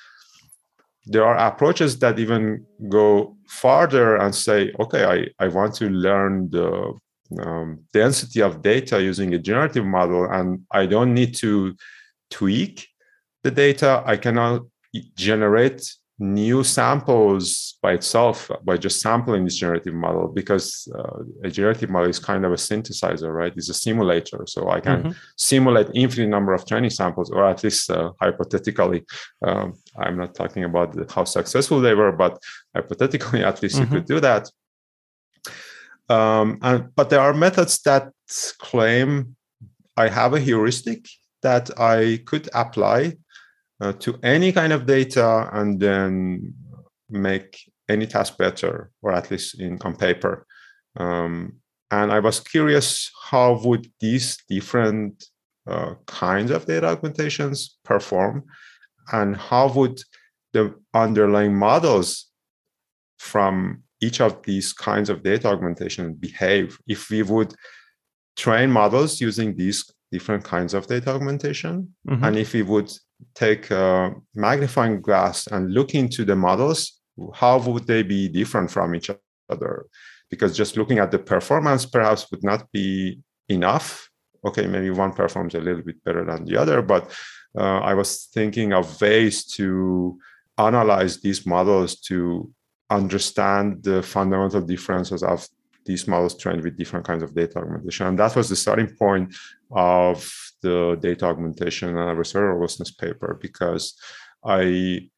There 1.08 1.26
are 1.26 1.36
approaches 1.36 1.98
that 2.00 2.20
even 2.20 2.68
go 2.88 3.36
farther 3.48 4.18
and 4.18 4.36
say, 4.36 4.74
okay, 4.80 5.06
I, 5.40 5.44
I 5.44 5.48
want 5.48 5.74
to 5.76 5.90
learn 5.90 6.52
the 6.52 6.94
um, 7.42 7.80
density 7.94 8.44
of 8.44 8.62
data 8.62 9.02
using 9.02 9.34
a 9.34 9.40
generative 9.40 9.86
model, 9.86 10.26
and 10.26 10.68
I 10.72 10.86
don't 10.86 11.16
need 11.16 11.34
to 11.38 11.76
tweak 12.30 12.88
the 13.44 13.50
data. 13.50 14.04
I 14.06 14.18
cannot 14.18 14.68
generate 15.16 15.82
new 16.20 16.64
samples 16.64 17.78
by 17.84 17.94
itself 17.94 18.50
by 18.64 18.76
just 18.76 19.02
sampling 19.02 19.44
this 19.44 19.58
generative 19.58 19.94
model 19.94 20.28
because 20.28 20.88
uh, 20.98 21.24
a 21.44 21.50
generative 21.50 21.92
model 21.92 22.10
is 22.10 22.18
kind 22.18 22.44
of 22.44 22.52
a 22.52 22.56
synthesizer 22.56 23.32
right 23.32 23.54
it's 23.56 23.70
a 23.70 23.74
simulator 23.74 24.44
so 24.48 24.70
i 24.70 24.80
can 24.80 25.04
mm-hmm. 25.04 25.12
simulate 25.38 25.88
infinite 25.94 26.28
number 26.28 26.54
of 26.54 26.66
training 26.66 26.90
samples 26.90 27.30
or 27.30 27.46
at 27.46 27.64
least 27.64 27.92
uh, 27.92 28.12
hypothetically 28.20 29.06
um, 29.44 29.74
i'm 30.00 30.18
not 30.18 30.34
talking 30.34 30.64
about 30.64 30.96
how 31.12 31.24
successful 31.24 31.80
they 31.80 31.94
were 31.94 32.12
but 32.12 32.42
hypothetically 32.76 33.44
at 33.50 33.62
least 33.62 33.76
mm-hmm. 33.76 33.94
you 33.94 34.00
could 34.00 34.08
do 34.08 34.20
that 34.20 34.50
um, 36.10 36.58
and, 36.64 36.96
but 36.96 37.12
there 37.12 37.22
are 37.22 37.34
methods 37.34 37.80
that 37.82 38.12
claim 38.58 39.36
i 39.96 40.08
have 40.08 40.34
a 40.34 40.40
heuristic 40.40 41.08
that 41.44 41.70
i 41.80 42.20
could 42.26 42.50
apply 42.56 43.14
uh, 43.82 43.94
to 43.94 44.20
any 44.24 44.52
kind 44.52 44.74
of 44.74 44.86
data 44.86 45.50
and 45.54 45.80
then 45.80 46.54
make 47.10 47.60
any 47.90 48.06
task 48.06 48.38
better, 48.38 48.92
or 49.02 49.14
at 49.14 49.32
least 49.32 49.60
in 49.60 49.80
on 49.84 49.96
paper. 49.96 50.46
Um, 50.98 51.54
and 51.92 52.12
I 52.12 52.20
was 52.20 52.40
curious 52.40 53.12
how 53.30 53.62
would 53.64 53.90
these 54.00 54.38
different 54.50 55.24
uh, 55.68 55.94
kinds 56.06 56.52
of 56.52 56.66
data 56.66 56.88
augmentations 56.88 57.78
perform, 57.84 58.44
and 59.12 59.38
how 59.38 59.72
would 59.74 60.02
the 60.54 60.74
underlying 60.94 61.56
models 61.56 62.28
from 63.20 63.84
each 64.02 64.22
of 64.22 64.42
these 64.44 64.74
kinds 64.74 65.10
of 65.10 65.24
data 65.24 65.48
augmentation 65.48 66.14
behave 66.14 66.78
if 66.88 67.10
we 67.10 67.24
would 67.24 67.54
train 68.36 68.70
models 68.70 69.20
using 69.20 69.56
these 69.56 69.92
different 70.12 70.44
kinds 70.44 70.74
of 70.74 70.88
data 70.88 71.10
augmentation 71.10 71.94
mm-hmm. 72.08 72.24
and 72.24 72.38
if 72.38 72.54
we 72.54 72.62
would 72.62 72.92
take 73.34 73.72
a 73.72 74.14
magnifying 74.36 75.02
glass 75.02 75.48
and 75.48 75.74
look 75.74 75.96
into 75.96 76.26
the 76.26 76.36
models, 76.36 77.00
how 77.34 77.60
would 77.60 77.88
they 77.88 78.04
be 78.04 78.28
different 78.30 78.72
from 78.72 78.96
each 78.96 79.10
other? 79.50 79.86
Because 80.30 80.56
just 80.56 80.78
looking 80.78 81.00
at 81.00 81.12
the 81.12 81.20
performance 81.20 81.86
perhaps 81.86 82.30
would 82.32 82.44
not 82.44 82.72
be 82.72 83.20
enough. 83.50 84.10
Okay, 84.46 84.68
maybe 84.68 84.90
one 84.92 85.14
performs 85.14 85.56
a 85.56 85.60
little 85.60 85.82
bit 85.82 86.04
better 86.04 86.24
than 86.26 86.46
the 86.46 86.58
other, 86.58 86.82
but 86.82 87.12
uh, 87.58 87.80
I 87.80 87.94
was 87.94 88.30
thinking 88.34 88.74
of 88.74 89.02
ways 89.02 89.46
to 89.56 90.20
analyze 90.58 91.20
these 91.22 91.46
models 91.46 92.00
to 92.02 92.52
understand 92.90 93.84
the 93.84 94.02
fundamental 94.02 94.62
differences 94.62 95.24
of 95.24 95.48
these 95.86 96.08
models 96.08 96.38
trained 96.38 96.64
with 96.64 96.78
different 96.78 97.06
kinds 97.06 97.24
of 97.24 97.34
data 97.34 97.60
augmentation. 97.60 98.08
And 98.08 98.20
that 98.20 98.36
was 98.36 98.50
the 98.50 98.56
starting 98.56 98.96
point 98.96 99.34
of 99.72 100.30
the 100.62 100.98
data 101.02 101.26
augmentation 101.26 101.90
and 101.90 101.98
adversarial 101.98 102.54
robustness 102.54 102.92
paper 102.92 103.38
because 103.42 103.96
I 104.44 105.10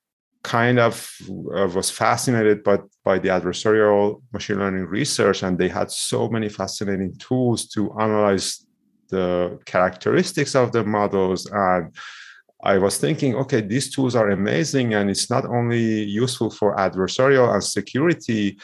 kind 0.44 0.80
of 0.80 1.10
uh, 1.54 1.68
was 1.68 1.90
fascinated 1.90 2.64
by, 2.64 2.80
by 3.04 3.20
the 3.20 3.30
adversarial 3.30 4.22
machine 4.32 4.58
learning 4.58 4.86
research 4.86 5.44
and 5.44 5.58
they 5.58 5.68
had 5.68 5.92
so 5.92 6.30
many 6.30 6.48
fascinating 6.48 7.14
tools 7.18 7.68
to 7.68 7.92
analyze 8.00 8.66
the 9.10 9.60
characteristics 9.66 10.56
of 10.56 10.72
the 10.72 10.84
models 10.84 11.46
and 11.48 11.94
i 12.64 12.78
was 12.78 12.98
thinking 12.98 13.36
okay 13.36 13.60
these 13.60 13.94
tools 13.94 14.16
are 14.16 14.30
amazing 14.30 14.94
and 14.94 15.10
it's 15.10 15.30
not 15.30 15.46
only 15.46 16.04
useful 16.04 16.50
for 16.50 16.76
adversarial 16.78 17.54
and 17.54 17.64
security 17.64 18.58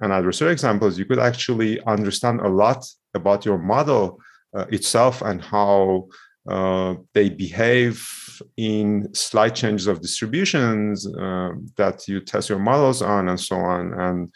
and 0.00 0.12
adversarial 0.12 0.52
examples 0.52 0.98
you 0.98 1.04
could 1.04 1.20
actually 1.20 1.80
understand 1.84 2.40
a 2.40 2.48
lot 2.48 2.84
about 3.14 3.46
your 3.46 3.58
model 3.58 4.18
itself 4.70 5.22
and 5.22 5.42
how 5.42 6.08
uh, 6.48 6.94
they 7.14 7.28
behave 7.28 8.08
in 8.56 9.08
slight 9.14 9.54
changes 9.54 9.86
of 9.86 10.00
distributions 10.00 11.06
uh, 11.06 11.50
that 11.76 12.08
you 12.08 12.20
test 12.20 12.48
your 12.48 12.58
models 12.58 13.02
on 13.02 13.28
and 13.28 13.38
so 13.38 13.56
on 13.56 13.92
and 14.00 14.32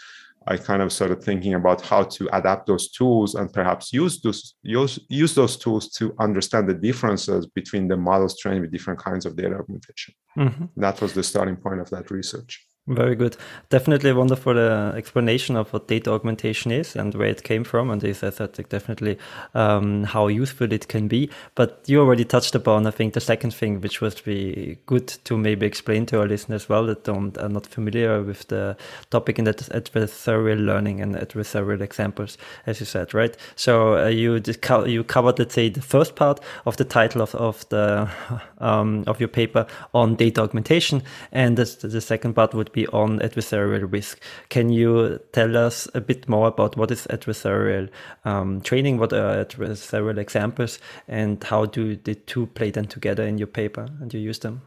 I 0.48 0.56
kind 0.56 0.80
of 0.80 0.92
started 0.92 1.22
thinking 1.22 1.54
about 1.54 1.80
how 1.80 2.04
to 2.04 2.28
adapt 2.32 2.66
those 2.66 2.90
tools 2.90 3.34
and 3.34 3.52
perhaps 3.52 3.92
use 3.92 4.20
those 4.20 4.54
use, 4.62 4.98
use 5.08 5.34
those 5.34 5.56
tools 5.56 5.90
to 5.92 6.14
understand 6.20 6.68
the 6.68 6.74
differences 6.74 7.46
between 7.46 7.88
the 7.88 7.96
models 7.96 8.38
trained 8.38 8.60
with 8.60 8.70
different 8.70 9.00
kinds 9.00 9.26
of 9.26 9.34
data 9.36 9.56
augmentation. 9.56 10.14
Mm-hmm. 10.38 10.66
That 10.76 11.00
was 11.00 11.14
the 11.14 11.24
starting 11.24 11.56
point 11.56 11.80
of 11.80 11.90
that 11.90 12.10
research. 12.10 12.64
Very 12.88 13.16
good. 13.16 13.36
Definitely 13.68 14.12
wonderful 14.12 14.56
uh, 14.56 14.92
explanation 14.92 15.56
of 15.56 15.72
what 15.72 15.88
data 15.88 16.12
augmentation 16.12 16.70
is 16.70 16.94
and 16.94 17.12
where 17.16 17.26
it 17.26 17.42
came 17.42 17.64
from. 17.64 17.90
And 17.90 18.00
this, 18.00 18.20
thought, 18.20 18.60
definitely 18.68 19.18
um, 19.54 20.04
how 20.04 20.28
useful 20.28 20.72
it 20.72 20.86
can 20.86 21.08
be. 21.08 21.28
But 21.56 21.82
you 21.86 21.98
already 21.98 22.24
touched 22.24 22.54
upon, 22.54 22.86
I 22.86 22.92
think, 22.92 23.14
the 23.14 23.20
second 23.20 23.52
thing, 23.52 23.80
which 23.80 24.00
would 24.00 24.22
be 24.24 24.78
good 24.86 25.08
to 25.24 25.36
maybe 25.36 25.66
explain 25.66 26.06
to 26.06 26.20
our 26.20 26.28
listeners 26.28 26.62
as 26.62 26.68
well 26.68 26.86
that 26.86 27.02
don't, 27.02 27.36
are 27.38 27.48
not 27.48 27.66
familiar 27.66 28.22
with 28.22 28.46
the 28.46 28.76
topic 29.10 29.40
in 29.40 29.46
that 29.46 29.56
adversarial 29.56 30.64
learning 30.64 31.00
and 31.00 31.16
adversarial 31.16 31.80
examples, 31.80 32.38
as 32.66 32.78
you 32.78 32.86
said, 32.86 33.12
right? 33.12 33.36
So 33.56 33.98
uh, 33.98 34.06
you 34.06 34.40
you 34.86 35.02
covered, 35.02 35.40
let's 35.40 35.54
say, 35.54 35.70
the 35.70 35.82
first 35.82 36.14
part 36.14 36.38
of 36.66 36.76
the 36.76 36.84
title 36.84 37.20
of, 37.20 37.34
of 37.34 37.68
the 37.68 38.08
um, 38.58 39.02
of 39.08 39.18
your 39.18 39.28
paper 39.28 39.66
on 39.92 40.14
data 40.14 40.40
augmentation, 40.40 41.02
and 41.32 41.56
the, 41.56 41.64
the 41.88 42.00
second 42.00 42.34
part 42.34 42.54
would 42.54 42.70
be 42.76 42.86
on 42.88 43.18
adversarial 43.20 43.90
risk. 43.90 44.20
Can 44.50 44.68
you 44.68 45.18
tell 45.32 45.56
us 45.56 45.88
a 45.94 46.00
bit 46.00 46.28
more 46.28 46.46
about 46.46 46.76
what 46.76 46.90
is 46.90 47.06
adversarial 47.08 47.88
um, 48.24 48.60
training, 48.60 48.98
what 48.98 49.12
are 49.14 49.44
adversarial 49.44 50.18
examples, 50.18 50.78
and 51.08 51.42
how 51.42 51.64
do 51.64 51.96
the 51.96 52.14
two 52.14 52.46
play 52.46 52.70
then 52.70 52.84
together 52.84 53.26
in 53.26 53.38
your 53.38 53.48
paper 53.48 53.88
and 54.00 54.12
you 54.12 54.20
use 54.20 54.40
them? 54.40 54.60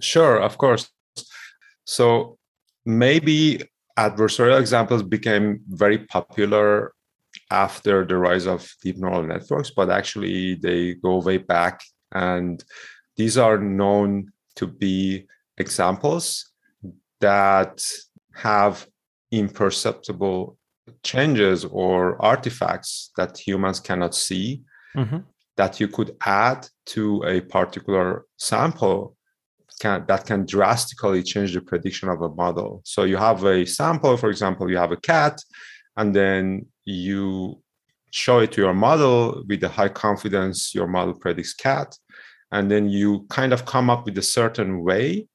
Sure, 0.00 0.38
of 0.38 0.58
course. 0.58 0.90
So 1.84 2.38
maybe 2.84 3.62
adversarial 3.98 4.60
examples 4.60 5.02
became 5.02 5.60
very 5.68 5.98
popular 5.98 6.92
after 7.50 8.04
the 8.04 8.18
rise 8.18 8.46
of 8.46 8.70
deep 8.82 8.98
neural 8.98 9.22
networks, 9.22 9.70
but 9.70 9.90
actually 9.90 10.56
they 10.56 10.94
go 10.94 11.20
way 11.20 11.38
back 11.38 11.80
and 12.12 12.62
these 13.16 13.38
are 13.38 13.56
known 13.56 14.30
to 14.56 14.66
be 14.66 15.26
examples 15.56 16.51
that 17.22 17.82
have 18.34 18.86
imperceptible 19.30 20.58
changes 21.02 21.64
or 21.64 22.20
artifacts 22.22 23.10
that 23.16 23.38
humans 23.38 23.80
cannot 23.80 24.14
see 24.14 24.62
mm-hmm. 24.96 25.18
that 25.56 25.80
you 25.80 25.88
could 25.88 26.14
add 26.26 26.68
to 26.84 27.22
a 27.24 27.40
particular 27.40 28.26
sample 28.36 29.16
can, 29.80 30.04
that 30.06 30.26
can 30.26 30.44
drastically 30.44 31.22
change 31.22 31.54
the 31.54 31.60
prediction 31.60 32.08
of 32.08 32.20
a 32.20 32.28
model. 32.28 32.82
So 32.84 33.04
you 33.04 33.16
have 33.16 33.44
a 33.44 33.64
sample, 33.64 34.16
for 34.16 34.28
example, 34.28 34.70
you 34.70 34.76
have 34.76 34.92
a 34.92 34.96
cat, 34.96 35.40
and 35.96 36.14
then 36.14 36.66
you 36.84 37.60
show 38.10 38.40
it 38.40 38.52
to 38.52 38.62
your 38.62 38.74
model 38.74 39.42
with 39.48 39.62
a 39.64 39.68
high 39.68 39.88
confidence, 39.88 40.74
your 40.74 40.86
model 40.86 41.14
predicts 41.14 41.54
cat. 41.54 41.96
And 42.50 42.70
then 42.70 42.88
you 42.88 43.26
kind 43.30 43.52
of 43.52 43.64
come 43.64 43.88
up 43.88 44.04
with 44.04 44.18
a 44.18 44.22
certain 44.22 44.84
way 44.84 45.26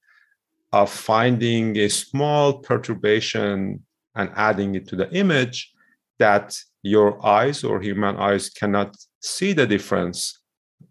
of 0.73 0.89
finding 0.89 1.77
a 1.77 1.89
small 1.89 2.59
perturbation 2.59 3.83
and 4.15 4.29
adding 4.35 4.75
it 4.75 4.87
to 4.89 4.95
the 4.95 5.09
image 5.15 5.71
that 6.19 6.57
your 6.81 7.25
eyes 7.25 7.63
or 7.63 7.81
human 7.81 8.17
eyes 8.17 8.49
cannot 8.49 8.95
see 9.21 9.53
the 9.53 9.67
difference. 9.67 10.39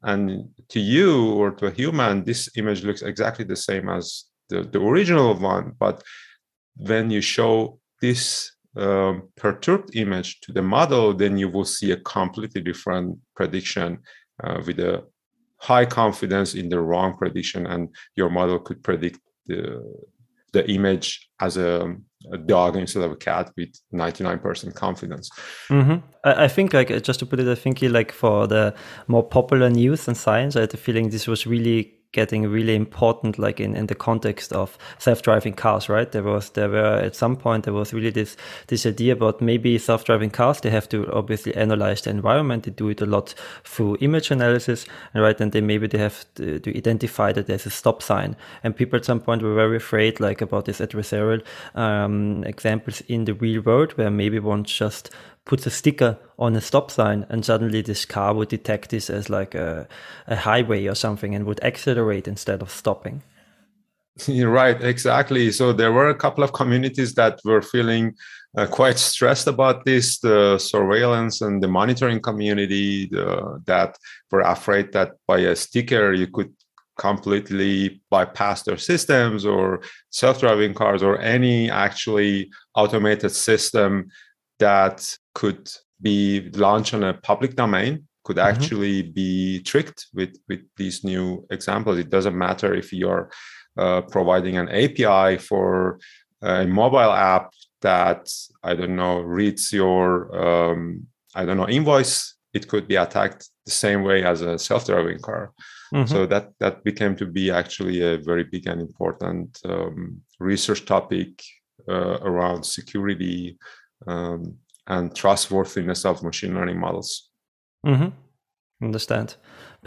And 0.02 0.48
to 0.68 0.80
you 0.80 1.32
or 1.32 1.50
to 1.52 1.66
a 1.66 1.70
human 1.70 2.24
this 2.24 2.48
image 2.56 2.84
looks 2.84 3.02
exactly 3.02 3.44
the 3.44 3.56
same 3.56 3.88
as 3.88 4.24
the, 4.48 4.62
the 4.62 4.80
original 4.80 5.34
one. 5.34 5.72
But 5.78 6.02
when 6.76 7.10
you 7.10 7.20
show 7.20 7.80
this 8.00 8.52
um, 8.76 9.28
perturbed 9.36 9.96
image 9.96 10.40
to 10.40 10.52
the 10.52 10.62
model 10.62 11.14
then 11.14 11.38
you 11.38 11.48
will 11.48 11.64
see 11.64 11.92
a 11.92 11.96
completely 11.96 12.60
different 12.60 13.18
prediction 13.34 13.98
uh, 14.44 14.62
with 14.66 14.78
a 14.80 15.02
high 15.58 15.86
confidence 15.86 16.54
in 16.54 16.68
the 16.68 16.80
wrong 16.80 17.16
prediction. 17.16 17.66
And 17.66 17.88
your 18.14 18.28
model 18.28 18.58
could 18.58 18.82
predict 18.82 19.18
the 19.46 19.82
the 20.52 20.70
image 20.70 21.28
as 21.40 21.56
a, 21.58 21.94
a, 22.32 22.38
dog 22.38 22.76
instead 22.76 23.02
of 23.02 23.12
a 23.12 23.16
cat 23.16 23.52
with 23.58 23.68
99% 23.92 24.74
confidence. 24.74 25.28
Mm-hmm. 25.68 26.06
I, 26.24 26.44
I, 26.44 26.48
think 26.48 26.72
like 26.72 26.88
just 27.02 27.18
to 27.18 27.26
put 27.26 27.40
it, 27.40 27.48
I 27.48 27.54
think 27.54 27.82
like 27.82 28.10
for 28.10 28.46
the 28.46 28.74
more 29.06 29.22
popular 29.22 29.68
news 29.68 30.08
and 30.08 30.16
science, 30.16 30.56
I 30.56 30.60
had 30.60 30.70
the 30.70 30.78
feeling 30.78 31.10
this 31.10 31.26
was 31.26 31.46
really 31.46 31.95
getting 32.12 32.48
really 32.48 32.74
important 32.74 33.38
like 33.38 33.60
in, 33.60 33.76
in 33.76 33.86
the 33.86 33.94
context 33.94 34.52
of 34.52 34.78
self-driving 34.98 35.54
cars 35.54 35.88
right? 35.88 36.12
There 36.12 36.22
was 36.22 36.50
there 36.50 36.68
were 36.68 36.98
at 36.98 37.14
some 37.14 37.36
point 37.36 37.64
there 37.64 37.74
was 37.74 37.92
really 37.92 38.10
this 38.10 38.36
this 38.68 38.86
idea 38.86 39.12
about 39.12 39.40
maybe 39.40 39.78
self-driving 39.78 40.30
cars 40.30 40.60
they 40.60 40.70
have 40.70 40.88
to 40.90 41.10
obviously 41.12 41.54
analyze 41.54 42.02
the 42.02 42.10
environment 42.10 42.64
they 42.64 42.70
do 42.70 42.88
it 42.88 43.00
a 43.00 43.06
lot 43.06 43.34
through 43.64 43.96
image 44.00 44.30
analysis 44.30 44.86
right 45.14 45.40
and 45.40 45.52
then 45.52 45.66
maybe 45.66 45.86
they 45.86 45.98
have 45.98 46.24
to, 46.34 46.58
to 46.60 46.76
identify 46.76 47.32
that 47.32 47.46
there's 47.46 47.66
a 47.66 47.70
stop 47.70 48.02
sign. 48.02 48.36
And 48.62 48.76
people 48.76 48.96
at 48.96 49.04
some 49.04 49.20
point 49.20 49.42
were 49.42 49.54
very 49.54 49.76
afraid 49.76 50.20
like 50.20 50.40
about 50.40 50.64
this 50.64 50.80
adversarial 50.80 51.42
um, 51.74 52.44
examples 52.44 53.00
in 53.02 53.24
the 53.24 53.34
real 53.34 53.62
world 53.62 53.92
where 53.92 54.10
maybe 54.10 54.38
one 54.38 54.64
just 54.64 55.10
puts 55.46 55.64
a 55.64 55.70
sticker 55.70 56.18
on 56.38 56.54
a 56.54 56.60
stop 56.60 56.90
sign 56.90 57.24
and 57.30 57.44
suddenly 57.44 57.80
this 57.80 58.04
car 58.04 58.34
would 58.34 58.48
detect 58.48 58.90
this 58.90 59.08
as 59.08 59.30
like 59.30 59.54
a, 59.54 59.88
a 60.26 60.36
highway 60.36 60.86
or 60.86 60.94
something 60.94 61.34
and 61.34 61.46
would 61.46 61.62
accelerate 61.62 62.28
instead 62.28 62.60
of 62.60 62.70
stopping. 62.70 63.22
You're 64.26 64.50
right 64.50 64.82
exactly. 64.82 65.52
So 65.52 65.72
there 65.72 65.92
were 65.92 66.10
a 66.10 66.14
couple 66.14 66.42
of 66.42 66.52
communities 66.52 67.14
that 67.14 67.40
were 67.44 67.62
feeling 67.62 68.14
uh, 68.56 68.66
quite 68.66 68.98
stressed 68.98 69.46
about 69.46 69.84
this 69.84 70.18
the 70.18 70.58
surveillance 70.58 71.40
and 71.40 71.62
the 71.62 71.68
monitoring 71.68 72.20
community 72.20 73.06
the, 73.06 73.62
that 73.66 73.96
were 74.30 74.40
afraid 74.40 74.92
that 74.92 75.12
by 75.26 75.38
a 75.38 75.54
sticker 75.54 76.12
you 76.12 76.26
could 76.26 76.52
completely 76.98 78.00
bypass 78.10 78.62
their 78.62 78.78
systems 78.78 79.44
or 79.44 79.82
self-driving 80.10 80.72
cars 80.72 81.02
or 81.02 81.20
any 81.20 81.70
actually 81.70 82.50
automated 82.74 83.30
system 83.30 84.08
that 84.58 85.16
could 85.36 85.68
be 86.00 86.50
launched 86.64 86.94
on 86.94 87.04
a 87.04 87.18
public 87.30 87.54
domain 87.54 87.92
could 88.24 88.38
mm-hmm. 88.38 88.52
actually 88.52 89.02
mm-hmm. 89.02 89.12
be 89.12 89.62
tricked 89.70 90.06
with 90.18 90.34
with 90.48 90.62
these 90.80 91.04
new 91.04 91.26
examples 91.56 91.98
it 91.98 92.10
doesn't 92.16 92.42
matter 92.46 92.70
if 92.82 92.88
you're 92.92 93.30
uh, 93.82 94.00
providing 94.16 94.56
an 94.56 94.68
api 94.82 95.36
for 95.48 95.98
a 96.42 96.66
mobile 96.80 97.14
app 97.34 97.46
that 97.82 98.22
i 98.62 98.74
don't 98.74 98.96
know 99.02 99.20
reads 99.20 99.64
your 99.80 100.06
um, 100.44 100.80
i 101.34 101.44
don't 101.44 101.58
know 101.60 101.68
invoice 101.68 102.16
it 102.54 102.66
could 102.70 102.88
be 102.88 102.96
attacked 102.96 103.42
the 103.66 103.76
same 103.86 104.00
way 104.02 104.18
as 104.24 104.40
a 104.40 104.58
self-driving 104.58 105.20
car 105.28 105.52
mm-hmm. 105.94 106.10
so 106.12 106.18
that 106.32 106.44
that 106.62 106.82
became 106.82 107.14
to 107.14 107.26
be 107.26 107.50
actually 107.60 107.98
a 108.00 108.18
very 108.30 108.44
big 108.44 108.66
and 108.66 108.80
important 108.80 109.48
um, 109.72 109.98
research 110.50 110.82
topic 110.94 111.30
uh, 111.94 112.16
around 112.30 112.62
security 112.64 113.58
um, 114.06 114.56
and 114.86 115.14
trustworthiness 115.14 116.04
of 116.04 116.22
machine 116.22 116.54
learning 116.54 116.78
models. 116.78 117.28
Mm-hmm. 117.84 118.08
Understand. 118.84 119.36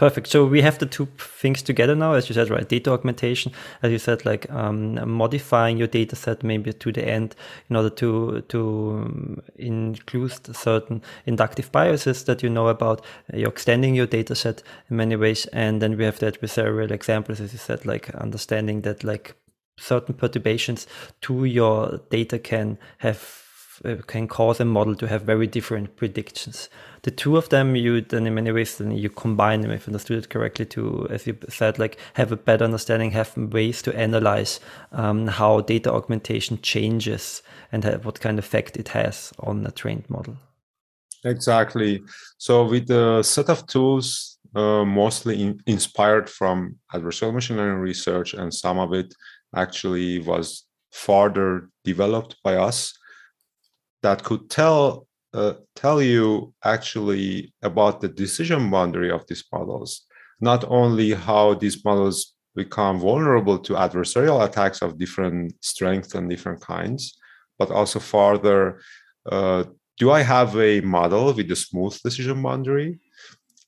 Perfect. 0.00 0.28
So 0.28 0.46
we 0.46 0.62
have 0.62 0.78
the 0.78 0.86
two 0.86 1.06
things 1.18 1.62
together 1.62 1.94
now, 1.94 2.14
as 2.14 2.28
you 2.28 2.34
said, 2.34 2.48
right? 2.48 2.66
Data 2.66 2.90
augmentation, 2.90 3.52
as 3.82 3.92
you 3.92 3.98
said, 3.98 4.24
like 4.24 4.50
um, 4.50 5.08
modifying 5.08 5.76
your 5.76 5.86
data 5.86 6.16
set 6.16 6.42
maybe 6.42 6.72
to 6.72 6.90
the 6.90 7.06
end 7.06 7.36
in 7.68 7.76
order 7.76 7.90
to 7.90 8.40
to 8.48 9.02
um, 9.04 9.42
include 9.56 10.56
certain 10.56 11.02
inductive 11.26 11.70
biases 11.70 12.24
that 12.24 12.42
you 12.42 12.48
know 12.48 12.68
about. 12.68 13.04
You're 13.32 13.50
extending 13.50 13.94
your 13.94 14.06
data 14.06 14.34
set 14.34 14.62
in 14.88 14.96
many 14.96 15.16
ways, 15.16 15.44
and 15.52 15.82
then 15.82 15.98
we 15.98 16.04
have 16.04 16.18
the 16.18 16.32
adversarial 16.32 16.90
examples, 16.90 17.40
as 17.40 17.52
you 17.52 17.58
said, 17.58 17.84
like 17.84 18.08
understanding 18.14 18.80
that 18.82 19.04
like 19.04 19.36
certain 19.78 20.14
perturbations 20.14 20.86
to 21.20 21.44
your 21.44 22.00
data 22.10 22.38
can 22.38 22.78
have 22.98 23.49
uh, 23.84 23.96
can 24.06 24.28
cause 24.28 24.60
a 24.60 24.64
model 24.64 24.94
to 24.96 25.08
have 25.08 25.22
very 25.22 25.46
different 25.46 25.96
predictions. 25.96 26.68
The 27.02 27.10
two 27.10 27.36
of 27.36 27.48
them, 27.48 27.76
you 27.76 28.00
then 28.00 28.26
in 28.26 28.34
many 28.34 28.52
ways, 28.52 28.78
then 28.78 28.90
you 28.90 29.08
combine 29.08 29.62
them, 29.62 29.70
if 29.70 29.86
understood 29.86 30.18
it 30.18 30.30
correctly, 30.30 30.66
to, 30.66 31.06
as 31.10 31.26
you 31.26 31.36
said, 31.48 31.78
like 31.78 31.98
have 32.14 32.30
a 32.30 32.36
better 32.36 32.64
understanding, 32.64 33.12
have 33.12 33.36
ways 33.36 33.80
to 33.82 33.96
analyze 33.96 34.60
um, 34.92 35.28
how 35.28 35.62
data 35.62 35.92
augmentation 35.92 36.60
changes 36.60 37.42
and 37.72 37.84
have, 37.84 38.04
what 38.04 38.20
kind 38.20 38.38
of 38.38 38.44
effect 38.44 38.76
it 38.76 38.88
has 38.88 39.32
on 39.38 39.64
a 39.66 39.70
trained 39.70 40.08
model. 40.10 40.36
Exactly. 41.24 42.02
So 42.38 42.64
with 42.64 42.90
a 42.90 43.22
set 43.22 43.48
of 43.48 43.66
tools, 43.66 44.38
uh, 44.54 44.84
mostly 44.84 45.42
in, 45.42 45.60
inspired 45.66 46.28
from 46.28 46.76
adversarial 46.92 47.34
machine 47.34 47.56
learning 47.56 47.80
research, 47.80 48.34
and 48.34 48.52
some 48.52 48.78
of 48.78 48.92
it 48.92 49.14
actually 49.54 50.18
was 50.20 50.64
further 50.90 51.70
developed 51.84 52.36
by 52.42 52.56
us 52.56 52.98
that 54.02 54.22
could 54.24 54.50
tell 54.50 55.06
uh, 55.32 55.54
tell 55.76 56.02
you 56.02 56.52
actually 56.64 57.54
about 57.62 58.00
the 58.00 58.08
decision 58.08 58.68
boundary 58.70 59.10
of 59.10 59.24
these 59.28 59.44
models, 59.52 60.06
not 60.40 60.64
only 60.68 61.12
how 61.12 61.54
these 61.54 61.84
models 61.84 62.34
become 62.56 62.98
vulnerable 62.98 63.58
to 63.58 63.74
adversarial 63.74 64.44
attacks 64.44 64.82
of 64.82 64.98
different 64.98 65.54
strengths 65.64 66.14
and 66.16 66.28
different 66.28 66.60
kinds, 66.60 67.16
but 67.58 67.70
also 67.70 68.00
further, 68.00 68.80
uh, 69.30 69.62
do 69.98 70.10
I 70.10 70.22
have 70.22 70.56
a 70.58 70.80
model 70.80 71.32
with 71.32 71.50
a 71.50 71.56
smooth 71.56 71.96
decision 72.02 72.42
boundary, 72.42 72.98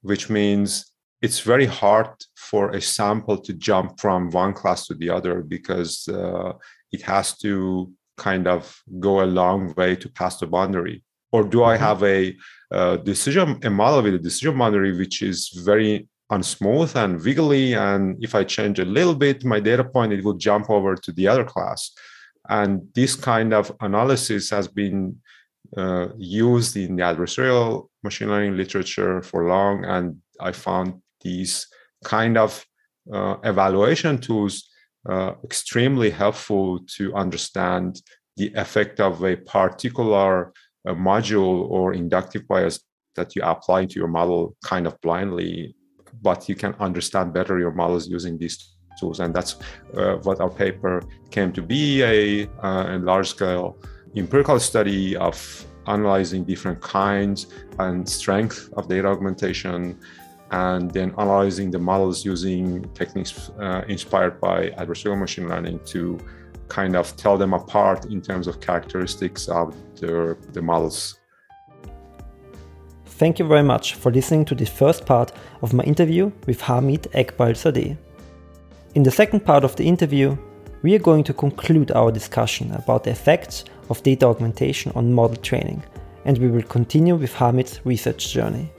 which 0.00 0.28
means 0.28 0.92
it's 1.20 1.40
very 1.40 1.66
hard 1.66 2.08
for 2.36 2.70
a 2.70 2.80
sample 2.80 3.38
to 3.38 3.52
jump 3.52 4.00
from 4.00 4.30
one 4.30 4.52
class 4.52 4.86
to 4.88 4.94
the 4.94 5.10
other 5.10 5.42
because 5.42 6.08
uh, 6.08 6.52
it 6.90 7.02
has 7.02 7.38
to 7.38 7.92
kind 8.16 8.46
of 8.46 8.80
go 9.00 9.22
a 9.22 9.26
long 9.26 9.72
way 9.76 9.96
to 9.96 10.08
pass 10.08 10.38
the 10.38 10.46
boundary 10.46 11.02
or 11.32 11.42
do 11.42 11.64
i 11.64 11.74
mm-hmm. 11.74 11.84
have 11.84 12.02
a, 12.02 12.36
a 12.70 12.98
decision 12.98 13.58
a 13.62 13.70
model 13.70 14.02
with 14.02 14.14
a 14.14 14.18
decision 14.18 14.56
boundary 14.56 14.96
which 14.96 15.22
is 15.22 15.48
very 15.64 16.08
unsmooth 16.30 16.94
and 16.94 17.22
wiggly 17.24 17.74
and 17.74 18.22
if 18.22 18.34
i 18.34 18.44
change 18.44 18.78
a 18.78 18.84
little 18.84 19.14
bit 19.14 19.44
my 19.44 19.60
data 19.60 19.84
point 19.84 20.12
it 20.12 20.24
will 20.24 20.34
jump 20.34 20.70
over 20.70 20.94
to 20.94 21.12
the 21.12 21.26
other 21.26 21.44
class 21.44 21.90
and 22.48 22.82
this 22.94 23.14
kind 23.14 23.52
of 23.52 23.74
analysis 23.80 24.50
has 24.50 24.66
been 24.66 25.16
uh, 25.76 26.08
used 26.16 26.76
in 26.76 26.96
the 26.96 27.02
adversarial 27.02 27.88
machine 28.02 28.28
learning 28.28 28.56
literature 28.56 29.22
for 29.22 29.48
long 29.48 29.84
and 29.84 30.16
i 30.40 30.52
found 30.52 30.94
these 31.22 31.66
kind 32.04 32.36
of 32.36 32.64
uh, 33.12 33.36
evaluation 33.44 34.18
tools 34.18 34.68
uh, 35.08 35.32
extremely 35.44 36.10
helpful 36.10 36.80
to 36.96 37.14
understand 37.14 38.00
the 38.36 38.52
effect 38.54 39.00
of 39.00 39.22
a 39.24 39.36
particular 39.36 40.52
uh, 40.88 40.94
module 40.94 41.68
or 41.70 41.94
inductive 41.94 42.46
bias 42.48 42.80
that 43.14 43.36
you 43.36 43.42
apply 43.42 43.84
to 43.84 43.98
your 43.98 44.08
model 44.08 44.56
kind 44.64 44.86
of 44.86 44.98
blindly, 45.00 45.74
but 46.22 46.48
you 46.48 46.54
can 46.54 46.74
understand 46.80 47.32
better 47.32 47.58
your 47.58 47.72
models 47.72 48.08
using 48.08 48.38
these 48.38 48.74
tools. 48.98 49.20
And 49.20 49.34
that's 49.34 49.56
uh, 49.96 50.16
what 50.22 50.40
our 50.40 50.50
paper 50.50 51.02
came 51.30 51.52
to 51.52 51.62
be 51.62 52.02
a, 52.02 52.46
uh, 52.62 52.96
a 52.96 52.98
large 52.98 53.28
scale 53.28 53.76
empirical 54.16 54.58
study 54.60 55.16
of 55.16 55.66
analyzing 55.86 56.44
different 56.44 56.80
kinds 56.80 57.46
and 57.78 58.08
strength 58.08 58.68
of 58.76 58.88
data 58.88 59.08
augmentation 59.08 59.98
and 60.52 60.90
then 60.90 61.14
analyzing 61.18 61.70
the 61.70 61.78
models 61.78 62.24
using 62.24 62.84
techniques 62.92 63.50
uh, 63.58 63.82
inspired 63.88 64.38
by 64.40 64.68
adversarial 64.78 65.18
machine 65.18 65.48
learning 65.48 65.80
to 65.86 66.18
kind 66.68 66.94
of 66.94 67.16
tell 67.16 67.38
them 67.38 67.54
apart 67.54 68.04
in 68.06 68.20
terms 68.20 68.46
of 68.46 68.60
characteristics 68.60 69.48
of 69.48 69.74
their, 69.98 70.36
the 70.52 70.60
models. 70.62 71.18
Thank 73.06 73.38
you 73.38 73.46
very 73.46 73.62
much 73.62 73.94
for 73.94 74.12
listening 74.12 74.44
to 74.46 74.54
the 74.54 74.66
first 74.66 75.06
part 75.06 75.32
of 75.62 75.72
my 75.72 75.84
interview 75.84 76.30
with 76.46 76.60
Hamid 76.60 77.02
Eghbal-zadeh. 77.14 77.96
In 78.94 79.02
the 79.02 79.10
second 79.10 79.40
part 79.44 79.64
of 79.64 79.76
the 79.76 79.86
interview, 79.86 80.36
we 80.82 80.94
are 80.94 80.98
going 80.98 81.24
to 81.24 81.32
conclude 81.32 81.92
our 81.92 82.10
discussion 82.10 82.72
about 82.72 83.04
the 83.04 83.10
effects 83.10 83.64
of 83.88 84.02
data 84.02 84.26
augmentation 84.26 84.92
on 84.94 85.12
model 85.12 85.36
training, 85.36 85.82
and 86.24 86.36
we 86.38 86.48
will 86.48 86.62
continue 86.62 87.14
with 87.14 87.32
Hamid's 87.34 87.80
research 87.86 88.32
journey 88.32 88.70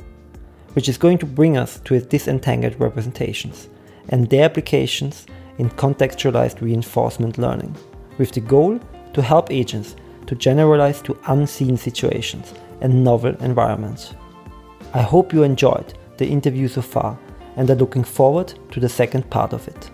which 0.73 0.89
is 0.89 0.97
going 0.97 1.17
to 1.19 1.25
bring 1.25 1.57
us 1.57 1.79
to 1.81 1.95
its 1.95 2.05
disentangled 2.07 2.79
representations 2.79 3.69
and 4.09 4.29
their 4.29 4.45
applications 4.45 5.25
in 5.57 5.69
contextualized 5.71 6.61
reinforcement 6.61 7.37
learning, 7.37 7.75
with 8.17 8.31
the 8.31 8.41
goal 8.41 8.79
to 9.13 9.21
help 9.21 9.51
agents 9.51 9.95
to 10.27 10.35
generalize 10.35 11.01
to 11.01 11.17
unseen 11.27 11.77
situations 11.77 12.53
and 12.81 13.03
novel 13.03 13.35
environments. 13.41 14.13
I 14.93 15.01
hope 15.01 15.33
you 15.33 15.43
enjoyed 15.43 15.93
the 16.17 16.27
interview 16.27 16.67
so 16.67 16.81
far 16.81 17.17
and 17.55 17.69
are 17.69 17.75
looking 17.75 18.03
forward 18.03 18.53
to 18.71 18.79
the 18.79 18.89
second 18.89 19.29
part 19.29 19.53
of 19.53 19.67
it. 19.67 19.91